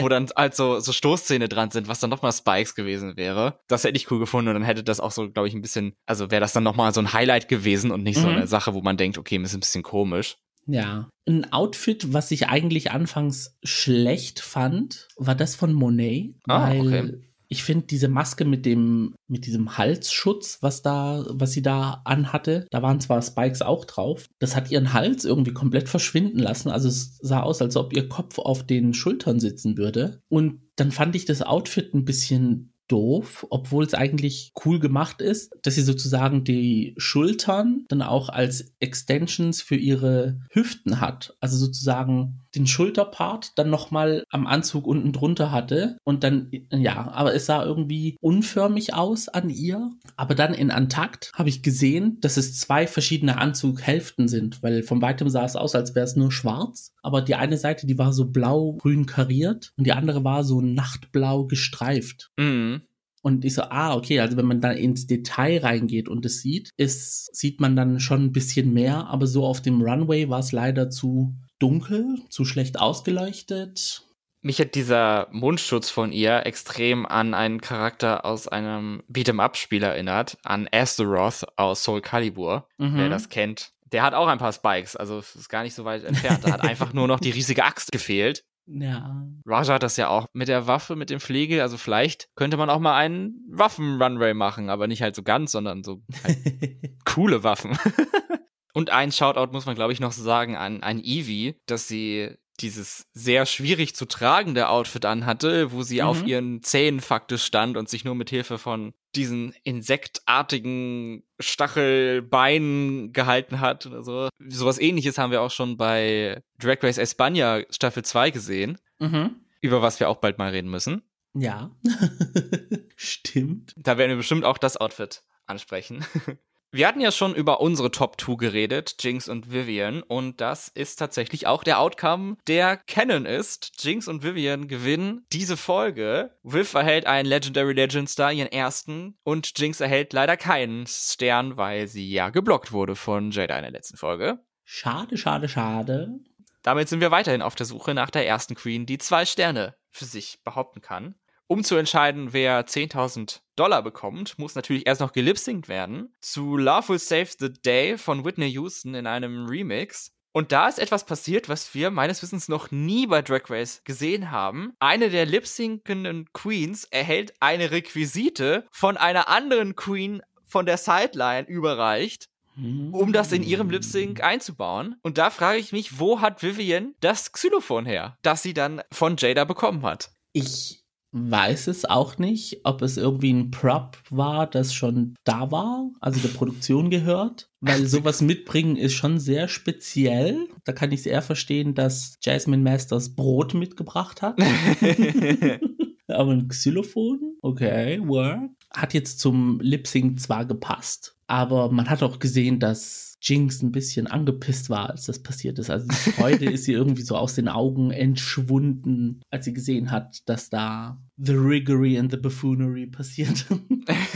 wo 0.00 0.08
dann 0.08 0.28
also 0.34 0.80
so 0.80 0.92
Stoßzähne 0.92 1.50
dran 1.50 1.70
sind, 1.70 1.86
was 1.86 2.00
dann 2.00 2.08
nochmal 2.08 2.32
Spikes 2.32 2.74
gewesen 2.74 3.18
wäre. 3.18 3.60
Das 3.68 3.84
hätte 3.84 3.98
ich 3.98 4.10
cool 4.10 4.18
gefunden 4.18 4.48
und 4.48 4.54
dann 4.54 4.64
hätte 4.64 4.82
das 4.82 5.00
auch 5.00 5.10
so, 5.10 5.30
glaube 5.30 5.48
ich, 5.48 5.54
ein 5.54 5.60
bisschen, 5.60 5.92
also 6.06 6.30
wäre 6.30 6.40
das 6.40 6.54
dann 6.54 6.64
nochmal 6.64 6.94
so 6.94 7.00
ein 7.00 7.12
Highlight 7.12 7.48
gewesen 7.48 7.90
und 7.90 8.02
nicht 8.02 8.16
mhm. 8.16 8.22
so 8.22 8.28
eine 8.28 8.46
Sache, 8.46 8.72
wo 8.72 8.80
man 8.80 8.96
denkt, 8.96 9.18
okay, 9.18 9.36
ist 9.36 9.52
ein 9.52 9.60
bisschen 9.60 9.82
komisch. 9.82 10.38
Ja. 10.66 11.10
Ein 11.26 11.52
Outfit, 11.52 12.14
was 12.14 12.30
ich 12.30 12.48
eigentlich 12.48 12.90
anfangs 12.90 13.58
schlecht 13.62 14.40
fand, 14.40 15.08
war 15.16 15.34
das 15.34 15.56
von 15.56 15.74
Monet, 15.74 16.36
ah, 16.48 16.68
weil 16.68 16.80
okay 16.80 17.29
ich 17.50 17.64
finde 17.64 17.86
diese 17.86 18.08
Maske 18.08 18.44
mit 18.44 18.64
dem, 18.64 19.14
mit 19.26 19.44
diesem 19.44 19.76
Halsschutz, 19.76 20.58
was 20.60 20.82
da, 20.82 21.26
was 21.28 21.50
sie 21.50 21.62
da 21.62 22.00
anhatte, 22.04 22.66
da 22.70 22.80
waren 22.80 23.00
zwar 23.00 23.20
Spikes 23.20 23.60
auch 23.60 23.84
drauf. 23.84 24.26
Das 24.38 24.54
hat 24.54 24.70
ihren 24.70 24.92
Hals 24.92 25.24
irgendwie 25.24 25.52
komplett 25.52 25.88
verschwinden 25.88 26.38
lassen. 26.38 26.70
Also 26.70 26.88
es 26.88 27.18
sah 27.20 27.40
aus, 27.40 27.60
als 27.60 27.76
ob 27.76 27.92
ihr 27.92 28.08
Kopf 28.08 28.38
auf 28.38 28.64
den 28.64 28.94
Schultern 28.94 29.40
sitzen 29.40 29.76
würde. 29.76 30.20
Und 30.28 30.60
dann 30.76 30.92
fand 30.92 31.16
ich 31.16 31.24
das 31.24 31.42
Outfit 31.42 31.92
ein 31.92 32.04
bisschen 32.04 32.72
doof, 32.86 33.46
obwohl 33.50 33.84
es 33.84 33.94
eigentlich 33.94 34.52
cool 34.64 34.80
gemacht 34.80 35.20
ist, 35.20 35.52
dass 35.62 35.76
sie 35.76 35.82
sozusagen 35.82 36.44
die 36.44 36.94
Schultern 36.98 37.84
dann 37.88 38.02
auch 38.02 38.28
als 38.28 38.72
Extensions 38.80 39.62
für 39.62 39.76
ihre 39.76 40.40
Hüften 40.50 41.00
hat. 41.00 41.36
Also 41.40 41.56
sozusagen 41.56 42.40
den 42.54 42.66
Schulterpart 42.66 43.52
dann 43.56 43.70
nochmal 43.70 44.24
am 44.30 44.46
Anzug 44.46 44.86
unten 44.86 45.12
drunter 45.12 45.52
hatte. 45.52 45.96
Und 46.04 46.24
dann, 46.24 46.50
ja, 46.72 47.10
aber 47.12 47.34
es 47.34 47.46
sah 47.46 47.64
irgendwie 47.64 48.16
unförmig 48.20 48.94
aus 48.94 49.28
an 49.28 49.50
ihr. 49.50 49.90
Aber 50.16 50.34
dann 50.34 50.54
in 50.54 50.70
Antakt 50.70 51.32
habe 51.34 51.48
ich 51.48 51.62
gesehen, 51.62 52.18
dass 52.20 52.36
es 52.36 52.58
zwei 52.58 52.86
verschiedene 52.86 53.38
Anzughälften 53.38 54.28
sind, 54.28 54.62
weil 54.62 54.82
von 54.82 55.02
weitem 55.02 55.28
sah 55.28 55.44
es 55.44 55.56
aus, 55.56 55.74
als 55.74 55.94
wäre 55.94 56.04
es 56.04 56.16
nur 56.16 56.32
schwarz. 56.32 56.92
Aber 57.02 57.22
die 57.22 57.34
eine 57.34 57.56
Seite, 57.56 57.86
die 57.86 57.98
war 57.98 58.12
so 58.12 58.26
blau-grün 58.26 59.06
kariert 59.06 59.72
und 59.76 59.86
die 59.86 59.92
andere 59.92 60.24
war 60.24 60.44
so 60.44 60.60
nachtblau 60.60 61.46
gestreift. 61.46 62.30
Mhm. 62.36 62.82
Und 63.22 63.44
ich 63.44 63.54
so, 63.54 63.62
ah, 63.62 63.94
okay, 63.94 64.20
also 64.20 64.36
wenn 64.36 64.46
man 64.46 64.62
da 64.62 64.70
ins 64.70 65.06
Detail 65.06 65.58
reingeht 65.58 66.08
und 66.08 66.24
es 66.24 66.40
sieht, 66.40 66.70
ist, 66.78 67.34
sieht 67.36 67.60
man 67.60 67.76
dann 67.76 68.00
schon 68.00 68.24
ein 68.24 68.32
bisschen 68.32 68.72
mehr, 68.72 69.08
aber 69.08 69.26
so 69.26 69.44
auf 69.44 69.60
dem 69.60 69.82
Runway 69.82 70.30
war 70.30 70.40
es 70.40 70.52
leider 70.52 70.88
zu 70.88 71.36
dunkel, 71.60 72.18
zu 72.28 72.44
schlecht 72.44 72.80
ausgeleuchtet. 72.80 74.02
Mich 74.42 74.58
hat 74.58 74.74
dieser 74.74 75.28
Mundschutz 75.30 75.90
von 75.90 76.12
ihr 76.12 76.46
extrem 76.46 77.04
an 77.04 77.34
einen 77.34 77.60
Charakter 77.60 78.24
aus 78.24 78.48
einem 78.48 79.02
Beat'em-up-Spiel 79.08 79.82
erinnert, 79.82 80.38
an 80.42 80.66
Astaroth 80.72 81.46
aus 81.56 81.84
Soul 81.84 82.00
Calibur, 82.00 82.66
mhm. 82.78 82.96
wer 82.96 83.08
das 83.10 83.28
kennt. 83.28 83.72
Der 83.92 84.02
hat 84.02 84.14
auch 84.14 84.28
ein 84.28 84.38
paar 84.38 84.52
Spikes, 84.52 84.96
also 84.96 85.18
ist 85.18 85.48
gar 85.50 85.62
nicht 85.62 85.74
so 85.74 85.84
weit 85.84 86.04
entfernt. 86.04 86.44
Da 86.44 86.52
hat 86.52 86.62
einfach 86.62 86.92
nur 86.92 87.06
noch 87.06 87.20
die 87.20 87.30
riesige 87.30 87.64
Axt 87.64 87.92
gefehlt. 87.92 88.44
Ja. 88.72 89.26
Raja 89.46 89.74
hat 89.74 89.82
das 89.82 89.96
ja 89.96 90.08
auch 90.08 90.26
mit 90.32 90.46
der 90.46 90.68
Waffe, 90.68 90.94
mit 90.94 91.10
dem 91.10 91.18
Pflege. 91.18 91.62
Also 91.62 91.76
vielleicht 91.76 92.28
könnte 92.36 92.56
man 92.56 92.70
auch 92.70 92.78
mal 92.78 92.96
einen 92.96 93.44
Waffen-Runway 93.50 94.32
machen, 94.32 94.70
aber 94.70 94.86
nicht 94.86 95.02
halt 95.02 95.16
so 95.16 95.24
ganz, 95.24 95.50
sondern 95.50 95.82
so 95.82 96.02
halt 96.22 96.38
coole 97.04 97.42
Waffen. 97.42 97.76
Und 98.72 98.90
ein 98.90 99.12
Shoutout 99.12 99.52
muss 99.52 99.66
man, 99.66 99.74
glaube 99.74 99.92
ich, 99.92 100.00
noch 100.00 100.12
sagen 100.12 100.56
an, 100.56 100.82
an 100.82 101.00
Evie, 101.00 101.56
dass 101.66 101.88
sie 101.88 102.36
dieses 102.60 103.06
sehr 103.12 103.46
schwierig 103.46 103.94
zu 103.94 104.06
tragende 104.06 104.68
Outfit 104.68 105.04
anhatte, 105.04 105.72
wo 105.72 105.82
sie 105.82 106.00
mhm. 106.00 106.06
auf 106.06 106.26
ihren 106.26 106.62
Zähnen 106.62 107.00
faktisch 107.00 107.44
stand 107.44 107.76
und 107.76 107.88
sich 107.88 108.04
nur 108.04 108.14
mit 108.14 108.30
Hilfe 108.30 108.58
von 108.58 108.92
diesen 109.14 109.54
insektartigen 109.64 111.24
Stachelbeinen 111.40 113.12
gehalten 113.12 113.60
hat 113.60 113.86
oder 113.86 114.02
so. 114.02 114.28
Sowas 114.46 114.78
ähnliches 114.78 115.18
haben 115.18 115.32
wir 115.32 115.42
auch 115.42 115.50
schon 115.50 115.76
bei 115.76 116.42
Drag 116.58 116.82
Race 116.82 116.98
España 116.98 117.64
Staffel 117.70 118.04
2 118.04 118.30
gesehen, 118.30 118.78
mhm. 118.98 119.36
über 119.60 119.82
was 119.82 119.98
wir 119.98 120.08
auch 120.08 120.18
bald 120.18 120.38
mal 120.38 120.50
reden 120.50 120.70
müssen. 120.70 121.02
Ja, 121.34 121.70
stimmt. 122.96 123.74
Da 123.76 123.98
werden 123.98 124.10
wir 124.10 124.16
bestimmt 124.16 124.44
auch 124.44 124.58
das 124.58 124.76
Outfit 124.76 125.22
ansprechen. 125.46 126.04
Wir 126.72 126.86
hatten 126.86 127.00
ja 127.00 127.10
schon 127.10 127.34
über 127.34 127.60
unsere 127.60 127.90
Top 127.90 128.20
2 128.20 128.36
geredet, 128.36 128.94
Jinx 129.00 129.28
und 129.28 129.50
Vivian, 129.50 130.04
und 130.04 130.40
das 130.40 130.68
ist 130.68 131.00
tatsächlich 131.00 131.48
auch 131.48 131.64
der 131.64 131.80
Outcome, 131.80 132.36
der 132.46 132.76
Canon 132.76 133.26
ist. 133.26 133.72
Jinx 133.80 134.06
und 134.06 134.22
Vivian 134.22 134.68
gewinnen 134.68 135.26
diese 135.32 135.56
Folge. 135.56 136.30
Viv 136.44 136.74
erhält 136.74 137.06
einen 137.06 137.28
Legendary 137.28 137.72
Legend 137.72 138.08
Star, 138.08 138.32
ihren 138.32 138.52
ersten, 138.52 139.18
und 139.24 139.58
Jinx 139.58 139.80
erhält 139.80 140.12
leider 140.12 140.36
keinen 140.36 140.86
Stern, 140.86 141.56
weil 141.56 141.88
sie 141.88 142.08
ja 142.08 142.30
geblockt 142.30 142.70
wurde 142.70 142.94
von 142.94 143.32
Jada 143.32 143.56
in 143.56 143.62
der 143.62 143.72
letzten 143.72 143.96
Folge. 143.96 144.38
Schade, 144.62 145.16
schade, 145.16 145.48
schade. 145.48 146.20
Damit 146.62 146.88
sind 146.88 147.00
wir 147.00 147.10
weiterhin 147.10 147.42
auf 147.42 147.56
der 147.56 147.66
Suche 147.66 147.94
nach 147.94 148.10
der 148.10 148.28
ersten 148.28 148.54
Queen, 148.54 148.86
die 148.86 148.98
zwei 148.98 149.24
Sterne 149.24 149.74
für 149.90 150.04
sich 150.04 150.38
behaupten 150.44 150.80
kann. 150.80 151.16
Um 151.50 151.64
zu 151.64 151.74
entscheiden, 151.74 152.32
wer 152.32 152.64
10.000 152.64 153.40
Dollar 153.56 153.82
bekommt, 153.82 154.38
muss 154.38 154.54
natürlich 154.54 154.86
erst 154.86 155.00
noch 155.00 155.10
gelipsingt 155.10 155.66
werden 155.66 156.14
zu 156.20 156.56
Love 156.56 156.90
Will 156.90 156.98
Save 157.00 157.30
the 157.40 157.52
Day 157.52 157.98
von 157.98 158.24
Whitney 158.24 158.46
Houston 158.50 158.94
in 158.94 159.08
einem 159.08 159.46
Remix. 159.46 160.12
Und 160.30 160.52
da 160.52 160.68
ist 160.68 160.78
etwas 160.78 161.04
passiert, 161.04 161.48
was 161.48 161.74
wir 161.74 161.90
meines 161.90 162.22
Wissens 162.22 162.46
noch 162.46 162.70
nie 162.70 163.08
bei 163.08 163.20
Drag 163.20 163.50
Race 163.50 163.82
gesehen 163.82 164.30
haben. 164.30 164.74
Eine 164.78 165.10
der 165.10 165.26
lipsinkenden 165.26 166.32
Queens 166.32 166.84
erhält 166.84 167.34
eine 167.40 167.72
Requisite 167.72 168.64
von 168.70 168.96
einer 168.96 169.26
anderen 169.26 169.74
Queen 169.74 170.22
von 170.44 170.66
der 170.66 170.76
Sideline 170.76 171.48
überreicht, 171.48 172.28
um 172.56 173.12
das 173.12 173.32
in 173.32 173.42
ihrem 173.42 173.70
Lip 173.70 173.82
Sync 173.82 174.22
einzubauen. 174.22 175.00
Und 175.02 175.18
da 175.18 175.30
frage 175.30 175.58
ich 175.58 175.72
mich, 175.72 175.98
wo 175.98 176.20
hat 176.20 176.44
Vivian 176.44 176.94
das 177.00 177.32
Xylophon 177.32 177.86
her, 177.86 178.18
das 178.22 178.44
sie 178.44 178.54
dann 178.54 178.82
von 178.92 179.16
Jada 179.16 179.44
bekommen 179.44 179.82
hat? 179.82 180.12
Ich 180.32 180.79
weiß 181.12 181.66
es 181.66 181.84
auch 181.84 182.18
nicht, 182.18 182.60
ob 182.64 182.82
es 182.82 182.96
irgendwie 182.96 183.32
ein 183.32 183.50
Prop 183.50 183.98
war, 184.10 184.46
das 184.46 184.72
schon 184.72 185.14
da 185.24 185.50
war, 185.50 185.90
also 186.00 186.20
der 186.20 186.28
Produktion 186.28 186.90
gehört, 186.90 187.50
weil 187.60 187.86
sowas 187.86 188.22
mitbringen 188.22 188.76
ist 188.76 188.94
schon 188.94 189.18
sehr 189.18 189.48
speziell. 189.48 190.48
Da 190.64 190.72
kann 190.72 190.92
ich 190.92 191.00
es 191.00 191.06
eher 191.06 191.22
verstehen, 191.22 191.74
dass 191.74 192.16
Jasmine 192.22 192.62
Masters 192.62 193.14
Brot 193.14 193.54
mitgebracht 193.54 194.22
hat. 194.22 194.38
Aber 196.08 196.32
ein 196.32 196.48
Xylophon, 196.48 197.36
okay, 197.42 198.00
work. 198.06 198.50
Hat 198.72 198.94
jetzt 198.94 199.20
zum 199.20 199.60
Lip 199.60 199.86
Sync 199.86 200.20
zwar 200.20 200.44
gepasst, 200.44 201.16
aber 201.30 201.70
man 201.70 201.88
hat 201.88 202.02
auch 202.02 202.18
gesehen, 202.18 202.58
dass 202.58 203.16
Jinx 203.22 203.62
ein 203.62 203.70
bisschen 203.70 204.08
angepisst 204.08 204.68
war, 204.68 204.90
als 204.90 205.06
das 205.06 205.22
passiert 205.22 205.60
ist. 205.60 205.70
Also 205.70 205.86
die 205.86 206.10
Freude 206.10 206.44
ist 206.50 206.66
ihr 206.66 206.76
irgendwie 206.76 207.02
so 207.02 207.16
aus 207.16 207.36
den 207.36 207.46
Augen 207.46 207.92
entschwunden, 207.92 209.22
als 209.30 209.44
sie 209.44 209.52
gesehen 209.52 209.92
hat, 209.92 210.28
dass 210.28 210.50
da 210.50 211.00
The 211.18 211.34
Riggery 211.34 211.98
and 211.98 212.10
the 212.10 212.16
Buffoonery 212.16 212.88
passiert. 212.88 213.46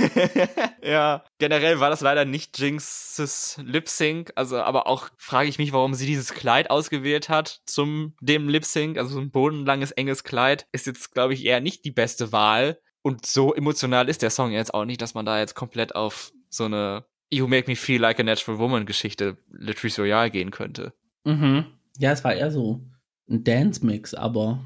ja, 0.83 1.23
generell 1.39 1.79
war 1.79 1.91
das 1.91 2.01
leider 2.01 2.25
nicht 2.25 2.59
Jinxes 2.59 3.61
Lip 3.65 3.89
Sync. 3.89 4.33
Also, 4.35 4.57
aber 4.57 4.89
auch 4.89 5.09
frage 5.17 5.49
ich 5.49 5.59
mich, 5.59 5.73
warum 5.73 5.95
sie 5.95 6.07
dieses 6.07 6.35
Kleid 6.35 6.69
ausgewählt 6.69 7.29
hat 7.29 7.61
zum 7.65 8.15
dem 8.21 8.49
Lip 8.49 8.65
Sync. 8.65 8.99
Also 8.99 9.15
so 9.15 9.21
ein 9.21 9.31
bodenlanges, 9.31 9.93
enges 9.93 10.25
Kleid 10.25 10.67
ist 10.73 10.89
jetzt, 10.89 11.13
glaube 11.13 11.35
ich, 11.35 11.45
eher 11.45 11.61
nicht 11.61 11.85
die 11.85 11.93
beste 11.93 12.33
Wahl. 12.33 12.81
Und 13.03 13.27
so 13.27 13.55
emotional 13.55 14.09
ist 14.09 14.23
der 14.23 14.31
Song 14.31 14.51
jetzt 14.51 14.73
auch 14.73 14.87
nicht, 14.87 15.03
dass 15.03 15.13
man 15.13 15.27
da 15.27 15.39
jetzt 15.39 15.55
komplett 15.55 15.95
auf 15.95 16.33
so 16.57 16.65
eine 16.65 17.05
You 17.31 17.47
Make 17.47 17.71
Me 17.71 17.77
Feel 17.77 18.01
Like 18.01 18.21
a 18.21 18.23
Natural 18.23 18.59
Woman 18.59 18.87
Geschichte 18.87 19.39
Latrice 19.51 20.01
Royale 20.01 20.31
gehen 20.31 20.51
könnte. 20.51 20.93
Mhm. 21.25 21.67
Ja, 21.99 22.13
es 22.13 22.25
war 22.25 22.35
eher 22.35 22.51
so 22.51 22.81
ein 23.29 23.45
Dance-Mix, 23.45 24.15
aber 24.15 24.61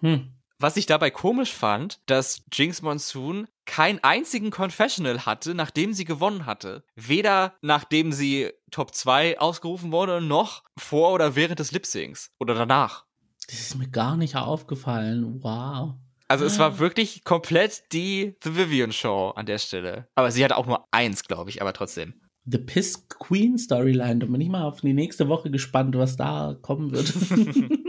hm. 0.00 0.30
Was 0.60 0.76
ich 0.76 0.86
dabei 0.86 1.10
komisch 1.10 1.52
fand, 1.52 2.00
dass 2.06 2.44
Jinx 2.52 2.80
Monsoon 2.80 3.48
keinen 3.66 4.02
einzigen 4.04 4.50
Confessional 4.50 5.26
hatte, 5.26 5.54
nachdem 5.54 5.92
sie 5.92 6.04
gewonnen 6.04 6.46
hatte. 6.46 6.84
Weder 6.94 7.54
nachdem 7.60 8.12
sie 8.12 8.50
Top 8.70 8.94
2 8.94 9.40
ausgerufen 9.40 9.90
wurde, 9.92 10.20
noch 10.20 10.62
vor 10.78 11.12
oder 11.12 11.34
während 11.34 11.58
des 11.58 11.72
Lip-Syncs 11.72 12.30
oder 12.38 12.54
danach. 12.54 13.04
Das 13.48 13.60
ist 13.60 13.74
mir 13.74 13.88
gar 13.88 14.16
nicht 14.16 14.36
aufgefallen. 14.36 15.42
Wow. 15.42 15.96
Also 16.28 16.44
es 16.44 16.58
war 16.58 16.72
ah. 16.72 16.78
wirklich 16.78 17.24
komplett 17.24 17.84
die 17.92 18.36
The 18.42 18.56
Vivian 18.56 18.92
Show 18.92 19.30
an 19.36 19.46
der 19.46 19.58
Stelle. 19.58 20.08
Aber 20.14 20.30
sie 20.30 20.44
hatte 20.44 20.56
auch 20.56 20.66
nur 20.66 20.86
eins, 20.90 21.24
glaube 21.24 21.50
ich, 21.50 21.60
aber 21.60 21.72
trotzdem. 21.72 22.14
The 22.46 22.58
Piss 22.58 23.08
Queen 23.08 23.58
Storyline. 23.58 24.18
Da 24.18 24.26
bin 24.26 24.40
ich 24.40 24.48
mal 24.48 24.64
auf 24.64 24.80
die 24.80 24.92
nächste 24.92 25.28
Woche 25.28 25.50
gespannt, 25.50 25.96
was 25.96 26.16
da 26.16 26.56
kommen 26.60 26.92
wird. 26.92 27.12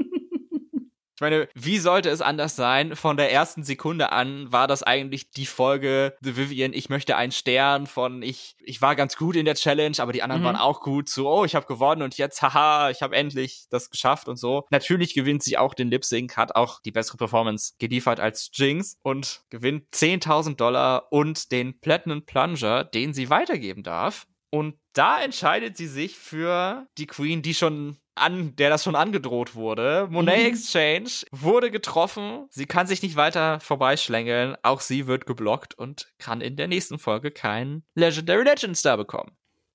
Ich 1.15 1.21
meine, 1.21 1.47
wie 1.53 1.77
sollte 1.77 2.09
es 2.09 2.21
anders 2.21 2.57
sein? 2.57 2.95
Von 2.95 3.15
der 3.15 3.31
ersten 3.31 3.63
Sekunde 3.63 4.11
an 4.11 4.51
war 4.51 4.67
das 4.67 4.83
eigentlich 4.83 5.31
die 5.31 5.45
Folge 5.45 6.13
The 6.19 6.35
Vivian, 6.35 6.73
ich 6.73 6.89
möchte 6.89 7.15
einen 7.15 7.31
Stern 7.31 7.87
von 7.87 8.21
ich 8.21 8.57
ich 8.59 8.81
war 8.81 8.97
ganz 8.97 9.15
gut 9.15 9.37
in 9.37 9.45
der 9.45 9.55
Challenge, 9.55 9.95
aber 9.99 10.11
die 10.11 10.23
anderen 10.23 10.41
mhm. 10.41 10.45
waren 10.47 10.55
auch 10.57 10.81
gut. 10.81 11.07
So, 11.07 11.29
oh, 11.29 11.45
ich 11.45 11.55
habe 11.55 11.67
gewonnen 11.67 12.01
und 12.01 12.17
jetzt 12.17 12.41
haha, 12.41 12.89
ich 12.89 13.01
habe 13.01 13.15
endlich 13.15 13.67
das 13.69 13.89
geschafft 13.89 14.27
und 14.27 14.35
so. 14.35 14.65
Natürlich 14.71 15.13
gewinnt 15.13 15.41
sie 15.41 15.57
auch 15.57 15.73
den 15.73 15.89
Lip 15.89 16.03
Sync, 16.03 16.35
hat 16.35 16.55
auch 16.55 16.81
die 16.81 16.91
bessere 16.91 17.17
Performance 17.17 17.75
geliefert 17.79 18.19
als 18.19 18.51
Jinx 18.53 18.97
und 19.01 19.43
gewinnt 19.49 19.85
10.000 19.93 20.55
Dollar 20.57 21.11
und 21.13 21.51
den 21.53 21.79
Platinum 21.79 22.25
Plunger, 22.25 22.83
den 22.83 23.13
sie 23.13 23.29
weitergeben 23.29 23.83
darf. 23.83 24.27
Und 24.49 24.75
da 24.95 25.21
entscheidet 25.21 25.77
sie 25.77 25.87
sich 25.87 26.17
für 26.17 26.87
die 26.97 27.05
Queen, 27.05 27.41
die 27.41 27.53
schon 27.53 27.97
an, 28.15 28.55
der 28.55 28.69
das 28.69 28.83
schon 28.83 28.95
angedroht 28.95 29.55
wurde. 29.55 30.07
Monet 30.09 30.39
mhm. 30.39 30.45
Exchange 30.45 31.09
wurde 31.31 31.69
getroffen. 31.69 32.47
Sie 32.49 32.65
kann 32.65 32.87
sich 32.87 33.03
nicht 33.03 33.17
weiter 33.17 33.59
vorbeischlängeln. 33.59 34.55
Auch 34.63 34.79
sie 34.79 35.05
wird 35.05 35.25
geblockt 35.25 35.77
und 35.77 36.07
kann 36.17 36.41
in 36.41 36.55
der 36.55 36.69
nächsten 36.69 36.97
Folge 36.97 37.31
keinen 37.31 37.83
Legendary 37.93 38.45
Legend 38.45 38.77
Star 38.77 38.97
bekommen. 38.97 39.31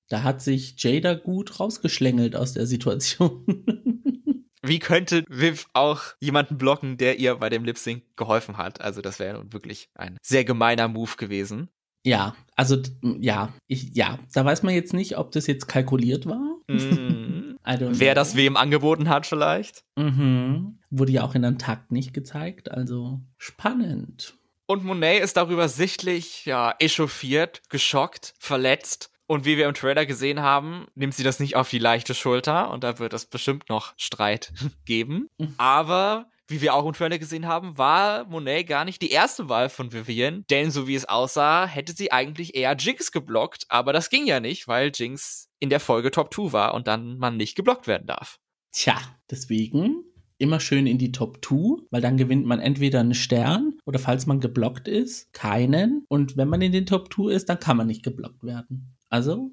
Da 0.09 0.23
hat 0.23 0.41
sich 0.41 0.73
Jada 0.77 1.13
gut 1.13 1.59
rausgeschlängelt 1.59 2.35
aus 2.35 2.53
der 2.53 2.65
Situation. 2.65 3.45
Wie 4.63 4.79
könnte 4.79 5.23
Viv 5.27 5.67
auch 5.73 6.01
jemanden 6.19 6.57
blocken, 6.57 6.97
der 6.97 7.19
ihr 7.19 7.35
bei 7.35 7.49
dem 7.49 7.63
Lip 7.63 7.77
Sync 7.77 8.03
geholfen 8.15 8.57
hat? 8.57 8.81
Also 8.81 9.01
das 9.01 9.19
wäre 9.19 9.51
wirklich 9.53 9.89
ein 9.95 10.17
sehr 10.21 10.43
gemeiner 10.43 10.87
Move 10.87 11.15
gewesen. 11.17 11.69
Ja, 12.03 12.35
also 12.55 12.77
ja, 13.19 13.53
ich, 13.67 13.95
ja, 13.95 14.19
da 14.33 14.43
weiß 14.45 14.63
man 14.63 14.73
jetzt 14.73 14.93
nicht, 14.93 15.17
ob 15.17 15.31
das 15.31 15.47
jetzt 15.47 15.67
kalkuliert 15.67 16.25
war. 16.25 16.39
Mm. 16.71 17.57
Wer 17.63 18.15
das 18.15 18.35
wem 18.35 18.55
angeboten 18.55 19.09
hat, 19.09 19.25
vielleicht. 19.25 19.83
Mhm. 19.97 20.79
Wurde 20.89 21.11
ja 21.11 21.23
auch 21.23 21.35
in 21.35 21.43
einem 21.43 21.57
Takt 21.57 21.91
nicht 21.91 22.13
gezeigt, 22.13 22.71
also 22.71 23.19
spannend. 23.37 24.35
Und 24.65 24.85
Monet 24.85 25.21
ist 25.21 25.35
darüber 25.35 25.67
sichtlich, 25.67 26.45
ja, 26.45 26.73
echauffiert, 26.79 27.61
geschockt, 27.69 28.33
verletzt. 28.39 29.11
Und 29.27 29.45
wie 29.45 29.57
wir 29.57 29.67
im 29.67 29.73
Trailer 29.73 30.05
gesehen 30.05 30.41
haben, 30.41 30.87
nimmt 30.95 31.13
sie 31.13 31.23
das 31.23 31.39
nicht 31.39 31.55
auf 31.55 31.69
die 31.69 31.79
leichte 31.79 32.13
Schulter 32.15 32.71
und 32.71 32.83
da 32.83 32.99
wird 32.99 33.13
es 33.13 33.25
bestimmt 33.25 33.69
noch 33.69 33.93
Streit 33.97 34.53
geben. 34.85 35.27
Mhm. 35.37 35.53
Aber 35.57 36.29
wie 36.51 36.61
wir 36.61 36.73
auch 36.73 36.91
Trailer 36.91 37.17
gesehen 37.17 37.47
haben, 37.47 37.77
war 37.77 38.25
Monet 38.25 38.67
gar 38.67 38.85
nicht 38.85 39.01
die 39.01 39.11
erste 39.11 39.49
Wahl 39.49 39.69
von 39.69 39.93
Vivian, 39.93 40.43
denn 40.49 40.69
so 40.71 40.87
wie 40.87 40.95
es 40.95 41.07
aussah, 41.07 41.65
hätte 41.65 41.93
sie 41.93 42.11
eigentlich 42.11 42.55
eher 42.55 42.75
Jinx 42.77 43.11
geblockt, 43.11 43.65
aber 43.69 43.93
das 43.93 44.09
ging 44.09 44.27
ja 44.27 44.39
nicht, 44.39 44.67
weil 44.67 44.91
Jinx 44.93 45.49
in 45.59 45.69
der 45.69 45.79
Folge 45.79 46.11
Top 46.11 46.33
2 46.33 46.53
war 46.53 46.73
und 46.73 46.87
dann 46.87 47.17
man 47.17 47.37
nicht 47.37 47.55
geblockt 47.55 47.87
werden 47.87 48.07
darf. 48.07 48.39
Tja, 48.71 48.97
deswegen 49.29 50.03
immer 50.37 50.59
schön 50.59 50.87
in 50.87 50.97
die 50.97 51.11
Top 51.11 51.45
2, 51.45 51.83
weil 51.91 52.01
dann 52.01 52.17
gewinnt 52.17 52.45
man 52.45 52.59
entweder 52.59 52.99
einen 52.99 53.13
Stern 53.13 53.77
oder 53.85 53.99
falls 53.99 54.25
man 54.25 54.39
geblockt 54.39 54.87
ist, 54.87 55.31
keinen. 55.33 56.03
Und 56.09 56.35
wenn 56.35 56.49
man 56.49 56.61
in 56.61 56.71
den 56.71 56.85
Top 56.85 57.13
2 57.13 57.31
ist, 57.31 57.47
dann 57.49 57.59
kann 57.59 57.77
man 57.77 57.87
nicht 57.87 58.03
geblockt 58.03 58.43
werden. 58.43 58.97
Also 59.09 59.51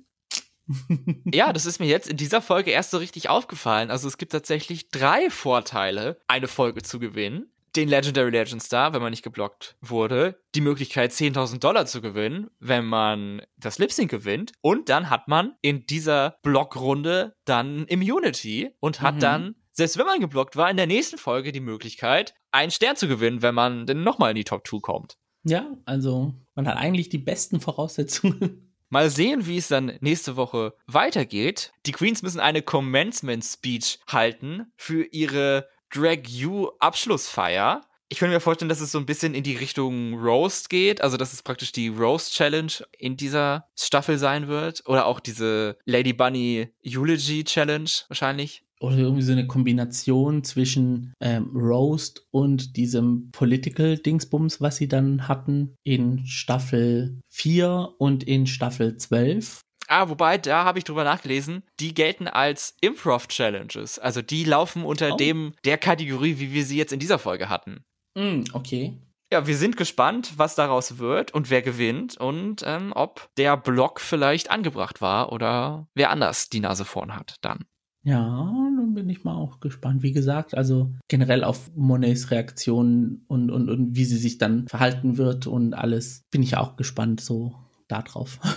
ja, 1.33 1.53
das 1.53 1.67
ist 1.67 1.81
mir 1.81 1.87
jetzt 1.87 2.09
in 2.09 2.17
dieser 2.17 2.43
Folge 2.43 2.71
erst 2.71 2.91
so 2.91 2.99
richtig 2.99 3.29
aufgefallen. 3.29 3.91
Also 3.91 4.09
es 4.09 4.19
gibt 4.19 4.33
tatsächlich 4.33 4.91
drei 4.91 5.31
Vorteile, 5.31 6.19
eine 6.29 6.49
Folge 6.49 6.83
zu 6.83 6.99
gewinnen. 6.99 7.51
Den 7.77 7.89
Legendary 7.89 8.31
Legend 8.31 8.63
Star, 8.63 8.93
wenn 8.93 9.03
man 9.03 9.11
nicht 9.11 9.23
geblockt 9.23 9.77
wurde. 9.81 10.41
Die 10.55 10.61
Möglichkeit, 10.61 11.13
10.000 11.13 11.59
Dollar 11.59 11.87
zu 11.87 12.01
gewinnen, 12.01 12.49
wenn 12.59 12.85
man 12.87 13.43
das 13.57 13.79
Lip 13.79 13.93
Sync 13.93 14.11
gewinnt. 14.11 14.53
Und 14.63 14.89
dann 14.89 15.11
hat 15.11 15.29
man 15.29 15.55
in 15.61 15.87
dieser 15.87 16.39
Blockrunde 16.43 17.35
dann 17.45 17.87
Immunity 17.87 18.71
und 18.81 19.01
hat 19.01 19.17
mhm. 19.17 19.21
dann 19.21 19.55
selbst 19.79 19.97
wenn 19.97 20.07
man 20.07 20.19
geblockt 20.19 20.57
war, 20.57 20.69
in 20.69 20.77
der 20.77 20.89
nächsten 20.89 21.19
Folge 21.19 21.53
die 21.53 21.61
Möglichkeit, 21.61 22.35
einen 22.51 22.73
Stern 22.73 22.97
zu 22.97 23.07
gewinnen, 23.07 23.43
wenn 23.43 23.55
man 23.55 23.87
denn 23.87 24.03
nochmal 24.03 24.31
in 24.31 24.37
die 24.37 24.43
Top 24.43 24.67
2 24.67 24.81
kommt. 24.81 25.19
Ja, 25.45 25.71
also 25.85 26.35
man 26.57 26.67
hat 26.67 26.77
eigentlich 26.77 27.11
die 27.11 27.19
besten 27.19 27.61
Voraussetzungen. 27.61 28.68
Mal 28.91 29.11
sehen, 29.11 29.47
wie 29.47 29.59
es 29.59 29.69
dann 29.69 29.99
nächste 30.01 30.37
Woche 30.37 30.75
weitergeht. 30.87 31.73
Die 31.85 31.93
Queens 31.93 32.23
müssen 32.23 32.41
eine 32.41 32.63
Commencement 32.63 33.45
Speech 33.45 33.99
halten 34.09 34.73
für 34.77 35.05
ihre 35.05 35.69
Drag 35.93 36.27
You 36.27 36.69
Abschlussfeier. 36.79 37.83
Ich 38.09 38.19
könnte 38.19 38.35
mir 38.35 38.41
vorstellen, 38.41 38.71
dass 38.71 38.81
es 38.81 38.91
so 38.91 38.99
ein 38.99 39.05
bisschen 39.05 39.35
in 39.35 39.43
die 39.43 39.57
Richtung 39.57 40.15
Roast 40.15 40.71
geht, 40.71 41.03
also 41.03 41.19
dass 41.19 41.35
es 41.35 41.43
praktisch 41.43 41.73
die 41.73 41.89
Roast 41.89 42.33
Challenge 42.33 42.73
in 42.99 43.19
dieser 43.19 43.69
Staffel 43.77 44.17
sein 44.17 44.49
wird 44.49 44.83
oder 44.87 45.05
auch 45.05 45.21
diese 45.21 45.77
Lady 45.85 46.15
Bunny 46.15 46.73
Eulogy 46.87 47.45
Challenge 47.45 47.91
wahrscheinlich. 48.09 48.65
Oder 48.81 48.99
irgendwie 48.99 49.23
so 49.23 49.33
eine 49.33 49.47
Kombination 49.47 50.45
zwischen 50.45 51.13
ähm, 51.21 51.51
Roast 51.55 52.27
und 52.31 52.77
diesem 52.77 53.31
Political 53.33 53.99
Dingsbums, 53.99 54.61
was 54.61 54.77
sie 54.77 54.87
dann 54.89 55.27
hatten 55.27 55.75
in 55.85 56.25
Staffel 56.27 57.21
4 57.31 57.95
und 57.99 58.23
in 58.25 58.47
Staffel 58.47 58.97
12. 58.97 59.61
Ah, 59.89 60.09
wobei, 60.11 60.37
da 60.39 60.65
habe 60.65 60.79
ich 60.79 60.85
drüber 60.85 61.03
nachgelesen, 61.03 61.63
die 61.81 61.95
gelten 61.95 62.29
als 62.29 62.77
Improv-Challenges. 62.83 63.99
Also 63.99 64.23
die 64.23 64.45
laufen 64.45 64.85
unter 64.85 65.15
Oh. 65.15 65.17
dem 65.17 65.55
der 65.65 65.79
Kategorie, 65.79 66.39
wie 66.39 66.53
wir 66.53 66.65
sie 66.65 66.77
jetzt 66.77 66.93
in 66.93 67.01
dieser 67.01 67.19
Folge 67.19 67.49
hatten. 67.49 67.85
Mm, 68.15 68.43
okay. 68.53 68.99
Ja, 69.33 69.47
wir 69.47 69.57
sind 69.57 69.77
gespannt, 69.77 70.35
was 70.37 70.55
daraus 70.55 70.99
wird 70.99 71.33
und 71.35 71.51
wer 71.51 71.63
gewinnt 71.63 72.17
und 72.17 72.63
ähm, 72.67 72.93
ob 72.95 73.29
der 73.37 73.57
Block 73.57 74.01
vielleicht 74.01 74.51
angebracht 74.51 75.01
war 75.01 75.33
oder 75.33 75.89
wer 75.95 76.11
anders 76.11 76.49
die 76.49 76.61
Nase 76.61 76.85
vorn 76.85 77.15
hat 77.15 77.37
dann. 77.43 77.65
Ja, 78.05 78.53
dann 78.77 78.95
bin 78.95 79.09
ich 79.09 79.25
mal 79.25 79.35
auch 79.35 79.61
gespannt. 79.61 80.03
Wie 80.03 80.13
gesagt, 80.13 80.55
also 80.55 80.93
generell 81.09 81.45
auf 81.45 81.71
Monets 81.75 82.31
Reaktion 82.31 83.25
und, 83.27 83.51
und, 83.51 83.69
und 83.69 83.97
wie 83.97 84.05
sie 84.05 84.17
sich 84.17 84.39
dann 84.39 84.69
verhalten 84.69 85.19
wird 85.19 85.47
und 85.47 85.75
alles, 85.75 86.23
bin 86.31 86.43
ich 86.43 86.57
auch 86.57 86.77
gespannt 86.77 87.21
so 87.21 87.55
darauf. 87.89 88.39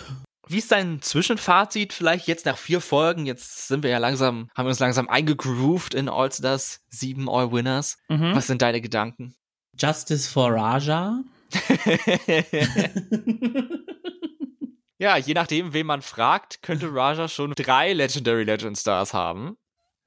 Wie 0.48 0.58
ist 0.58 0.72
dein 0.72 1.02
Zwischenfazit 1.02 1.94
vielleicht 1.94 2.28
jetzt 2.28 2.46
nach 2.46 2.58
vier 2.58 2.82
Folgen? 2.82 3.26
Jetzt 3.26 3.70
sind 3.70 3.84
wir 3.84 3.90
ja 3.90 4.00
langsam, 4.00 4.50
haben 4.54 4.66
wir 4.66 4.72
uns 4.72 4.80
langsam 4.80 5.08
eingegroovt 5.08 5.94
in 5.94 6.10
All-Stars 6.10 6.82
7 6.90 7.30
All-Winners. 7.30 7.98
Mhm. 8.10 8.36
Was 8.36 8.48
sind 8.48 8.62
deine 8.62 8.82
Gedanken? 8.82 9.34
Justice 9.80 10.30
for 10.30 10.52
Raja. 10.52 11.24
ja, 15.02 15.18
je 15.18 15.34
nachdem, 15.34 15.74
wen 15.74 15.88
man 15.88 16.04
fragt, 16.04 16.62
könnte 16.62 16.94
Raja 16.94 17.28
schon 17.28 17.54
drei 17.56 17.94
Legendary 17.94 18.44
Legend 18.44 18.78
Stars 18.78 19.14
haben. 19.16 19.58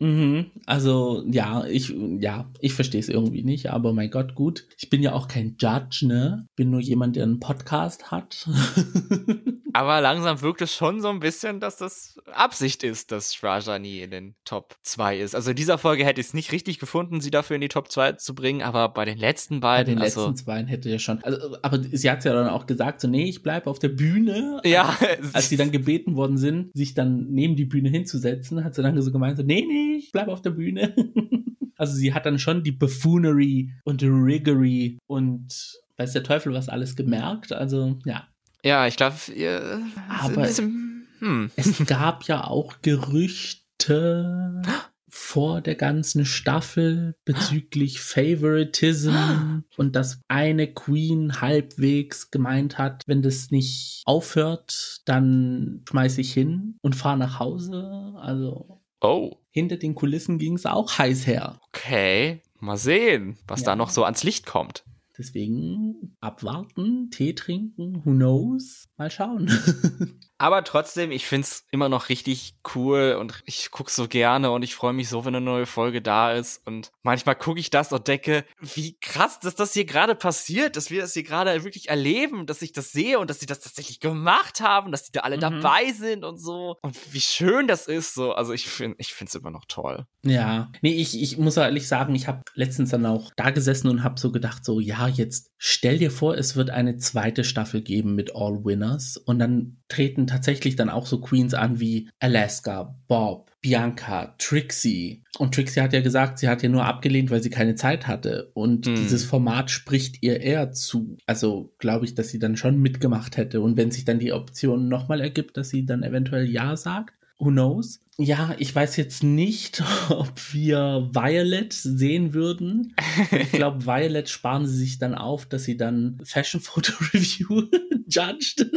Mhm. 0.00 0.50
Also, 0.66 1.24
ja, 1.30 1.64
ich, 1.66 1.94
ja, 2.18 2.50
ich 2.60 2.74
verstehe 2.74 3.00
es 3.00 3.08
irgendwie 3.08 3.42
nicht, 3.42 3.70
aber 3.70 3.92
mein 3.92 4.10
Gott, 4.10 4.34
gut. 4.34 4.66
Ich 4.78 4.90
bin 4.90 5.02
ja 5.02 5.12
auch 5.12 5.28
kein 5.28 5.56
Judge, 5.58 6.06
ne? 6.06 6.46
Bin 6.56 6.70
nur 6.70 6.80
jemand, 6.80 7.16
der 7.16 7.24
einen 7.24 7.40
Podcast 7.40 8.10
hat. 8.10 8.48
Aber 9.76 10.00
langsam 10.00 10.40
wirkt 10.40 10.62
es 10.62 10.72
schon 10.72 11.00
so 11.00 11.08
ein 11.08 11.18
bisschen, 11.18 11.58
dass 11.58 11.78
das 11.78 12.16
Absicht 12.32 12.84
ist, 12.84 13.10
dass 13.10 13.42
Raja 13.42 13.80
nie 13.80 14.02
in 14.02 14.12
den 14.12 14.36
Top 14.44 14.76
2 14.82 15.18
ist. 15.18 15.34
Also 15.34 15.50
in 15.50 15.56
dieser 15.56 15.78
Folge 15.78 16.04
hätte 16.04 16.20
ich 16.20 16.28
es 16.28 16.34
nicht 16.34 16.52
richtig 16.52 16.78
gefunden, 16.78 17.20
sie 17.20 17.32
dafür 17.32 17.56
in 17.56 17.60
die 17.60 17.66
Top 17.68 17.90
2 17.90 18.12
zu 18.12 18.36
bringen, 18.36 18.62
aber 18.62 18.88
bei 18.90 19.04
den 19.04 19.18
letzten 19.18 19.58
Bei 19.58 19.78
beiden, 19.78 19.96
den 19.96 20.02
also, 20.02 20.28
letzten 20.28 20.36
zwei 20.44 20.64
hätte 20.64 20.88
ja 20.90 21.00
schon. 21.00 21.24
Also, 21.24 21.56
aber 21.62 21.82
sie 21.82 22.08
hat 22.08 22.24
ja 22.24 22.32
dann 22.32 22.48
auch 22.50 22.66
gesagt, 22.66 23.00
so, 23.00 23.08
nee, 23.08 23.24
ich 23.24 23.42
bleibe 23.42 23.68
auf 23.68 23.80
der 23.80 23.88
Bühne. 23.88 24.60
ja, 24.64 24.96
Als 25.32 25.48
sie 25.48 25.56
dann 25.56 25.72
gebeten 25.72 26.14
worden 26.14 26.38
sind, 26.38 26.70
sich 26.72 26.94
dann 26.94 27.26
neben 27.30 27.56
die 27.56 27.64
Bühne 27.64 27.88
hinzusetzen, 27.88 28.62
hat 28.62 28.76
sie 28.76 28.82
dann 28.82 29.00
so 29.02 29.10
gemeint, 29.10 29.38
so, 29.38 29.42
nee, 29.42 29.64
nee, 29.66 29.83
ich 29.98 30.12
bleib 30.12 30.28
auf 30.28 30.42
der 30.42 30.50
Bühne. 30.50 30.94
also 31.76 31.94
sie 31.94 32.14
hat 32.14 32.26
dann 32.26 32.38
schon 32.38 32.62
die 32.62 32.72
Buffoonery 32.72 33.72
und 33.84 34.02
Riggery 34.02 34.98
und 35.06 35.78
weiß 35.96 36.12
der 36.12 36.22
Teufel 36.22 36.52
was 36.52 36.68
alles 36.68 36.96
gemerkt. 36.96 37.52
Also, 37.52 37.98
ja. 38.04 38.26
ja, 38.64 38.86
ich 38.86 38.96
glaube, 38.96 39.16
ihr 39.34 39.80
Aber- 40.08 40.42
bisschen, 40.42 41.06
hm. 41.18 41.50
Es 41.56 41.86
gab 41.86 42.24
ja 42.24 42.44
auch 42.44 42.74
Gerüchte 42.82 44.62
vor 45.08 45.60
der 45.60 45.76
ganzen 45.76 46.26
Staffel 46.26 47.14
bezüglich 47.24 48.00
Favoritism 48.00 49.14
und 49.76 49.94
dass 49.94 50.20
eine 50.26 50.66
Queen 50.66 51.40
halbwegs 51.40 52.32
gemeint 52.32 52.78
hat, 52.78 53.04
wenn 53.06 53.22
das 53.22 53.52
nicht 53.52 54.02
aufhört, 54.06 55.02
dann 55.04 55.82
schmeiß 55.88 56.18
ich 56.18 56.32
hin 56.32 56.78
und 56.82 56.96
fahr 56.96 57.16
nach 57.16 57.38
Hause. 57.38 58.12
Also 58.16 58.73
Oh, 59.04 59.36
hinter 59.50 59.76
den 59.76 59.94
Kulissen 59.94 60.38
ging 60.38 60.54
es 60.54 60.64
auch 60.66 60.96
heiß 60.98 61.26
her. 61.26 61.60
okay. 61.68 62.40
Mal 62.58 62.78
sehen, 62.78 63.36
was 63.46 63.60
Ja. 63.60 63.66
da 63.66 63.76
noch 63.76 63.90
so 63.90 64.04
ans 64.04 64.24
Licht 64.24 64.46
kommt. 64.46 64.84
Deswegen 65.18 66.16
abwarten, 66.20 67.10
Tee 67.10 67.34
trinken, 67.34 68.02
who 68.04 68.12
knows? 68.12 68.88
Mal 68.96 69.10
schauen. 69.10 69.48
Aber 70.38 70.64
trotzdem, 70.64 71.12
ich 71.12 71.26
find's 71.26 71.64
immer 71.70 71.88
noch 71.88 72.08
richtig 72.08 72.54
cool 72.74 73.16
und 73.20 73.42
ich 73.46 73.70
guck's 73.70 73.94
so 73.94 74.08
gerne 74.08 74.50
und 74.50 74.62
ich 74.62 74.74
freue 74.74 74.92
mich 74.92 75.08
so, 75.08 75.24
wenn 75.24 75.34
eine 75.34 75.44
neue 75.44 75.66
Folge 75.66 76.02
da 76.02 76.32
ist. 76.32 76.66
Und 76.66 76.90
manchmal 77.02 77.36
gucke 77.36 77.60
ich 77.60 77.70
das 77.70 77.92
und 77.92 78.08
denke, 78.08 78.44
wie 78.60 78.96
krass, 79.00 79.38
dass 79.40 79.54
das 79.54 79.72
hier 79.72 79.84
gerade 79.84 80.14
passiert, 80.14 80.76
dass 80.76 80.90
wir 80.90 81.02
das 81.02 81.12
hier 81.14 81.22
gerade 81.22 81.62
wirklich 81.64 81.88
erleben, 81.88 82.46
dass 82.46 82.62
ich 82.62 82.72
das 82.72 82.90
sehe 82.92 83.18
und 83.18 83.30
dass 83.30 83.38
sie 83.40 83.46
das 83.46 83.60
tatsächlich 83.60 84.00
gemacht 84.00 84.60
haben, 84.60 84.90
dass 84.92 85.04
die 85.04 85.12
da 85.12 85.20
alle 85.20 85.36
Mhm. 85.36 85.40
dabei 85.40 85.92
sind 85.92 86.24
und 86.24 86.38
so. 86.38 86.76
Und 86.82 86.96
wie 87.12 87.20
schön 87.20 87.68
das 87.68 87.86
ist 87.86 88.14
so. 88.14 88.32
Also 88.32 88.52
ich 88.52 88.66
finde, 88.68 88.96
ich 88.98 89.14
find's 89.14 89.34
immer 89.34 89.50
noch 89.50 89.64
toll. 89.66 90.06
Ja, 90.24 90.72
nee, 90.82 90.94
ich, 90.94 91.20
ich 91.20 91.38
muss 91.38 91.56
ehrlich 91.56 91.86
sagen, 91.86 92.14
ich 92.14 92.26
habe 92.28 92.42
letztens 92.54 92.90
dann 92.90 93.06
auch 93.06 93.30
da 93.36 93.50
gesessen 93.50 93.88
und 93.88 94.02
habe 94.02 94.18
so 94.18 94.32
gedacht, 94.32 94.64
so, 94.64 94.80
ja, 94.80 95.06
jetzt 95.06 95.50
stell 95.58 95.98
dir 95.98 96.10
vor, 96.10 96.34
es 96.36 96.56
wird 96.56 96.70
eine 96.70 96.96
zweite 96.96 97.44
Staffel 97.44 97.82
geben 97.82 98.14
mit 98.14 98.34
All 98.34 98.64
Winners 98.64 99.16
und 99.16 99.38
dann 99.38 99.76
treten 99.88 100.23
tatsächlich 100.26 100.76
dann 100.76 100.90
auch 100.90 101.06
so 101.06 101.20
Queens 101.20 101.54
an 101.54 101.80
wie 101.80 102.08
Alaska, 102.20 102.94
Bob, 103.08 103.50
Bianca, 103.60 104.34
Trixie. 104.38 105.22
Und 105.38 105.54
Trixie 105.54 105.80
hat 105.80 105.92
ja 105.92 106.00
gesagt, 106.00 106.38
sie 106.38 106.48
hat 106.48 106.62
ja 106.62 106.68
nur 106.68 106.84
abgelehnt, 106.84 107.30
weil 107.30 107.42
sie 107.42 107.50
keine 107.50 107.74
Zeit 107.74 108.06
hatte. 108.06 108.50
Und 108.54 108.86
Hm. 108.86 108.94
dieses 108.96 109.24
Format 109.24 109.70
spricht 109.70 110.22
ihr 110.22 110.40
eher 110.40 110.72
zu. 110.72 111.16
Also 111.26 111.74
glaube 111.78 112.04
ich, 112.04 112.14
dass 112.14 112.28
sie 112.28 112.38
dann 112.38 112.56
schon 112.56 112.80
mitgemacht 112.80 113.36
hätte. 113.36 113.60
Und 113.60 113.76
wenn 113.76 113.90
sich 113.90 114.04
dann 114.04 114.18
die 114.18 114.32
Option 114.32 114.88
nochmal 114.88 115.20
ergibt, 115.20 115.56
dass 115.56 115.70
sie 115.70 115.86
dann 115.86 116.02
eventuell 116.02 116.48
Ja 116.48 116.76
sagt, 116.76 117.14
who 117.38 117.50
knows? 117.50 118.00
Ja, 118.16 118.54
ich 118.58 118.72
weiß 118.72 118.96
jetzt 118.96 119.22
nicht, 119.24 119.82
ob 120.08 120.52
wir 120.52 121.10
Violet 121.12 121.72
sehen 121.72 122.32
würden. 122.32 122.94
Ich 123.32 123.52
glaube, 123.52 123.86
Violet 123.86 124.28
sparen 124.28 124.66
sie 124.66 124.76
sich 124.76 124.98
dann 124.98 125.14
auf, 125.14 125.46
dass 125.46 125.64
sie 125.64 125.76
dann 125.76 126.20
Fashion 126.24 126.60
Photo 126.60 126.92
Review 127.12 127.68
judged. 128.06 128.70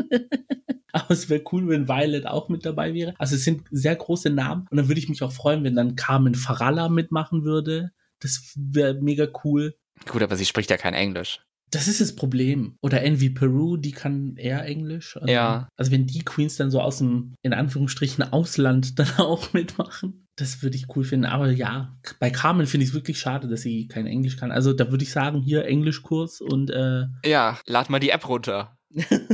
Aber 0.92 1.12
es 1.12 1.30
wäre 1.30 1.44
cool, 1.52 1.68
wenn 1.68 1.88
Violet 1.88 2.26
auch 2.26 2.50
mit 2.50 2.66
dabei 2.66 2.94
wäre. 2.94 3.14
Also 3.20 3.36
es 3.36 3.44
sind 3.44 3.64
sehr 3.70 3.96
große 3.96 4.32
Namen. 4.32 4.66
Und 4.72 4.78
dann 4.78 4.88
würde 4.88 5.00
ich 5.00 5.10
mich 5.10 5.22
auch 5.22 5.32
freuen, 5.32 5.64
wenn 5.64 5.76
dann 5.76 5.96
Carmen 5.96 6.34
Farala 6.34 6.90
mitmachen 6.90 7.44
würde. 7.44 7.92
Das 8.20 8.54
wäre 8.56 8.96
mega 8.96 9.28
cool. 9.44 9.76
Gut, 10.08 10.24
aber 10.24 10.36
sie 10.36 10.46
spricht 10.46 10.72
ja 10.72 10.78
kein 10.78 10.96
Englisch. 10.96 11.42
Das 11.70 11.88
ist 11.88 12.00
das 12.00 12.16
Problem. 12.16 12.78
Oder 12.82 13.04
Envy 13.04 13.30
Peru, 13.30 13.76
die 13.78 13.92
kann 13.92 14.36
eher 14.38 14.64
Englisch. 14.66 15.18
Also, 15.18 15.28
Ja. 15.28 15.68
Also 15.76 15.92
wenn 15.92 16.08
die 16.08 16.24
Queens 16.24 16.56
dann 16.56 16.72
so 16.72 16.80
aus 16.82 17.00
dem, 17.00 17.34
in 17.42 17.54
Anführungsstrichen, 17.54 18.24
Ausland 18.32 18.98
dann 19.00 19.12
auch 19.18 19.52
mitmachen, 19.54 20.28
das 20.38 20.62
würde 20.62 20.78
ich 20.78 20.86
cool 20.96 21.04
finden. 21.04 21.26
Aber 21.26 21.52
ja, 21.52 21.98
bei 22.20 22.30
Carmen 22.30 22.68
finde 22.68 22.84
ich 22.84 22.90
es 22.92 22.96
wirklich 22.96 23.20
schade, 23.20 23.48
dass 23.48 23.62
sie 23.62 23.88
kein 23.88 24.08
Englisch 24.08 24.38
kann. 24.38 24.52
Also 24.52 24.72
da 24.74 24.92
würde 24.92 25.04
ich 25.04 25.12
sagen, 25.12 25.42
hier 25.42 25.66
Englischkurs 25.66 26.40
und 26.42 26.70
äh, 26.70 27.06
Ja, 27.26 27.60
lad 27.66 27.90
mal 27.90 28.00
die 28.00 28.12
App 28.12 28.28
runter. 28.30 28.78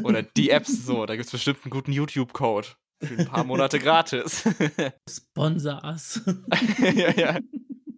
Oder 0.04 0.24
die 0.24 0.50
Apps 0.50 0.86
so, 0.86 1.06
da 1.06 1.16
gibt's 1.16 1.32
bestimmt 1.32 1.60
einen 1.64 1.72
guten 1.72 1.92
YouTube-Code. 1.92 2.68
Für 3.02 3.18
ein 3.20 3.28
paar 3.28 3.44
Monate 3.44 3.80
gratis. 3.80 4.44
Sponsor 5.10 5.84
us. 5.84 6.22
ja, 6.96 7.12
ja. 7.12 7.40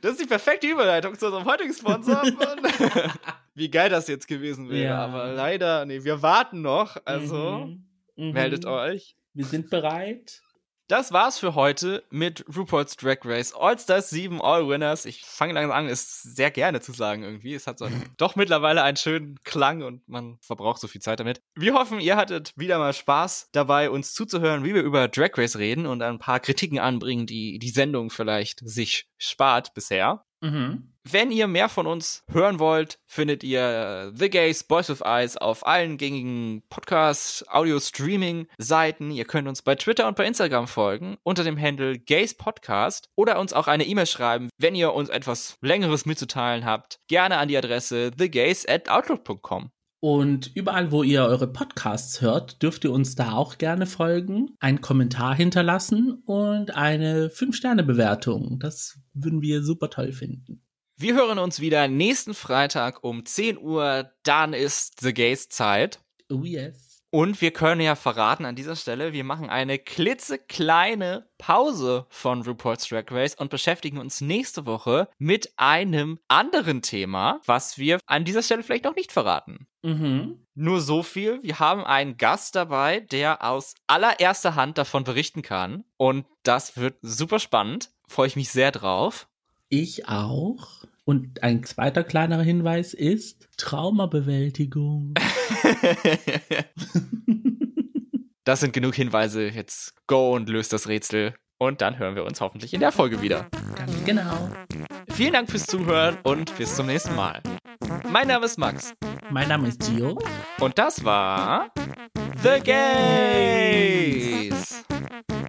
Das 0.02 0.12
ist 0.14 0.22
die 0.22 0.26
perfekte 0.28 0.68
Überleitung 0.68 1.18
zu 1.18 1.26
unserem 1.28 1.46
heutigen 1.46 1.74
Sponsor. 1.74 2.24
Wie 3.56 3.70
geil 3.70 3.90
das 3.90 4.08
jetzt 4.08 4.28
gewesen 4.28 4.70
wäre. 4.70 4.84
Ja. 4.86 4.98
Aber 5.06 5.34
leider, 5.34 5.86
nee, 5.86 6.04
wir 6.04 6.22
warten 6.22 6.62
noch. 6.62 6.98
Also, 7.06 7.66
Mhm. 7.66 7.86
Mhm. 8.18 8.32
meldet 8.32 8.66
euch. 8.66 9.16
Wir 9.34 9.46
sind 9.46 9.70
bereit. 9.70 10.42
Das 10.88 11.12
war's 11.12 11.40
für 11.40 11.56
heute 11.56 12.04
mit 12.12 12.46
RuPaul's 12.56 12.96
Drag 12.96 13.18
Race 13.24 13.56
All-Stars 13.56 14.12
7 14.12 14.40
All-Winners. 14.40 15.06
Ich 15.06 15.26
fange 15.26 15.54
langsam 15.54 15.76
an, 15.76 15.88
es 15.88 16.22
sehr 16.22 16.52
gerne 16.52 16.80
zu 16.80 16.92
sagen 16.92 17.24
irgendwie. 17.24 17.56
Es 17.56 17.66
hat 17.66 17.80
so 17.80 17.88
doch 18.18 18.36
mittlerweile 18.36 18.84
einen 18.84 18.96
schönen 18.96 19.40
Klang 19.44 19.82
und 19.82 20.08
man 20.08 20.38
verbraucht 20.42 20.80
so 20.80 20.88
viel 20.88 21.02
Zeit 21.02 21.20
damit. 21.20 21.42
Wir 21.56 21.74
hoffen, 21.74 22.00
ihr 22.00 22.16
hattet 22.18 22.52
wieder 22.56 22.78
mal 22.78 22.94
Spaß 22.94 23.50
dabei, 23.52 23.90
uns 23.90 24.14
zuzuhören, 24.14 24.64
wie 24.64 24.76
wir 24.76 24.84
über 24.84 25.08
Drag 25.08 25.32
Race 25.36 25.58
reden 25.58 25.88
und 25.88 26.04
ein 26.04 26.20
paar 26.20 26.40
Kritiken 26.40 26.78
anbringen, 26.78 27.26
die 27.26 27.58
die 27.58 27.70
Sendung 27.70 28.12
vielleicht 28.12 28.60
sich 28.60 29.08
spart 29.18 29.74
bisher. 29.74 30.24
Mhm. 30.42 30.92
Wenn 31.08 31.32
ihr 31.32 31.48
mehr 31.48 31.70
von 31.70 31.86
uns 31.86 32.24
hören 32.32 32.58
wollt, 32.58 32.98
findet 33.06 33.44
ihr 33.44 34.12
The 34.16 34.28
Gays 34.28 34.64
Boys 34.64 34.90
with 34.90 35.02
Eyes 35.02 35.38
auf 35.38 35.66
allen 35.68 35.98
gängigen 35.98 36.64
Podcast, 36.68 37.48
Audio 37.52 37.80
Streaming 37.80 38.48
Seiten. 38.58 39.12
Ihr 39.12 39.26
könnt 39.26 39.48
uns 39.48 39.62
bei 39.62 39.76
Twitter 39.76 40.08
und 40.08 40.16
bei 40.16 40.26
Instagram 40.26 40.68
folgen 40.68 41.18
unter 41.22 41.44
dem 41.44 41.62
Handle 41.62 42.00
Gays 42.00 42.34
Podcast 42.36 43.10
oder 43.16 43.40
uns 43.40 43.54
auch 43.54 43.68
eine 43.68 43.86
E-Mail 43.86 44.08
schreiben, 44.08 44.50
wenn 44.58 44.74
ihr 44.74 44.94
uns 44.94 45.10
etwas 45.10 45.58
längeres 45.62 46.08
mitzuteilen 46.08 46.66
habt. 46.66 46.98
Gerne 47.08 47.38
an 47.38 47.50
die 47.50 47.58
Adresse 47.58 48.10
thegays 48.10 48.68
at 48.68 48.90
outlook.com. 48.90 49.70
Und 50.08 50.52
überall, 50.54 50.92
wo 50.92 51.02
ihr 51.02 51.24
eure 51.24 51.48
Podcasts 51.48 52.22
hört, 52.22 52.62
dürft 52.62 52.84
ihr 52.84 52.92
uns 52.92 53.16
da 53.16 53.32
auch 53.32 53.58
gerne 53.58 53.88
folgen, 53.88 54.56
einen 54.60 54.80
Kommentar 54.80 55.34
hinterlassen 55.34 56.22
und 56.28 56.76
eine 56.76 57.30
5-Sterne-Bewertung. 57.30 58.60
Das 58.60 59.00
würden 59.16 59.42
wir 59.42 59.64
super 59.64 59.90
toll 59.90 60.12
finden. 60.12 60.62
Wir 60.96 61.16
hören 61.16 61.40
uns 61.40 61.60
wieder 61.60 61.88
nächsten 61.88 62.36
Freitag 62.36 63.04
um 63.04 63.26
10 63.26 63.58
Uhr. 63.58 64.12
Dann 64.22 64.54
ist 64.54 65.02
The 65.02 65.12
Gays 65.12 65.50
Zeit. 65.50 66.02
Oh 66.30 66.44
yes. 66.44 66.95
Und 67.12 67.40
wir 67.42 67.52
können 67.52 67.82
ja 67.82 67.96
verraten 67.96 68.46
an 68.46 68.56
dieser 68.56 68.76
Stelle, 68.76 69.14
wir 69.14 69.24
machen 69.24 69.50
eine 69.50 69.80
klitzekleine 69.80 71.28
Pause 71.38 72.06
von 72.10 72.42
Reports 72.42 72.90
Drag 72.90 73.06
Race 73.10 73.36
und 73.36 73.50
beschäftigen 73.50 74.00
uns 74.00 74.20
nächste 74.20 74.66
Woche 74.66 75.08
mit 75.18 75.54
einem 75.56 76.20
anderen 76.28 76.82
Thema, 76.82 77.40
was 77.46 77.78
wir 77.78 78.00
an 78.06 78.26
dieser 78.26 78.44
Stelle 78.44 78.64
vielleicht 78.64 78.84
noch 78.84 78.96
nicht 78.96 79.12
verraten. 79.12 79.68
Mhm. 79.84 80.46
Nur 80.56 80.82
so 80.82 81.04
viel, 81.04 81.44
wir 81.44 81.60
haben 81.60 81.86
einen 81.86 82.18
Gast 82.18 82.56
dabei, 82.56 83.02
der 83.02 83.44
aus 83.44 83.76
allererster 83.88 84.56
Hand 84.56 84.78
davon 84.78 85.04
berichten 85.04 85.42
kann. 85.42 85.84
Und 85.98 86.26
das 86.44 86.78
wird 86.78 86.98
super 87.02 87.40
spannend. 87.40 87.92
Freue 88.08 88.28
ich 88.28 88.36
mich 88.36 88.50
sehr 88.50 88.72
drauf. 88.72 89.28
Ich 89.70 90.08
auch. 90.08 90.86
Und 91.08 91.44
ein 91.44 91.64
zweiter 91.64 92.04
kleinerer 92.04 92.42
Hinweis 92.42 92.96
ist 92.96 93.48
Traumabewältigung. 93.58 95.14
das 98.44 98.60
sind 98.60 98.74
genug 98.74 98.96
Hinweise. 98.96 99.48
Jetzt 99.48 99.94
go 100.08 100.34
und 100.34 100.50
löst 100.50 100.74
das 100.74 100.88
Rätsel. 100.88 101.36
Und 101.58 101.82
dann 101.82 102.00
hören 102.00 102.16
wir 102.16 102.26
uns 102.26 102.42
hoffentlich 102.42 102.74
in 102.74 102.80
der 102.80 102.92
Folge 102.92 103.22
wieder. 103.22 103.48
Ganz 103.76 104.04
genau. 104.04 104.50
Vielen 105.12 105.34
Dank 105.34 105.50
fürs 105.50 105.68
Zuhören 105.68 106.18
und 106.24 106.58
bis 106.58 106.76
zum 106.76 106.88
nächsten 106.88 107.16
Mal. 107.16 107.42
Mein 108.10 108.28
Name 108.28 108.46
ist 108.46 108.58
Max. 108.58 108.94
Mein 109.30 109.48
Name 109.48 109.68
ist 109.70 109.80
Gio. 109.86 110.20
Und 110.60 110.78
das 110.78 111.06
war 111.06 111.72
The 112.44 112.60
Gays. 112.64 113.86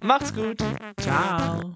Macht's 0.01 0.33
gut. 0.33 0.63
Ciao. 1.01 1.73